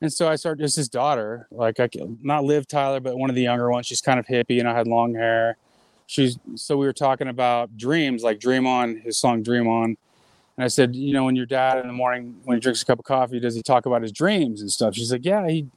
And 0.00 0.12
so 0.12 0.28
I 0.28 0.36
started, 0.36 0.64
it's 0.64 0.74
his 0.74 0.88
daughter, 0.88 1.46
like, 1.50 1.78
I, 1.78 1.88
not 2.22 2.44
Liv 2.44 2.66
Tyler, 2.66 3.00
but 3.00 3.18
one 3.18 3.30
of 3.30 3.36
the 3.36 3.42
younger 3.42 3.70
ones. 3.70 3.86
She's 3.86 4.00
kind 4.00 4.18
of 4.18 4.26
hippie 4.26 4.58
and 4.58 4.68
I 4.68 4.76
had 4.76 4.86
long 4.86 5.14
hair. 5.14 5.56
She's, 6.06 6.38
so 6.56 6.76
we 6.76 6.86
were 6.86 6.92
talking 6.92 7.28
about 7.28 7.76
dreams, 7.76 8.22
like 8.22 8.40
Dream 8.40 8.66
On, 8.66 8.96
his 8.96 9.16
song 9.16 9.42
Dream 9.42 9.68
On. 9.68 9.96
And 10.56 10.64
I 10.64 10.68
said, 10.68 10.94
you 10.94 11.12
know, 11.12 11.24
when 11.24 11.36
your 11.36 11.46
dad 11.46 11.78
in 11.78 11.86
the 11.86 11.92
morning, 11.92 12.36
when 12.44 12.56
he 12.56 12.60
drinks 12.60 12.82
a 12.82 12.84
cup 12.84 12.98
of 12.98 13.04
coffee, 13.04 13.40
does 13.40 13.54
he 13.54 13.62
talk 13.62 13.86
about 13.86 14.02
his 14.02 14.12
dreams 14.12 14.60
and 14.60 14.70
stuff? 14.70 14.94
She's 14.94 15.10
like, 15.10 15.24
yeah, 15.24 15.48
he- 15.48 15.68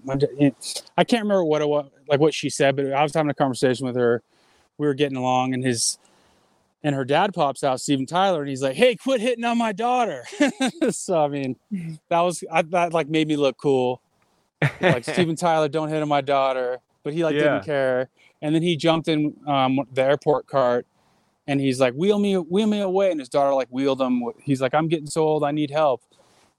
I 0.97 1.03
can't 1.03 1.23
remember 1.23 1.45
what 1.45 1.61
it 1.61 1.69
was, 1.69 1.89
like 2.07 2.19
what 2.19 2.33
she 2.33 2.49
said, 2.49 2.75
but 2.75 2.91
I 2.91 3.01
was 3.01 3.13
having 3.13 3.29
a 3.29 3.35
conversation 3.35 3.85
with 3.85 3.95
her. 3.95 4.21
We 4.77 4.87
were 4.87 4.93
getting 4.93 5.17
along, 5.17 5.53
and 5.53 5.63
his, 5.63 5.97
and 6.85 6.93
her 6.93 7.03
dad 7.03 7.33
pops 7.33 7.63
out, 7.63 7.81
Steven 7.81 8.05
Tyler, 8.05 8.41
and 8.41 8.49
he's 8.49 8.61
like, 8.61 8.75
hey, 8.75 8.95
quit 8.95 9.19
hitting 9.19 9.43
on 9.43 9.57
my 9.57 9.71
daughter. 9.71 10.23
so 10.91 11.23
I 11.25 11.27
mean, 11.27 11.55
that 12.09 12.19
was 12.21 12.43
I, 12.51 12.61
that 12.61 12.93
like 12.93 13.09
made 13.09 13.27
me 13.27 13.35
look 13.35 13.57
cool. 13.57 14.01
Like 14.79 15.03
Steven 15.11 15.35
Tyler, 15.35 15.67
don't 15.67 15.89
hit 15.89 16.01
on 16.01 16.07
my 16.07 16.21
daughter, 16.21 16.77
but 17.03 17.13
he 17.13 17.23
like 17.23 17.33
Yeah. 17.35 17.41
didn't 17.55 17.65
care. 17.65 18.09
And 18.41 18.53
then 18.53 18.61
he 18.61 18.75
jumped 18.77 19.07
in 19.07 19.35
um, 19.47 19.79
the 19.93 20.03
airport 20.03 20.45
cart 20.45 20.85
and 21.47 21.59
he's 21.59 21.79
like, 21.79 21.93
"Wheel 21.95 22.19
me, 22.19 22.35
wheel 22.37 22.67
me 22.67 22.81
away." 22.81 23.09
And 23.11 23.19
his 23.19 23.29
daughter 23.29 23.53
like 23.53 23.67
wheeled 23.69 23.99
him. 24.01 24.23
He's 24.43 24.61
like, 24.61 24.73
"I'm 24.75 24.87
getting 24.87 25.07
so 25.07 25.23
old, 25.23 25.43
I 25.43 25.51
need 25.51 25.71
help." 25.71 26.01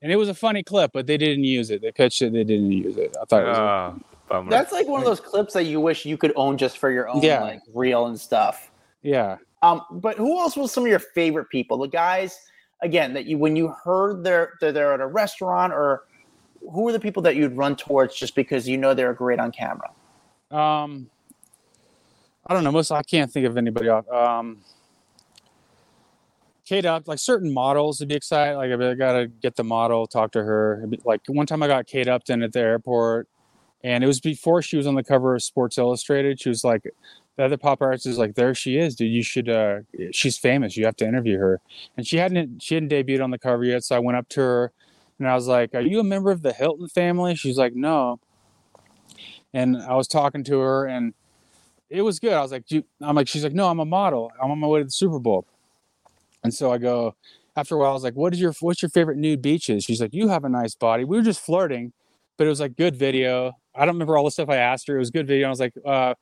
And 0.02 0.10
it 0.12 0.16
was 0.16 0.28
a 0.28 0.34
funny 0.34 0.62
clip, 0.64 0.90
but 0.92 1.06
they 1.06 1.16
didn't 1.16 1.44
use 1.44 1.70
it. 1.70 1.80
They 1.82 1.92
pitched 1.92 2.20
it, 2.22 2.32
they 2.32 2.44
didn't 2.44 2.72
use 2.72 2.96
it. 2.96 3.16
I 3.20 3.24
thought 3.26 3.42
it 3.42 3.46
was. 3.48 3.58
Ah, 3.58 3.94
bummer. 4.28 4.50
That's 4.50 4.72
like 4.72 4.86
one 4.88 5.00
of 5.00 5.06
those 5.06 5.20
clips 5.20 5.54
that 5.54 5.64
you 5.64 5.80
wish 5.80 6.04
you 6.04 6.16
could 6.16 6.32
own 6.36 6.58
just 6.58 6.78
for 6.78 6.90
your 6.90 7.08
own 7.08 7.22
Yeah. 7.22 7.42
like 7.42 7.60
reel 7.72 8.06
and 8.06 8.18
stuff. 8.20 8.70
yeah. 9.02 9.36
Um, 9.62 9.82
but 9.90 10.16
who 10.16 10.38
else 10.38 10.56
was 10.56 10.72
some 10.72 10.84
of 10.84 10.90
your 10.90 10.98
favorite 10.98 11.48
people? 11.48 11.78
The 11.78 11.88
guys 11.88 12.38
again 12.82 13.14
that 13.14 13.26
you 13.26 13.38
when 13.38 13.56
you 13.56 13.68
heard 13.68 14.22
they're 14.22 14.52
they're, 14.60 14.72
they're 14.72 14.94
at 14.94 15.00
a 15.00 15.06
restaurant 15.06 15.72
or 15.72 16.04
who 16.60 16.82
were 16.82 16.92
the 16.92 17.00
people 17.00 17.22
that 17.22 17.36
you'd 17.36 17.56
run 17.56 17.76
towards 17.76 18.14
just 18.14 18.34
because 18.34 18.68
you 18.68 18.76
know 18.76 18.94
they're 18.94 19.14
great 19.14 19.38
on 19.38 19.52
camera? 19.52 19.90
Um, 20.50 21.08
I 22.46 22.54
don't 22.54 22.64
know. 22.64 22.72
Most 22.72 22.90
I 22.90 23.02
can't 23.02 23.30
think 23.30 23.46
of 23.46 23.56
anybody 23.56 23.88
off. 23.88 24.08
Um, 24.08 24.58
Kate 26.64 26.84
up 26.84 27.06
like 27.06 27.20
certain 27.20 27.52
models 27.52 28.00
would 28.00 28.08
be 28.08 28.16
excited. 28.16 28.56
Like 28.56 28.72
I 28.72 28.94
gotta 28.94 29.28
get 29.28 29.54
the 29.56 29.64
model, 29.64 30.06
talk 30.06 30.32
to 30.32 30.42
her. 30.42 30.84
Like 31.04 31.22
one 31.26 31.46
time 31.46 31.62
I 31.62 31.68
got 31.68 31.86
Kate 31.86 32.08
Upton 32.08 32.42
at 32.42 32.52
the 32.52 32.60
airport, 32.60 33.28
and 33.84 34.02
it 34.02 34.06
was 34.06 34.20
before 34.20 34.62
she 34.62 34.76
was 34.76 34.86
on 34.86 34.96
the 34.96 35.04
cover 35.04 35.34
of 35.34 35.42
Sports 35.42 35.78
Illustrated. 35.78 36.40
She 36.40 36.48
was 36.48 36.64
like, 36.64 36.82
the 37.36 37.44
other 37.44 37.56
paparazzi 37.56 38.06
is 38.08 38.18
like, 38.18 38.34
"There 38.34 38.54
she 38.54 38.76
is, 38.78 38.94
dude. 38.94 39.12
You 39.12 39.22
should. 39.22 39.48
uh 39.48 39.80
She's 40.12 40.38
famous. 40.38 40.76
You 40.76 40.84
have 40.86 40.96
to 40.96 41.06
interview 41.06 41.38
her." 41.38 41.60
And 41.96 42.06
she 42.06 42.16
hadn't 42.18 42.62
she 42.62 42.74
hadn't 42.74 42.90
debuted 42.90 43.22
on 43.22 43.30
the 43.30 43.38
cover 43.38 43.64
yet, 43.64 43.84
so 43.84 43.96
I 43.96 43.98
went 43.98 44.18
up 44.18 44.28
to 44.30 44.40
her 44.40 44.72
and 45.18 45.28
I 45.28 45.34
was 45.34 45.46
like, 45.46 45.74
"Are 45.74 45.80
you 45.80 46.00
a 46.00 46.04
member 46.04 46.30
of 46.30 46.42
the 46.42 46.52
Hilton 46.52 46.88
family?" 46.88 47.34
She's 47.34 47.58
like, 47.58 47.74
"No." 47.74 48.20
And 49.54 49.76
I 49.76 49.94
was 49.94 50.08
talking 50.08 50.44
to 50.44 50.58
her, 50.58 50.86
and 50.86 51.14
it 51.88 52.02
was 52.02 52.18
good. 52.18 52.32
I 52.32 52.42
was 52.42 52.52
like, 52.52 52.70
you-" 52.70 52.84
I'm 53.00 53.16
like, 53.16 53.28
she's 53.28 53.44
like, 53.44 53.54
no, 53.54 53.68
I'm 53.68 53.80
a 53.80 53.84
model. 53.84 54.30
I'm 54.42 54.50
on 54.50 54.58
my 54.58 54.66
way 54.66 54.80
to 54.80 54.84
the 54.84 54.90
Super 54.90 55.18
Bowl. 55.18 55.46
And 56.44 56.52
so 56.52 56.72
I 56.72 56.78
go, 56.78 57.14
after 57.56 57.74
a 57.74 57.78
while, 57.78 57.90
I 57.90 57.94
was 57.94 58.02
like, 58.02 58.14
what 58.14 58.34
is 58.34 58.40
your, 58.40 58.52
what's 58.60 58.82
your 58.82 58.90
favorite 58.90 59.16
nude 59.16 59.42
beaches? 59.42 59.84
She's 59.84 60.00
like, 60.00 60.12
you 60.12 60.28
have 60.28 60.44
a 60.44 60.48
nice 60.48 60.74
body. 60.74 61.04
We 61.04 61.16
were 61.16 61.22
just 61.22 61.40
flirting, 61.40 61.92
but 62.36 62.46
it 62.46 62.50
was 62.50 62.60
like 62.60 62.76
good 62.76 62.96
video. 62.96 63.52
I 63.74 63.84
don't 63.84 63.94
remember 63.94 64.16
all 64.16 64.24
the 64.24 64.30
stuff 64.30 64.48
I 64.48 64.56
asked 64.56 64.88
her. 64.88 64.96
It 64.96 64.98
was 64.98 65.10
good 65.10 65.26
video. 65.26 65.46
I 65.46 65.50
was 65.50 65.60
like, 65.60 65.74
uh, 65.84 66.14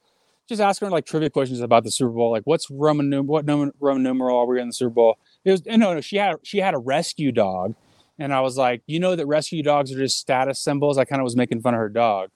just 0.48 0.61
asking 0.61 0.87
her 0.87 0.92
like 0.92 1.07
trivia 1.07 1.30
questions 1.30 1.61
about 1.61 1.85
the 1.85 1.90
Super 1.90 2.11
Bowl. 2.11 2.30
Like 2.30 2.42
what's 2.44 2.70
Roman, 2.70 3.11
num- 3.11 3.26
what 3.26 3.48
Roman, 3.48 3.72
Roman 3.80 4.02
numeral 4.02 4.38
are 4.38 4.46
we 4.46 4.61
in 4.61 4.68
the 4.68 4.72
Super 4.72 4.90
Bowl? 4.90 5.18
It 5.44 5.50
was, 5.50 5.64
no, 5.66 5.76
no, 5.76 6.00
she 6.00 6.16
had, 6.16 6.37
she 6.42 6.59
had 6.59 6.74
a 6.74 6.78
rescue 6.78 7.33
dog. 7.33 7.74
And 8.18 8.33
I 8.33 8.40
was 8.40 8.57
like, 8.57 8.83
you 8.87 9.00
know 9.00 9.16
that 9.16 9.26
rescue 9.26 9.62
dogs 9.62 9.92
are 9.92 9.98
just 9.98 10.18
status 10.18 10.61
symbols. 10.61 10.98
I 10.98 11.04
kind 11.04 11.20
of 11.20 11.24
was 11.24 11.37
making 11.37 11.62
fun 11.62 11.74
of 11.74 11.78
her 11.78 11.88
dog. 11.88 12.30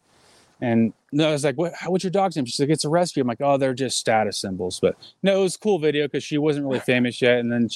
And 0.61 0.93
no, 1.13 1.29
I 1.29 1.33
was 1.33 1.45
like, 1.45 1.57
what, 1.57 1.73
what's 1.87 2.03
your 2.03 2.11
dog's 2.11 2.35
name? 2.35 2.47
She's 2.47 2.59
like, 2.59 2.69
it's 2.69 2.85
a 2.85 2.89
rescue. 2.89 3.21
I'm 3.21 3.29
like, 3.29 3.41
oh, 3.41 3.59
they're 3.59 3.75
just 3.75 3.99
status 3.99 4.41
symbols. 4.41 4.81
But 4.81 4.97
no, 5.23 5.39
it 5.39 5.43
was 5.43 5.55
a 5.55 5.59
cool 5.59 5.79
video 5.79 6.07
because 6.07 6.25
she 6.25 6.37
wasn't 6.37 6.67
really 6.67 6.81
famous 6.81 7.23
yet. 7.23 7.39
And 7.39 7.53
then 7.53 7.69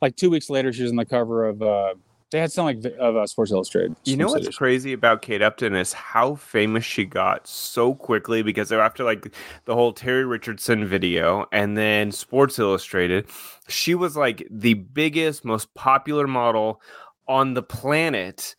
like 0.00 0.14
two 0.14 0.30
weeks 0.30 0.48
later, 0.48 0.72
she 0.72 0.82
was 0.82 0.92
on 0.92 0.96
the 0.96 1.04
cover 1.04 1.46
of, 1.46 1.60
uh, 1.60 1.94
they 2.30 2.40
had 2.40 2.52
something 2.52 2.82
like 2.82 2.94
of 2.98 3.16
uh, 3.16 3.26
Sports 3.26 3.52
Illustrated. 3.52 3.96
You 4.04 4.16
know 4.16 4.26
what's 4.26 4.36
Edition. 4.46 4.52
crazy 4.52 4.92
about 4.92 5.22
Kate 5.22 5.40
Upton 5.42 5.74
is 5.74 5.92
how 5.92 6.34
famous 6.34 6.84
she 6.84 7.04
got 7.04 7.46
so 7.46 7.94
quickly 7.94 8.42
because 8.42 8.70
after 8.70 9.02
like 9.04 9.32
the 9.64 9.74
whole 9.74 9.92
Terry 9.92 10.24
Richardson 10.24 10.84
video 10.86 11.46
and 11.52 11.76
then 11.76 12.12
Sports 12.12 12.58
Illustrated, 12.58 13.26
she 13.68 13.94
was 13.94 14.16
like 14.16 14.46
the 14.50 14.74
biggest, 14.74 15.44
most 15.44 15.72
popular 15.74 16.26
model 16.26 16.82
on 17.26 17.54
the 17.54 17.62
planet, 17.62 18.54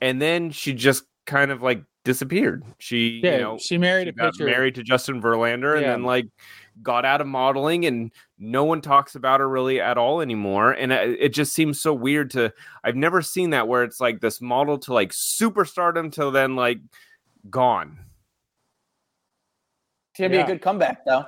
and 0.00 0.20
then 0.20 0.50
she 0.50 0.72
just 0.74 1.04
kind 1.26 1.50
of 1.50 1.62
like 1.62 1.82
disappeared. 2.04 2.64
She, 2.78 3.20
Yeah, 3.22 3.32
you 3.32 3.40
know, 3.40 3.58
she 3.58 3.78
married 3.78 4.04
she 4.04 4.10
a 4.10 4.12
got 4.12 4.32
pitcher. 4.32 4.44
married 4.44 4.74
to 4.76 4.82
Justin 4.82 5.20
Verlander, 5.22 5.76
and 5.76 5.84
then 5.84 6.02
like 6.02 6.26
got 6.82 7.04
out 7.04 7.20
of 7.20 7.26
modeling 7.26 7.86
and 7.86 8.10
no 8.38 8.64
one 8.64 8.80
talks 8.80 9.14
about 9.14 9.40
her 9.40 9.48
really 9.48 9.80
at 9.80 9.96
all 9.96 10.20
anymore 10.20 10.72
and 10.72 10.92
it, 10.92 11.16
it 11.20 11.28
just 11.30 11.54
seems 11.54 11.80
so 11.80 11.92
weird 11.92 12.30
to 12.30 12.52
i've 12.84 12.96
never 12.96 13.22
seen 13.22 13.50
that 13.50 13.66
where 13.66 13.82
it's 13.82 14.00
like 14.00 14.20
this 14.20 14.40
model 14.40 14.78
to 14.78 14.92
like 14.92 15.10
superstardom 15.10 16.12
till 16.12 16.30
then 16.30 16.54
like 16.54 16.78
gone 17.48 17.98
It's 20.10 20.18
gonna 20.18 20.30
be 20.30 20.36
a 20.38 20.46
good 20.46 20.62
comeback 20.62 21.04
though. 21.04 21.24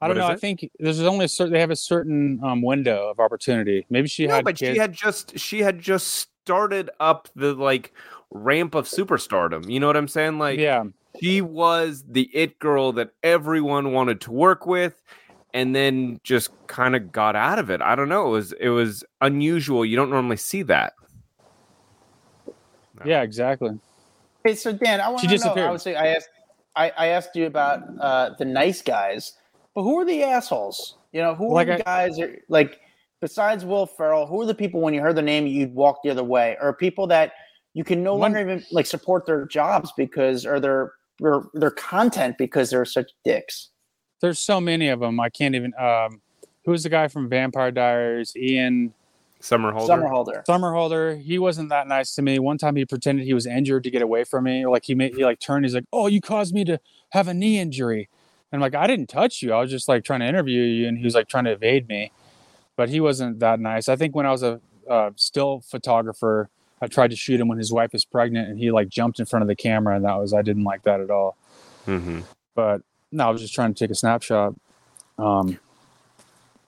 I 0.00 0.08
don't 0.08 0.16
know. 0.16 0.24
is 0.24 0.30
I 0.30 0.32
it? 0.34 0.40
think 0.40 0.68
there's 0.80 1.00
only 1.02 1.26
a 1.26 1.28
certain 1.28 1.52
they 1.52 1.60
have 1.60 1.70
a 1.70 1.76
certain 1.76 2.40
um, 2.42 2.60
window 2.60 3.08
of 3.08 3.20
opportunity. 3.20 3.86
Maybe 3.88 4.08
she 4.08 4.26
no, 4.26 4.34
had 4.34 4.44
but 4.44 4.56
kids. 4.56 4.74
she 4.74 4.78
had 4.80 4.92
just 4.92 5.38
she 5.38 5.60
had 5.60 5.78
just 5.78 6.08
started 6.42 6.90
up 6.98 7.28
the 7.36 7.54
like 7.54 7.92
ramp 8.30 8.74
of 8.74 8.86
superstardom 8.88 9.70
you 9.70 9.78
know 9.78 9.86
what 9.86 9.96
i'm 9.96 10.08
saying 10.08 10.38
like 10.38 10.58
yeah, 10.58 10.82
she 11.20 11.40
was 11.40 12.04
the 12.08 12.30
it 12.34 12.58
girl 12.58 12.92
that 12.92 13.10
everyone 13.22 13.92
wanted 13.92 14.20
to 14.22 14.32
work 14.32 14.66
with 14.66 15.02
and 15.54 15.74
then 15.76 16.18
just 16.24 16.50
kind 16.66 16.96
of 16.96 17.12
got 17.12 17.36
out 17.36 17.58
of 17.58 17.68
it 17.70 17.82
i 17.82 17.94
don't 17.94 18.08
know 18.08 18.28
it 18.28 18.30
was 18.30 18.52
it 18.52 18.68
was 18.70 19.04
unusual 19.20 19.84
you 19.84 19.96
don't 19.96 20.10
normally 20.10 20.36
see 20.36 20.62
that 20.62 20.94
yeah, 23.04 23.22
exactly. 23.22 23.70
Hey, 24.44 24.54
so 24.54 24.72
Dan, 24.72 25.00
I 25.00 25.08
want 25.08 25.20
to 25.22 25.26
know. 25.26 25.32
disappeared. 25.32 25.66
Obviously, 25.66 25.96
I 25.96 26.08
asked, 26.08 26.28
I, 26.76 26.90
I 26.96 27.06
asked 27.08 27.34
you 27.34 27.46
about 27.46 27.82
uh, 28.00 28.30
the 28.38 28.44
nice 28.44 28.80
guys, 28.80 29.32
but 29.74 29.82
who 29.82 29.98
are 29.98 30.04
the 30.04 30.22
assholes? 30.22 30.98
You 31.12 31.20
know, 31.22 31.34
who 31.34 31.52
Like 31.52 31.68
are 31.68 31.78
the 31.78 31.88
I- 31.88 32.08
guys? 32.08 32.16
That, 32.18 32.42
like 32.48 32.80
besides 33.20 33.64
Will 33.64 33.86
Ferrell, 33.86 34.26
who 34.26 34.40
are 34.42 34.46
the 34.46 34.54
people 34.54 34.80
when 34.80 34.94
you 34.94 35.00
heard 35.00 35.16
the 35.16 35.22
name 35.22 35.46
you'd 35.48 35.74
walk 35.74 36.00
the 36.04 36.10
other 36.10 36.22
way, 36.22 36.56
or 36.60 36.72
people 36.72 37.06
that 37.08 37.32
you 37.74 37.82
can 37.82 38.04
no 38.04 38.12
One- 38.12 38.32
longer 38.32 38.38
even 38.40 38.64
like 38.70 38.86
support 38.86 39.26
their 39.26 39.46
jobs 39.46 39.92
because 39.96 40.46
or 40.46 40.60
their 40.60 40.92
their 41.22 41.42
their 41.54 41.70
content 41.70 42.36
because 42.38 42.70
they're 42.70 42.84
such 42.84 43.12
dicks. 43.24 43.70
There's 44.20 44.38
so 44.38 44.60
many 44.60 44.88
of 44.88 45.00
them. 45.00 45.20
I 45.20 45.30
can't 45.30 45.54
even. 45.54 45.72
Um, 45.78 46.20
who's 46.64 46.82
the 46.82 46.88
guy 46.88 47.08
from 47.08 47.28
Vampire 47.28 47.70
Diaries? 47.70 48.36
Ian 48.36 48.94
summer 49.40 49.72
holder 49.72 49.94
Somerhalder. 49.94 50.44
Somerhalder. 50.46 51.20
He 51.20 51.38
wasn't 51.38 51.68
that 51.70 51.88
nice 51.88 52.14
to 52.14 52.22
me. 52.22 52.38
One 52.38 52.58
time 52.58 52.76
he 52.76 52.84
pretended 52.84 53.24
he 53.26 53.34
was 53.34 53.46
injured 53.46 53.84
to 53.84 53.90
get 53.90 54.02
away 54.02 54.24
from 54.24 54.44
me. 54.44 54.66
Like 54.66 54.84
he 54.84 54.94
made 54.94 55.14
he 55.14 55.24
like 55.24 55.40
turned. 55.40 55.64
He's 55.64 55.74
like, 55.74 55.84
"Oh, 55.92 56.06
you 56.06 56.20
caused 56.20 56.54
me 56.54 56.64
to 56.64 56.80
have 57.10 57.28
a 57.28 57.34
knee 57.34 57.58
injury." 57.58 58.08
And 58.50 58.58
I'm 58.58 58.60
like, 58.60 58.74
"I 58.74 58.86
didn't 58.86 59.08
touch 59.08 59.42
you. 59.42 59.52
I 59.52 59.60
was 59.60 59.70
just 59.70 59.88
like 59.88 60.04
trying 60.04 60.20
to 60.20 60.26
interview 60.26 60.62
you." 60.62 60.88
And 60.88 60.98
he 60.98 61.04
was 61.04 61.14
like 61.14 61.28
trying 61.28 61.44
to 61.44 61.52
evade 61.52 61.88
me. 61.88 62.12
But 62.76 62.88
he 62.88 63.00
wasn't 63.00 63.40
that 63.40 63.60
nice. 63.60 63.88
I 63.88 63.96
think 63.96 64.14
when 64.14 64.26
I 64.26 64.30
was 64.30 64.42
a 64.42 64.60
uh, 64.88 65.10
still 65.16 65.62
photographer, 65.66 66.48
I 66.82 66.88
tried 66.88 67.10
to 67.10 67.16
shoot 67.16 67.40
him 67.40 67.48
when 67.48 67.56
his 67.56 67.72
wife 67.72 67.94
was 67.94 68.04
pregnant, 68.04 68.48
and 68.50 68.58
he 68.58 68.70
like 68.70 68.90
jumped 68.90 69.20
in 69.20 69.24
front 69.24 69.42
of 69.42 69.48
the 69.48 69.56
camera, 69.56 69.96
and 69.96 70.04
that 70.04 70.18
was 70.18 70.34
I 70.34 70.42
didn't 70.42 70.64
like 70.64 70.82
that 70.82 71.00
at 71.00 71.10
all. 71.10 71.38
hmm 71.86 72.20
But 72.54 72.82
no, 73.10 73.28
I 73.28 73.30
was 73.30 73.40
just 73.40 73.54
trying 73.54 73.72
to 73.72 73.78
take 73.78 73.90
a 73.90 73.94
snapshot. 73.94 74.54
Um, 75.18 75.58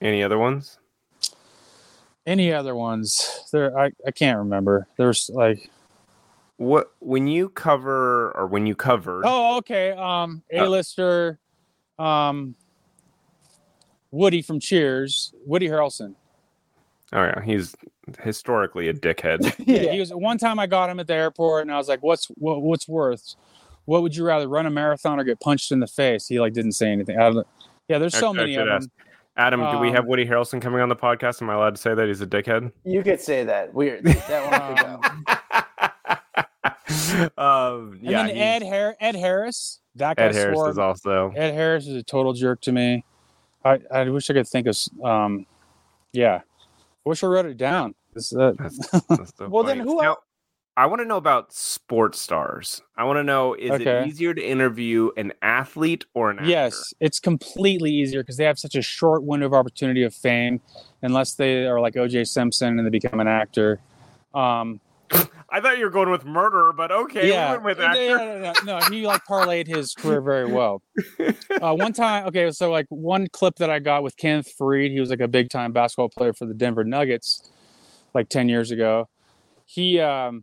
any 0.01 0.23
other 0.23 0.39
ones 0.39 0.79
any 2.27 2.53
other 2.53 2.75
ones? 2.75 3.49
There, 3.53 3.79
I, 3.79 3.93
I 4.07 4.11
can't 4.11 4.39
remember. 4.39 4.87
There's 4.97 5.31
like, 5.33 5.71
what 6.57 6.93
when 7.01 7.27
you 7.27 7.49
cover 7.49 8.31
or 8.37 8.47
when 8.47 8.65
you 8.67 8.75
covered 8.77 9.25
oh, 9.27 9.59
okay. 9.59 9.91
Um, 9.91 10.43
Uh, 10.55 10.65
A-lister, 10.65 11.39
um, 11.99 12.55
Woody 14.13 14.41
from 14.41 14.61
Cheers, 14.61 15.35
Woody 15.45 15.69
Harrelson. 15.69 16.15
oh 17.13 17.25
yeah 17.25 17.43
he's 17.43 17.75
historically 18.23 18.89
a 18.89 18.95
dickhead 18.95 19.55
Yeah, 19.67 19.93
he 19.93 20.01
was. 20.01 20.11
One 20.13 20.39
time 20.39 20.59
I 20.59 20.67
got 20.67 20.91
him 20.91 21.01
at 21.01 21.07
the 21.07 21.15
airport, 21.15 21.63
and 21.63 21.73
I 21.73 21.77
was 21.77 21.89
like, 21.89 22.03
"What's 22.03 22.27
what, 22.27 22.63
what's 22.63 22.87
worth? 22.89 23.35
What 23.87 24.03
would 24.03 24.17
you 24.17 24.25
rather 24.25 24.49
run 24.49 24.67
a 24.67 24.71
marathon 24.71 25.19
or 25.21 25.25
get 25.25 25.41
punched 25.41 25.73
in 25.73 25.81
the 25.81 25.87
face?" 25.87 26.27
He 26.29 26.41
like 26.41 26.53
didn't 26.53 26.73
say 26.73 26.91
anything. 26.91 27.19
I 27.19 27.31
don't- 27.31 27.47
yeah, 27.89 27.99
there's 27.99 28.17
so 28.17 28.31
I 28.31 28.33
many 28.33 28.55
should 28.55 28.63
of 28.69 28.69
ask. 28.77 28.83
them. 28.89 29.07
adam 29.37 29.61
do 29.71 29.79
we 29.79 29.89
Um, 29.89 29.95
have 29.95 30.07
woody 30.07 30.25
harrelson 30.27 30.63
coming 30.63 30.81
on 30.81 30.89
the 30.89 30.97
podcast 30.97 31.43
am 31.43 31.51
i 31.51 31.55
allowed 31.55 31.75
to 31.75 31.81
say 31.83 31.93
that 31.93 32.07
he's 32.07 32.21
a 32.23 32.27
dickhead 32.27 32.71
You 32.85 33.03
could 33.03 33.21
say 33.21 33.45
that. 33.45 33.75
Weird. 33.75 34.05
That 34.05 34.43
one 34.51 34.77
could 34.77 36.21
go. 37.37 37.43
um 37.43 37.93
And 38.01 38.03
yeah 38.03 38.27
then 38.27 38.37
Ed 38.37 38.63
Har- 38.63 38.97
Ed 39.01 39.17
Harris. 39.17 39.81
That 39.97 40.17
guy 40.17 40.25
ed 40.25 40.35
harris 40.35 40.57
swore. 40.57 40.71
is 40.71 40.79
also 40.79 41.33
Ed 41.37 41.53
Harris 41.53 41.87
is 41.87 41.97
a 41.97 42.03
total 42.03 42.33
jerk 42.33 42.61
to 42.63 42.73
me. 42.73 43.05
I, 43.65 43.81
I 43.93 44.09
wish 44.09 44.29
I 44.31 44.35
could 44.35 44.47
think 44.49 44.67
of. 44.67 44.77
Um, 45.03 45.47
yeah, 46.13 46.43
I 47.05 47.09
wish 47.09 47.23
I 47.23 47.27
wrote 47.27 47.47
it 47.47 47.57
down. 47.57 47.95
This, 48.15 48.31
That's, 48.31 48.79
that's 49.09 49.33
so 49.37 49.49
Well, 49.49 49.65
then 49.65 49.81
who 49.81 49.97
Now, 50.01 50.09
el- 50.09 50.25
I 50.77 50.87
want 50.87 51.01
to 51.03 51.05
know 51.05 51.19
about 51.19 51.53
sports 51.53 52.21
stars. 52.21 52.81
I 52.97 53.05
want 53.05 53.19
to 53.19 53.23
know 53.25 53.55
is 53.55 53.73
Okay. 53.73 54.03
it 54.05 54.09
easier 54.09 54.35
to 54.35 54.43
interview 54.43 55.11
an 55.17 55.33
athlete 55.43 56.05
or 56.15 56.31
an 56.31 56.39
actor? 56.39 56.51
yes, 56.51 56.93
it's 56.99 57.21
completely 57.21 57.93
easier 57.93 58.23
because 58.23 58.37
they 58.39 58.45
have 58.45 58.59
such 58.59 58.75
a 58.75 58.83
short 58.83 59.23
window 59.23 59.47
of 59.47 59.53
opportunity 59.55 60.03
of 60.03 60.13
fame, 60.15 60.61
unless 61.03 61.35
they 61.35 61.67
are 61.67 61.81
like 61.81 61.97
O.J. 61.97 62.25
Simpson 62.25 62.79
and 62.79 62.87
they 62.87 62.91
become 62.91 63.21
an 63.21 63.29
actor. 63.29 63.81
Um, 64.35 64.81
I 65.55 65.61
thought 65.61 65.79
you 65.79 65.85
were 65.85 65.91
going 65.91 66.11
with 66.11 66.25
murderer, 66.25 66.73
but 66.73 66.91
okay, 66.91 67.29
yeah, 67.29 67.53
we 67.53 67.59
went 67.59 67.65
with 67.65 67.79
no, 67.79 67.85
actor. 67.85 68.19
no, 68.19 68.39
no, 68.39 68.53
no, 68.65 68.79
no, 68.81 68.87
he 68.87 69.07
like 69.07 69.25
parlayed 69.25 69.69
his 69.69 69.95
career 69.95 70.21
very 70.21 70.51
well. 70.51 70.83
Uh, 71.63 71.73
one 71.73 71.93
time, 71.93 72.27
okay, 72.27 72.51
so 72.51 72.73
like 72.73 72.87
one 72.89 73.29
clip 73.29 73.55
that 73.57 73.71
I 73.71 73.79
got 73.79 74.03
with 74.03 74.17
Kenneth 74.17 74.53
Faried, 74.59 74.91
he 74.91 74.99
was 74.99 75.11
like 75.11 75.21
a 75.21 75.29
big 75.29 75.51
time 75.51 75.71
basketball 75.71 76.09
player 76.09 76.33
for 76.33 76.45
the 76.45 76.55
Denver 76.55 76.83
Nuggets, 76.83 77.49
like 78.13 78.29
ten 78.29 78.49
years 78.49 78.73
ago. 78.73 79.09
He, 79.65 80.01
um, 80.01 80.43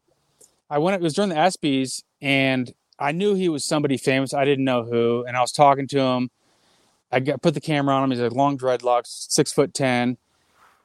I 0.70 0.78
went. 0.78 0.96
It 0.96 1.02
was 1.02 1.14
during 1.14 1.30
the 1.30 1.36
ESPYS, 1.36 2.04
and 2.22 2.74
I 2.98 3.12
knew 3.12 3.36
he 3.36 3.50
was 3.50 3.66
somebody 3.66 3.98
famous. 3.98 4.34
I 4.34 4.46
didn't 4.46 4.64
know 4.64 4.86
who, 4.86 5.26
and 5.28 5.36
I 5.36 5.42
was 5.42 5.52
talking 5.52 5.88
to 5.90 6.00
him. 6.00 6.30
I 7.12 7.20
got 7.20 7.42
put 7.42 7.54
the 7.54 7.62
camera 7.62 7.94
on 7.96 8.06
him. 8.06 8.12
He's 8.12 8.22
like 8.22 8.32
long 8.32 8.58
dreadlocks, 8.58 9.30
six 9.30 9.52
foot 9.52 9.74
ten, 9.74 10.18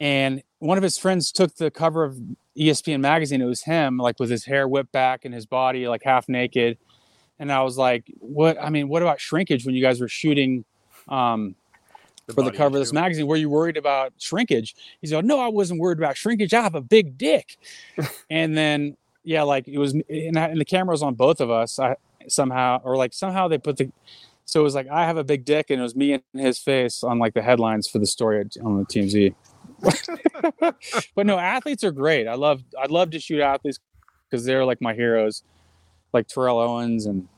and 0.00 0.42
one 0.58 0.76
of 0.76 0.82
his 0.82 0.98
friends 0.98 1.30
took 1.30 1.54
the 1.54 1.70
cover 1.70 2.02
of 2.02 2.18
ESPN 2.58 3.00
magazine. 3.00 3.40
It 3.40 3.46
was 3.46 3.62
him, 3.62 3.98
like 3.98 4.18
with 4.18 4.30
his 4.30 4.44
hair 4.44 4.66
whipped 4.66 4.92
back 4.92 5.24
and 5.24 5.34
his 5.34 5.46
body 5.46 5.88
like 5.88 6.02
half 6.04 6.28
naked. 6.28 6.78
And 7.38 7.52
I 7.52 7.62
was 7.62 7.76
like, 7.76 8.04
"What? 8.18 8.60
I 8.60 8.70
mean, 8.70 8.88
what 8.88 9.02
about 9.02 9.20
shrinkage 9.20 9.66
when 9.66 9.74
you 9.74 9.82
guys 9.82 10.00
were 10.00 10.08
shooting 10.08 10.64
um, 11.08 11.54
for 12.34 12.42
the 12.42 12.50
cover 12.50 12.78
of 12.78 12.82
this 12.82 12.92
magazine? 12.92 13.26
Were 13.26 13.36
you 13.36 13.50
worried 13.50 13.76
about 13.76 14.14
shrinkage?" 14.18 14.74
He's 15.00 15.12
like, 15.12 15.24
"No, 15.24 15.38
I 15.38 15.48
wasn't 15.48 15.80
worried 15.80 15.98
about 15.98 16.16
shrinkage. 16.16 16.54
I 16.54 16.62
have 16.62 16.74
a 16.74 16.80
big 16.80 17.18
dick." 17.18 17.58
and 18.30 18.56
then, 18.56 18.96
yeah, 19.22 19.42
like 19.42 19.68
it 19.68 19.78
was, 19.78 19.92
and, 19.92 20.38
I, 20.38 20.46
and 20.46 20.60
the 20.60 20.64
camera 20.64 20.92
was 20.92 21.02
on 21.02 21.14
both 21.14 21.40
of 21.42 21.50
us. 21.50 21.78
I 21.78 21.96
somehow, 22.28 22.80
or 22.82 22.96
like 22.96 23.12
somehow 23.12 23.48
they 23.48 23.58
put 23.58 23.76
the, 23.76 23.92
so 24.46 24.60
it 24.60 24.64
was 24.64 24.74
like 24.74 24.88
I 24.88 25.04
have 25.04 25.18
a 25.18 25.24
big 25.24 25.44
dick, 25.44 25.68
and 25.68 25.78
it 25.78 25.82
was 25.82 25.94
me 25.94 26.14
and 26.14 26.22
his 26.32 26.58
face 26.58 27.02
on 27.02 27.18
like 27.18 27.34
the 27.34 27.42
headlines 27.42 27.86
for 27.86 27.98
the 27.98 28.06
story 28.06 28.40
on 28.64 28.78
the 28.78 28.84
TMZ. 28.84 29.34
but 30.60 31.26
no, 31.26 31.38
athletes 31.38 31.84
are 31.84 31.90
great. 31.90 32.26
I 32.26 32.34
love, 32.34 32.62
I 32.80 32.86
love 32.86 33.10
to 33.10 33.20
shoot 33.20 33.40
athletes 33.40 33.78
because 34.28 34.44
they're 34.44 34.64
like 34.64 34.80
my 34.80 34.94
heroes, 34.94 35.42
like 36.12 36.28
Terrell 36.28 36.58
Owens 36.58 37.06
and 37.06 37.28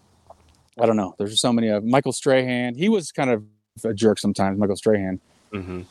I 0.81 0.87
don't 0.87 0.97
know. 0.97 1.15
There's 1.19 1.41
so 1.41 1.53
many 1.53 1.69
of 1.69 1.85
Michael 1.85 2.13
Strahan. 2.13 2.75
He 2.75 2.89
was 2.89 3.11
kind 3.11 3.31
of 3.31 3.43
a 3.85 3.93
jerk 3.93 4.19
sometimes, 4.19 4.59
Michael 4.59 4.77
Strahan. 4.77 5.21
Mhm. 5.53 5.85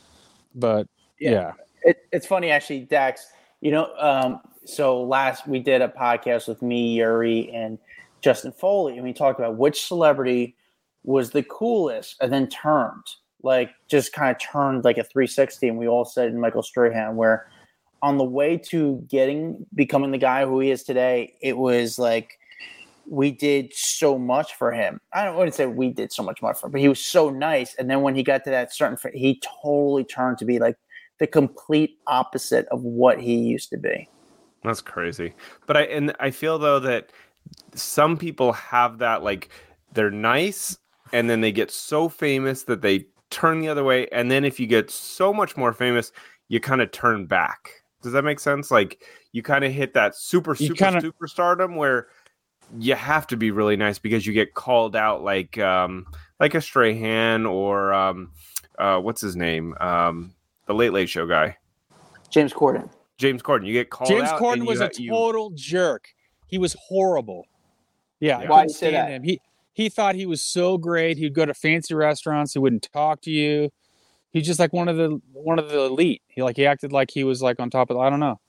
But 0.56 0.88
yeah, 1.20 1.32
Yeah. 1.32 1.52
It, 1.84 1.98
it's 2.12 2.26
funny 2.26 2.50
actually, 2.52 2.82
Dax. 2.82 3.28
You 3.62 3.72
know, 3.72 3.94
um, 3.98 4.42
so 4.66 5.04
last 5.04 5.48
we 5.48 5.60
did 5.60 5.82
a 5.82 5.88
podcast 5.88 6.48
with 6.48 6.62
me, 6.62 6.96
Yuri, 6.98 7.50
and 7.54 7.78
Justin 8.22 8.52
Foley, 8.52 8.94
and 8.94 9.04
we 9.04 9.14
talked 9.14 9.40
about 9.40 9.56
which 9.56 9.86
celebrity 9.86 10.56
was 11.04 11.32
the 11.32 11.44
coolest, 11.44 12.18
and 12.22 12.32
then 12.34 12.48
turned 12.48 13.06
like 13.44 13.72
just 13.88 14.14
kind 14.14 14.32
of 14.32 14.42
turned 14.42 14.84
like 14.84 14.98
a 14.98 15.04
360, 15.04 15.68
and 15.68 15.78
we 15.78 15.88
all 15.88 16.06
said 16.06 16.30
in 16.30 16.40
Michael 16.40 16.64
Strahan. 16.64 17.16
Where 17.16 17.50
on 18.02 18.18
the 18.18 18.24
way 18.24 18.58
to 18.58 19.04
getting 19.08 19.66
becoming 19.76 20.12
the 20.12 20.18
guy 20.18 20.46
who 20.46 20.60
he 20.60 20.72
is 20.72 20.84
today, 20.84 21.34
it 21.42 21.58
was 21.58 21.98
like 21.98 22.40
we 23.10 23.32
did 23.32 23.74
so 23.74 24.18
much 24.18 24.56
for 24.56 24.72
him. 24.72 25.00
I 25.14 25.24
don't 25.24 25.36
want 25.36 25.50
to 25.50 25.56
say 25.56 25.66
we 25.66 25.90
did 25.90 26.12
so 26.12 26.24
much 26.24 26.42
more 26.42 26.54
for 26.54 26.68
him, 26.68 26.74
but 26.74 26.82
he 26.82 26.90
was 26.90 27.00
so 27.00 27.30
nice. 27.30 27.74
And 27.76 27.90
then 27.90 28.02
when 28.02 28.16
he 28.16 28.24
got 28.24 28.44
to 28.44 28.50
that 28.50 28.74
certain, 28.74 28.98
he 29.14 29.42
totally 29.62 30.04
turned 30.04 30.38
to 30.40 30.46
be 30.46 30.60
like 30.60 30.78
the 31.20 31.28
complete 31.28 31.98
opposite 32.08 32.68
of 32.68 32.84
what 32.84 33.20
he 33.20 33.36
used 33.36 33.70
to 33.72 33.78
be. 33.78 34.10
That's 34.64 34.82
crazy. 34.82 35.34
But 35.66 35.78
I 35.78 35.82
and 35.84 36.16
I 36.20 36.32
feel 36.32 36.60
though 36.60 36.80
that 36.82 37.12
some 37.76 38.18
people 38.18 38.52
have 38.54 38.98
that 39.00 39.24
like 39.24 39.50
they're 39.94 40.12
nice 40.12 40.78
and 41.14 41.30
then 41.30 41.42
they 41.42 41.52
get 41.52 41.72
so 41.72 42.10
famous 42.10 42.64
that 42.64 42.82
they 42.82 43.06
turn 43.30 43.60
the 43.60 43.68
other 43.68 43.84
way 43.84 44.08
and 44.12 44.32
then 44.32 44.46
if 44.46 44.60
you 44.60 44.68
get 44.68 44.90
so 44.90 45.34
much 45.34 45.58
more 45.58 45.74
famous 45.74 46.12
you 46.50 46.60
kind 46.60 46.82
of 46.82 46.92
turn 46.92 47.26
back. 47.26 47.70
Does 48.02 48.14
that 48.14 48.24
make 48.24 48.40
sense? 48.40 48.72
Like 48.72 49.04
you 49.34 49.44
kind 49.44 49.66
of 49.66 49.72
hit 49.74 49.94
that 49.96 50.16
super 50.16 50.52
You 50.52 50.68
super 50.68 50.76
kinda- 50.76 51.02
superstardom 51.02 51.76
where 51.76 52.08
you 52.80 52.96
have 52.96 53.28
to 53.28 53.38
be 53.38 53.52
really 53.52 53.76
nice 53.76 54.00
because 54.00 54.26
you 54.26 54.34
get 54.34 54.54
called 54.54 54.96
out 54.96 55.24
like 55.24 55.58
um 55.58 56.06
like 56.40 56.54
a 56.56 56.62
Strahan 56.62 57.46
or 57.46 57.94
um 57.94 58.32
uh 58.80 59.00
what's 59.00 59.20
his 59.22 59.36
name? 59.36 59.76
Um 59.80 60.34
the 60.68 60.74
late 60.74 60.94
late 60.94 61.10
show 61.10 61.26
guy. 61.28 61.58
James 62.30 62.54
Corden. 62.54 62.90
James 63.18 63.42
Corden. 63.42 63.66
You 63.66 63.74
get 63.74 63.90
called 63.90 64.10
James 64.10 64.30
out 64.30 64.40
Corden 64.40 64.66
was 64.66 64.80
you, 64.80 64.86
a 64.86 64.90
you- 64.98 65.10
total 65.10 65.52
jerk. 65.56 66.10
He 66.48 66.58
was 66.58 66.76
horrible. 66.88 67.46
Yeah, 68.20 68.40
Yeah. 68.40 68.46
I 68.46 68.50
Why'd 68.50 68.68
you 68.70 68.74
say 68.74 68.92
that? 68.92 69.10
him. 69.10 69.24
He 69.24 69.42
he 69.78 69.90
thought 69.90 70.16
he 70.16 70.26
was 70.26 70.42
so 70.42 70.80
great. 70.80 71.18
He'd 71.20 71.36
go 71.36 71.46
to 71.46 71.54
fancy 71.54 71.94
restaurants. 71.94 72.54
He 72.54 72.58
wouldn't 72.60 72.90
talk 72.92 73.22
to 73.22 73.30
you. 73.32 73.70
He's 74.32 74.48
just 74.48 74.60
like 74.60 74.74
one 74.74 74.88
of 74.88 74.98
the 74.98 75.22
one 75.34 75.60
of 75.60 75.70
the 75.70 75.82
elite. 75.82 76.24
He 76.28 76.42
like 76.42 76.56
he 76.56 76.66
acted 76.66 76.92
like 76.92 77.12
he 77.12 77.24
was 77.24 77.44
like 77.44 77.60
on 77.60 77.70
top 77.70 77.92
of. 77.92 77.98
I 77.98 78.10
don't 78.10 78.20
know. 78.20 78.40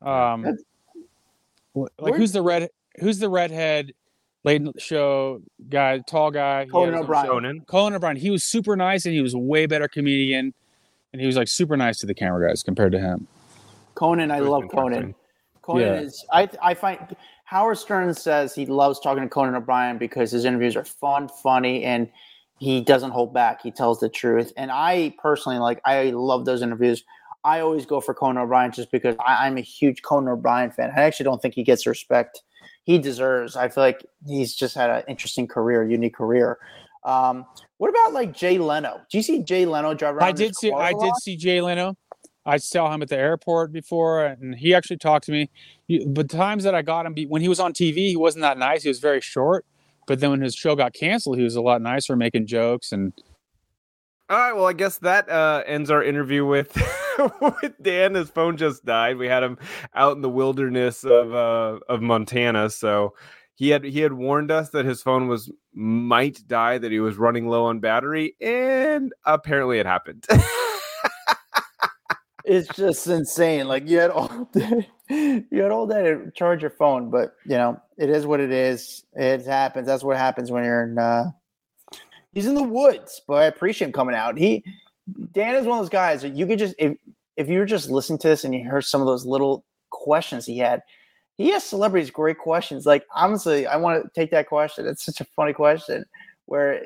Um, 0.00 0.42
That's- 0.42 0.62
like 1.74 1.90
Where- 1.98 2.14
who's 2.16 2.30
the 2.30 2.42
red? 2.42 2.68
Who's 3.00 3.18
the 3.18 3.28
redhead 3.28 3.92
late 4.44 4.62
show 4.78 5.42
guy? 5.68 5.98
Tall 5.98 6.30
guy. 6.30 6.64
He 6.66 6.70
Conan 6.70 6.94
O'Brien. 6.94 7.26
Shonen. 7.26 7.66
Conan 7.66 7.94
O'Brien. 7.96 8.16
He 8.16 8.30
was 8.30 8.44
super 8.44 8.76
nice 8.76 9.06
and 9.06 9.14
he 9.14 9.20
was 9.22 9.34
a 9.34 9.38
way 9.38 9.66
better 9.66 9.88
comedian. 9.88 10.54
And 11.12 11.20
he 11.20 11.26
was 11.26 11.36
like 11.36 11.48
super 11.48 11.76
nice 11.76 11.98
to 11.98 12.06
the 12.06 12.14
camera 12.14 12.48
guys 12.48 12.62
compared 12.62 12.92
to 12.92 13.00
him. 13.00 13.26
Conan, 13.96 14.30
I 14.30 14.38
love. 14.38 14.64
Conan. 14.70 15.14
Conan 15.62 15.82
Yeah. 15.82 16.00
is 16.00 16.24
I 16.32 16.48
I 16.62 16.74
find 16.74 17.16
Howard 17.48 17.78
Stern 17.78 18.12
says 18.12 18.54
he 18.54 18.66
loves 18.66 19.00
talking 19.00 19.22
to 19.22 19.28
Conan 19.28 19.54
O'Brien 19.54 19.96
because 19.96 20.30
his 20.30 20.44
interviews 20.44 20.76
are 20.76 20.84
fun, 20.84 21.28
funny, 21.28 21.82
and 21.82 22.10
he 22.58 22.82
doesn't 22.82 23.12
hold 23.12 23.32
back. 23.32 23.62
He 23.62 23.70
tells 23.70 24.00
the 24.00 24.10
truth. 24.10 24.52
And 24.58 24.70
I 24.70 25.14
personally 25.16 25.58
like 25.58 25.80
I 25.86 26.10
love 26.10 26.44
those 26.44 26.60
interviews. 26.60 27.04
I 27.44 27.60
always 27.60 27.86
go 27.86 28.02
for 28.02 28.12
Conan 28.12 28.36
O'Brien 28.36 28.70
just 28.70 28.92
because 28.92 29.16
I, 29.26 29.46
I'm 29.46 29.56
a 29.56 29.62
huge 29.62 30.02
Conan 30.02 30.28
O'Brien 30.28 30.70
fan. 30.70 30.92
I 30.94 31.00
actually 31.04 31.24
don't 31.24 31.40
think 31.40 31.54
he 31.54 31.64
gets 31.64 31.84
the 31.84 31.90
respect 31.90 32.42
he 32.84 32.98
deserves. 32.98 33.56
I 33.56 33.68
feel 33.70 33.82
like 33.82 34.04
he's 34.26 34.54
just 34.54 34.74
had 34.74 34.90
an 34.90 35.04
interesting 35.08 35.46
career, 35.46 35.88
unique 35.88 36.16
career. 36.16 36.58
Um, 37.04 37.46
what 37.78 37.88
about 37.88 38.12
like 38.12 38.34
Jay 38.34 38.58
Leno? 38.58 39.00
Do 39.10 39.16
you 39.16 39.22
see 39.22 39.42
Jay 39.42 39.64
Leno 39.64 39.94
drive 39.94 40.16
around? 40.16 40.28
I 40.28 40.32
did 40.32 40.54
see 40.54 40.70
I 40.70 40.92
did 40.92 41.12
see 41.22 41.36
Jay 41.38 41.62
Leno. 41.62 41.96
I 42.44 42.58
saw 42.58 42.92
him 42.92 43.02
at 43.02 43.08
the 43.08 43.18
airport 43.18 43.72
before, 43.72 44.24
and 44.24 44.54
he 44.54 44.74
actually 44.74 44.98
talked 44.98 45.24
to 45.26 45.32
me. 45.32 45.50
But 46.06 46.28
times 46.28 46.64
that 46.64 46.74
I 46.74 46.82
got 46.82 47.06
him, 47.06 47.14
when 47.28 47.40
he 47.40 47.48
was 47.48 47.60
on 47.60 47.72
TV, 47.72 48.08
he 48.08 48.16
wasn't 48.16 48.42
that 48.42 48.58
nice. 48.58 48.82
He 48.82 48.88
was 48.88 48.98
very 48.98 49.20
short. 49.20 49.64
But 50.06 50.20
then 50.20 50.30
when 50.30 50.40
his 50.40 50.54
show 50.54 50.74
got 50.74 50.94
canceled, 50.94 51.36
he 51.36 51.44
was 51.44 51.54
a 51.54 51.60
lot 51.60 51.82
nicer, 51.82 52.16
making 52.16 52.46
jokes 52.46 52.92
and 52.92 53.12
All 54.30 54.38
right, 54.38 54.52
well, 54.52 54.66
I 54.66 54.72
guess 54.72 54.98
that 54.98 55.28
uh, 55.30 55.62
ends 55.66 55.90
our 55.90 56.02
interview 56.02 56.44
with 56.46 56.76
with 57.40 57.74
Dan. 57.80 58.14
His 58.14 58.30
phone 58.30 58.56
just 58.56 58.84
died. 58.84 59.18
We 59.18 59.28
had 59.28 59.42
him 59.42 59.58
out 59.94 60.16
in 60.16 60.22
the 60.22 60.30
wilderness 60.30 61.04
of 61.04 61.34
uh, 61.34 61.78
of 61.88 62.00
Montana, 62.02 62.70
so 62.70 63.14
he 63.54 63.70
had 63.70 63.84
he 63.84 64.00
had 64.00 64.12
warned 64.12 64.50
us 64.50 64.70
that 64.70 64.86
his 64.86 65.02
phone 65.02 65.28
was 65.28 65.50
might 65.74 66.46
die, 66.46 66.78
that 66.78 66.92
he 66.92 67.00
was 67.00 67.16
running 67.16 67.48
low 67.48 67.66
on 67.66 67.80
battery, 67.80 68.34
and 68.40 69.12
apparently 69.26 69.78
it 69.78 69.86
happened. 69.86 70.26
it's 72.48 72.68
just 72.74 73.06
insane. 73.06 73.68
Like 73.68 73.88
you 73.88 73.98
had 73.98 74.10
all 74.10 74.48
day, 74.52 74.88
you 75.08 75.62
had 75.62 75.70
all 75.70 75.86
day 75.86 76.02
to 76.02 76.30
charge 76.32 76.62
your 76.62 76.70
phone, 76.70 77.10
but 77.10 77.34
you 77.44 77.56
know 77.56 77.80
it 77.98 78.08
is 78.08 78.26
what 78.26 78.40
it 78.40 78.50
is. 78.50 79.04
It 79.14 79.44
happens. 79.44 79.86
That's 79.86 80.02
what 80.02 80.16
happens 80.16 80.50
when 80.50 80.64
you're 80.64 80.84
in. 80.84 80.98
Uh, 80.98 81.30
he's 82.32 82.46
in 82.46 82.54
the 82.54 82.62
woods, 82.62 83.20
but 83.28 83.34
I 83.34 83.44
appreciate 83.44 83.88
him 83.88 83.92
coming 83.92 84.14
out. 84.14 84.38
He 84.38 84.64
Dan 85.32 85.54
is 85.56 85.66
one 85.66 85.78
of 85.78 85.84
those 85.84 85.90
guys 85.90 86.22
that 86.22 86.34
you 86.34 86.46
could 86.46 86.58
just 86.58 86.74
if 86.78 86.96
if 87.36 87.48
you 87.48 87.58
were 87.58 87.66
just 87.66 87.90
listening 87.90 88.18
to 88.20 88.28
this 88.28 88.44
and 88.44 88.54
you 88.54 88.64
heard 88.64 88.84
some 88.84 89.00
of 89.00 89.06
those 89.06 89.26
little 89.26 89.64
questions 89.90 90.46
he 90.46 90.58
had. 90.58 90.82
He 91.36 91.50
has 91.50 91.62
celebrities 91.62 92.10
great 92.10 92.38
questions. 92.38 92.86
Like 92.86 93.04
honestly, 93.14 93.66
I 93.66 93.76
want 93.76 94.02
to 94.02 94.10
take 94.18 94.30
that 94.32 94.48
question. 94.48 94.86
It's 94.88 95.04
such 95.04 95.20
a 95.20 95.24
funny 95.36 95.52
question 95.52 96.04
where 96.46 96.84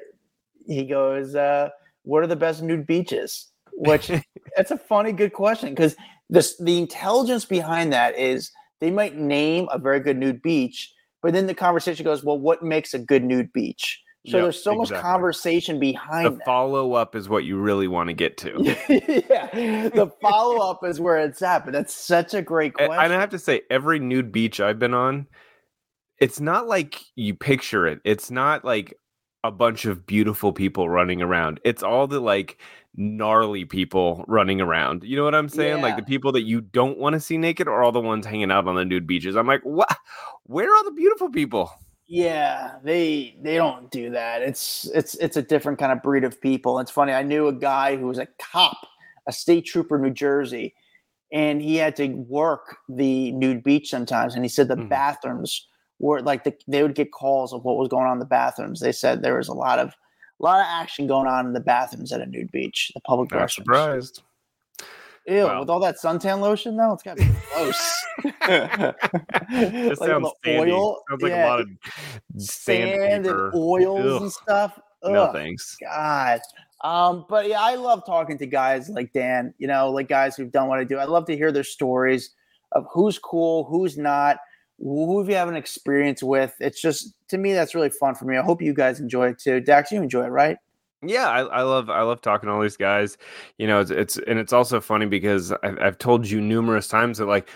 he 0.67 0.85
goes, 0.85 1.35
uh, 1.37 1.71
"What 2.03 2.23
are 2.23 2.27
the 2.27 2.37
best 2.37 2.63
nude 2.63 2.87
beaches?" 2.87 3.52
Which 3.73 4.11
that's 4.57 4.71
a 4.71 4.79
funny, 4.79 5.13
good 5.13 5.33
question 5.33 5.71
because 5.71 5.97
this 6.29 6.57
the 6.59 6.79
intelligence 6.79 7.45
behind 7.45 7.93
that 7.93 8.19
is 8.19 8.51
they 8.81 8.91
might 8.91 9.17
name 9.17 9.69
a 9.71 9.79
very 9.79 10.01
good 10.01 10.17
nude 10.17 10.43
beach, 10.43 10.93
but 11.23 11.33
then 11.33 11.47
the 11.47 11.55
conversation 11.55 12.05
goes, 12.05 12.25
well, 12.25 12.39
what 12.39 12.63
makes 12.63 12.95
a 12.95 12.99
good 12.99 13.25
nude 13.25 13.53
beach? 13.53 14.01
So 14.29 14.37
Yep, 14.37 14.45
there's 14.45 14.63
so 14.63 14.75
much 14.77 14.91
conversation 14.91 15.81
behind 15.81 16.37
the 16.37 16.45
follow 16.45 16.93
up 16.93 17.17
is 17.17 17.29
what 17.29 17.43
you 17.43 17.59
really 17.59 17.89
want 17.89 18.09
to 18.09 18.13
get 18.13 18.37
to. 18.39 18.53
yeah, 18.89 19.89
the 19.89 20.13
follow 20.21 20.71
up 20.71 20.85
is 20.85 21.01
where 21.01 21.17
it's 21.19 21.43
at. 21.43 21.65
But 21.65 21.73
that's 21.73 21.93
such 21.93 22.33
a 22.33 22.41
great 22.41 22.75
question. 22.75 22.93
and 22.93 23.13
I 23.13 23.19
have 23.19 23.31
to 23.31 23.39
say, 23.39 23.63
every 23.69 23.99
nude 23.99 24.31
beach 24.31 24.61
I've 24.61 24.79
been 24.79 24.95
on, 24.95 25.27
it's 26.21 26.39
not 26.39 26.69
like 26.69 27.01
you 27.17 27.35
picture 27.35 27.85
it. 27.89 27.99
It's 28.05 28.31
not 28.31 28.65
like 28.65 28.95
a 29.45 29.51
bunch 29.51 29.85
of 29.85 30.07
beautiful 30.07 30.53
people 30.53 30.89
running 30.89 31.21
around. 31.23 31.61
It's 31.65 31.83
all 31.83 32.07
the 32.07 32.21
like 32.21 32.59
gnarly 32.97 33.65
people 33.65 34.25
running 34.29 34.61
around. 34.61 35.03
You 35.03 35.17
know 35.17 35.25
what 35.25 35.35
I'm 35.35 35.49
saying? 35.49 35.81
Like 35.81 35.97
the 35.97 36.03
people 36.03 36.33
that 36.33 36.43
you 36.43 36.61
don't 36.61 36.99
want 36.99 37.15
to 37.15 37.21
see 37.21 37.39
naked 37.39 37.67
are 37.67 37.83
all 37.83 37.93
the 37.93 38.01
ones 38.01 38.27
hanging 38.27 38.51
out 38.51 38.69
on 38.69 38.77
the 38.77 38.85
nude 38.85 39.07
beaches. 39.07 39.37
I'm 39.37 39.47
like, 39.47 39.63
what? 39.63 39.97
Where 40.45 40.71
are 40.71 40.77
all 40.77 40.85
the 40.85 40.93
beautiful 40.93 41.31
people? 41.31 41.71
Yeah, 42.07 42.77
they 42.85 43.37
they 43.43 43.57
don't 43.57 43.91
do 43.91 44.11
that. 44.11 44.43
It's 44.43 44.89
it's 44.95 45.15
it's 45.15 45.37
a 45.37 45.43
different 45.43 45.79
kind 45.79 45.93
of 45.93 46.03
breed 46.03 46.25
of 46.25 46.41
people. 46.41 46.79
It's 46.79 46.91
funny. 46.91 47.13
I 47.13 47.23
knew 47.23 47.49
a 47.49 47.53
guy 47.53 47.97
who 47.97 48.07
was 48.07 48.19
a 48.19 48.29
cop, 48.39 48.77
a 49.27 49.33
state 49.33 49.65
trooper 49.65 49.97
in 49.97 50.03
New 50.03 50.11
Jersey, 50.11 50.75
and 51.33 51.63
he 51.63 51.77
had 51.77 51.97
to 51.97 52.09
work 52.09 52.77
the 52.89 53.33
nude 53.33 53.63
beach 53.63 53.89
sometimes. 53.89 54.35
And 54.35 54.45
he 54.45 54.49
said 54.51 54.69
the 54.69 54.77
Mhm. 54.77 54.89
bathrooms 54.91 55.67
were 56.03 56.21
like 56.21 56.45
the, 56.45 56.55
they 56.69 56.83
would 56.83 56.95
get 56.95 57.11
calls 57.13 57.55
of 57.55 57.65
what 57.65 57.79
was 57.79 57.89
going 57.89 58.07
on 58.07 58.13
in 58.15 58.19
the 58.19 58.25
bathrooms. 58.27 58.81
They 58.81 58.93
said 58.93 59.23
there 59.23 59.39
was 59.39 59.49
a 59.49 59.55
lot 59.55 59.79
of 59.79 59.89
a 59.89 60.43
lot 60.45 60.61
of 60.61 60.67
action 60.69 61.07
going 61.07 61.27
on 61.29 61.47
in 61.47 61.53
the 61.55 61.61
bathrooms 61.61 62.13
at 62.13 62.21
a 62.21 62.27
nude 62.27 62.51
beach, 62.53 62.91
the 62.95 63.01
public 63.01 63.31
Not 63.31 63.43
restrooms. 63.49 63.51
surprised. 63.53 64.23
Ew, 65.29 65.45
Wow. 65.45 65.61
with 65.61 65.71
all 65.71 65.79
that 65.81 65.95
suntan 66.03 66.41
lotion 66.41 66.77
though, 66.77 66.93
it's 66.93 67.03
got 67.05 67.17
to 67.17 67.25
be 67.25 67.31
gross. 67.55 68.05
This 68.25 68.33
Like 70.01 70.09
sounds 70.09 70.31
sandy. 70.45 70.73
oil- 70.73 71.03
sounds 71.09 71.23
like 71.23 71.31
yeah, 71.31 71.47
a 71.47 71.49
lot 71.49 71.61
of 71.61 71.69
Sand 72.39 73.27
and 73.27 73.55
oils 73.55 74.13
Ugh. 74.17 74.23
and 74.23 74.33
stuff. 74.33 74.79
No 75.05 75.33
thanks. 75.33 75.77
God. 75.81 76.41
Um, 76.83 77.25
but 77.29 77.49
yeah, 77.49 77.61
I 77.61 77.75
love 77.77 78.05
talking 78.05 78.39
to 78.39 78.47
guys 78.47 78.89
like 78.89 79.13
Dan, 79.13 79.55
you 79.59 79.69
know, 79.69 79.91
like 79.91 80.09
guys 80.09 80.35
who've 80.37 80.51
done 80.51 80.69
what 80.69 80.79
I 80.81 80.85
do. 80.85 80.99
I 80.99 81.05
love 81.05 81.27
to 81.27 81.37
hear 81.37 81.53
their 81.53 81.63
stories 81.65 82.31
of 82.73 82.87
who's 82.93 83.19
cool, 83.19 83.65
who's 83.65 83.97
not, 83.99 84.39
who 84.83 85.19
have 85.19 85.29
you 85.29 85.37
have 85.37 85.49
an 85.49 85.57
experience 85.57 86.23
with. 86.23 86.55
It's 86.61 86.81
just 86.81 87.15
to 87.29 87.39
me 87.39 87.53
that's 87.53 87.75
really 87.75 87.91
fun 87.91 88.15
for 88.15 88.25
me. 88.25 88.37
I 88.37 88.43
hope 88.43 88.61
you 88.61 88.75
guys 88.75 89.01
enjoy 89.01 89.29
it 89.31 89.39
too. 89.39 89.61
Dax, 89.61 89.93
you 89.93 90.03
enjoy 90.03 90.25
it, 90.25 90.31
right? 90.31 90.57
Yeah, 91.05 91.29
I, 91.29 91.41
I 91.41 91.63
love 91.63 91.91
I 91.91 92.03
love 92.03 92.21
talking 92.21 92.49
to 92.49 92.53
all 92.53 92.63
these 92.63 92.77
guys. 92.77 93.17
You 93.59 93.67
know, 93.67 93.81
it's, 93.81 93.91
it's 93.91 94.19
and 94.27 94.39
it's 94.39 94.53
also 94.53 94.81
funny 94.81 95.07
because 95.07 95.53
I've, 95.63 95.79
I've 95.81 95.99
told 95.99 96.29
you 96.29 96.41
numerous 96.41 96.89
times 96.89 97.19
that 97.19 97.27
like 97.27 97.49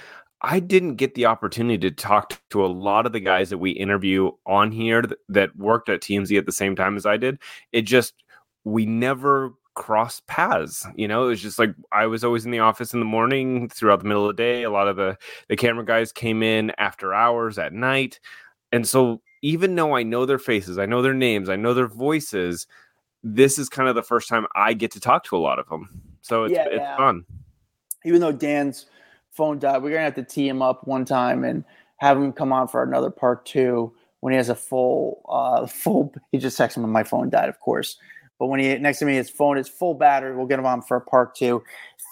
I 0.42 0.60
didn't 0.60 0.96
get 0.96 1.14
the 1.14 1.26
opportunity 1.26 1.78
to 1.78 1.90
talk 1.90 2.40
to 2.50 2.64
a 2.64 2.68
lot 2.68 3.06
of 3.06 3.12
the 3.12 3.20
guys 3.20 3.50
that 3.50 3.58
we 3.58 3.70
interview 3.70 4.30
on 4.46 4.70
here 4.70 5.02
that, 5.02 5.18
that 5.28 5.56
worked 5.56 5.88
at 5.88 6.00
TMZ 6.00 6.36
at 6.36 6.46
the 6.46 6.52
same 6.52 6.76
time 6.76 6.96
as 6.96 7.06
I 7.06 7.16
did. 7.16 7.38
It 7.72 7.82
just 7.82 8.14
we 8.64 8.84
never 8.84 9.54
crossed 9.76 10.26
paths. 10.26 10.84
You 10.96 11.06
know, 11.06 11.24
it 11.24 11.28
was 11.28 11.42
just 11.42 11.58
like 11.58 11.74
I 11.92 12.06
was 12.06 12.24
always 12.24 12.44
in 12.44 12.50
the 12.50 12.58
office 12.58 12.92
in 12.92 12.98
the 12.98 13.06
morning 13.06 13.68
throughout 13.68 14.00
the 14.00 14.08
middle 14.08 14.28
of 14.28 14.36
the 14.36 14.42
day. 14.42 14.64
A 14.64 14.70
lot 14.70 14.88
of 14.88 14.96
the 14.96 15.16
the 15.48 15.56
camera 15.56 15.84
guys 15.84 16.10
came 16.10 16.42
in 16.42 16.72
after 16.78 17.14
hours 17.14 17.58
at 17.58 17.72
night, 17.72 18.18
and 18.72 18.88
so 18.88 19.22
even 19.42 19.76
though 19.76 19.94
I 19.94 20.02
know 20.02 20.26
their 20.26 20.38
faces, 20.40 20.78
I 20.78 20.86
know 20.86 21.02
their 21.02 21.14
names, 21.14 21.48
I 21.48 21.56
know 21.56 21.72
their 21.74 21.86
voices 21.86 22.66
this 23.22 23.58
is 23.58 23.68
kind 23.68 23.88
of 23.88 23.94
the 23.96 24.02
first 24.02 24.28
time 24.28 24.46
I 24.54 24.72
get 24.72 24.92
to 24.92 25.00
talk 25.00 25.24
to 25.24 25.36
a 25.36 25.38
lot 25.38 25.58
of 25.58 25.68
them. 25.68 25.88
So 26.22 26.44
it's, 26.44 26.54
Yeah, 26.54 26.66
it's 26.66 26.76
yeah. 26.76 26.96
fun. 26.96 27.24
Even 28.04 28.20
though 28.20 28.32
Dan's 28.32 28.86
phone 29.32 29.58
died, 29.58 29.82
we're 29.82 29.90
gonna 29.90 30.02
have 30.02 30.14
to 30.14 30.22
tee 30.22 30.48
him 30.48 30.62
up 30.62 30.86
one 30.86 31.04
time 31.04 31.42
and 31.44 31.64
have 31.96 32.16
him 32.16 32.32
come 32.32 32.52
on 32.52 32.68
for 32.68 32.82
another 32.82 33.10
part 33.10 33.44
two 33.44 33.92
when 34.20 34.32
he 34.32 34.36
has 34.36 34.48
a 34.48 34.54
full 34.54 35.22
uh 35.28 35.66
full 35.66 36.14
he 36.30 36.38
just 36.38 36.58
texted 36.58 36.78
me 36.78 36.86
my 36.86 37.02
phone 37.02 37.30
died, 37.30 37.48
of 37.48 37.58
course. 37.60 37.98
But 38.38 38.46
when 38.46 38.60
he 38.60 38.76
next 38.78 38.98
to 39.00 39.04
me 39.06 39.14
his 39.14 39.30
phone 39.30 39.58
is 39.58 39.68
full 39.68 39.94
battery, 39.94 40.36
we'll 40.36 40.46
get 40.46 40.58
him 40.58 40.66
on 40.66 40.82
for 40.82 40.96
a 40.96 41.00
part 41.00 41.34
two. 41.34 41.62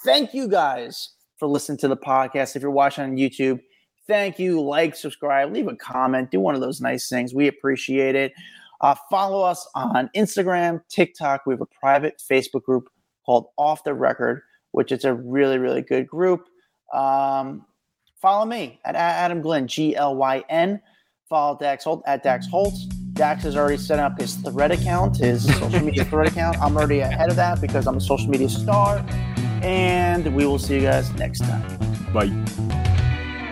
Thank 0.03 0.33
you 0.33 0.47
guys 0.47 1.11
for 1.37 1.47
listening 1.47 1.77
to 1.79 1.87
the 1.87 1.97
podcast. 1.97 2.55
If 2.55 2.61
you're 2.61 2.71
watching 2.71 3.03
on 3.03 3.17
YouTube, 3.17 3.59
thank 4.07 4.39
you. 4.39 4.61
Like, 4.61 4.95
subscribe, 4.95 5.51
leave 5.51 5.67
a 5.67 5.75
comment, 5.75 6.31
do 6.31 6.39
one 6.39 6.55
of 6.55 6.61
those 6.61 6.81
nice 6.81 7.09
things. 7.09 7.33
We 7.33 7.47
appreciate 7.47 8.15
it. 8.15 8.33
Uh, 8.81 8.95
follow 9.09 9.41
us 9.41 9.67
on 9.75 10.09
Instagram, 10.15 10.81
TikTok. 10.89 11.45
We 11.45 11.53
have 11.53 11.61
a 11.61 11.65
private 11.65 12.21
Facebook 12.29 12.63
group 12.63 12.89
called 13.25 13.47
Off 13.57 13.83
the 13.83 13.93
Record, 13.93 14.41
which 14.71 14.91
is 14.91 15.05
a 15.05 15.13
really, 15.13 15.57
really 15.57 15.81
good 15.81 16.07
group. 16.07 16.47
Um, 16.93 17.65
follow 18.21 18.45
me 18.45 18.79
at 18.85 18.95
Adam 18.95 19.41
Glyn, 19.41 19.67
G 19.67 19.95
L 19.95 20.15
Y 20.15 20.43
N. 20.49 20.81
Follow 21.27 21.57
Dax 21.57 21.83
Holt 21.83 22.03
at 22.05 22.21
Dax 22.21 22.47
Holtz. 22.47 22.87
Dax 23.15 23.43
has 23.43 23.55
already 23.55 23.77
set 23.77 23.97
up 23.97 24.19
his 24.19 24.35
thread 24.35 24.71
account, 24.71 25.17
his 25.17 25.45
social 25.57 25.79
media 25.79 26.03
thread 26.11 26.27
account. 26.27 26.57
I'm 26.61 26.75
already 26.75 26.99
ahead 26.99 27.29
of 27.29 27.37
that 27.37 27.61
because 27.61 27.87
I'm 27.87 27.95
a 27.95 28.01
social 28.01 28.27
media 28.27 28.49
star. 28.49 28.97
And 29.63 30.35
we 30.35 30.45
will 30.45 30.59
see 30.59 30.75
you 30.75 30.81
guys 30.81 31.09
next 31.13 31.39
time. 31.39 31.61
Bye. 32.13 32.25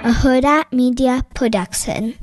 a 0.04 0.12
Hurrdat 0.12 0.66
Media 0.74 1.26
Production. 1.34 2.16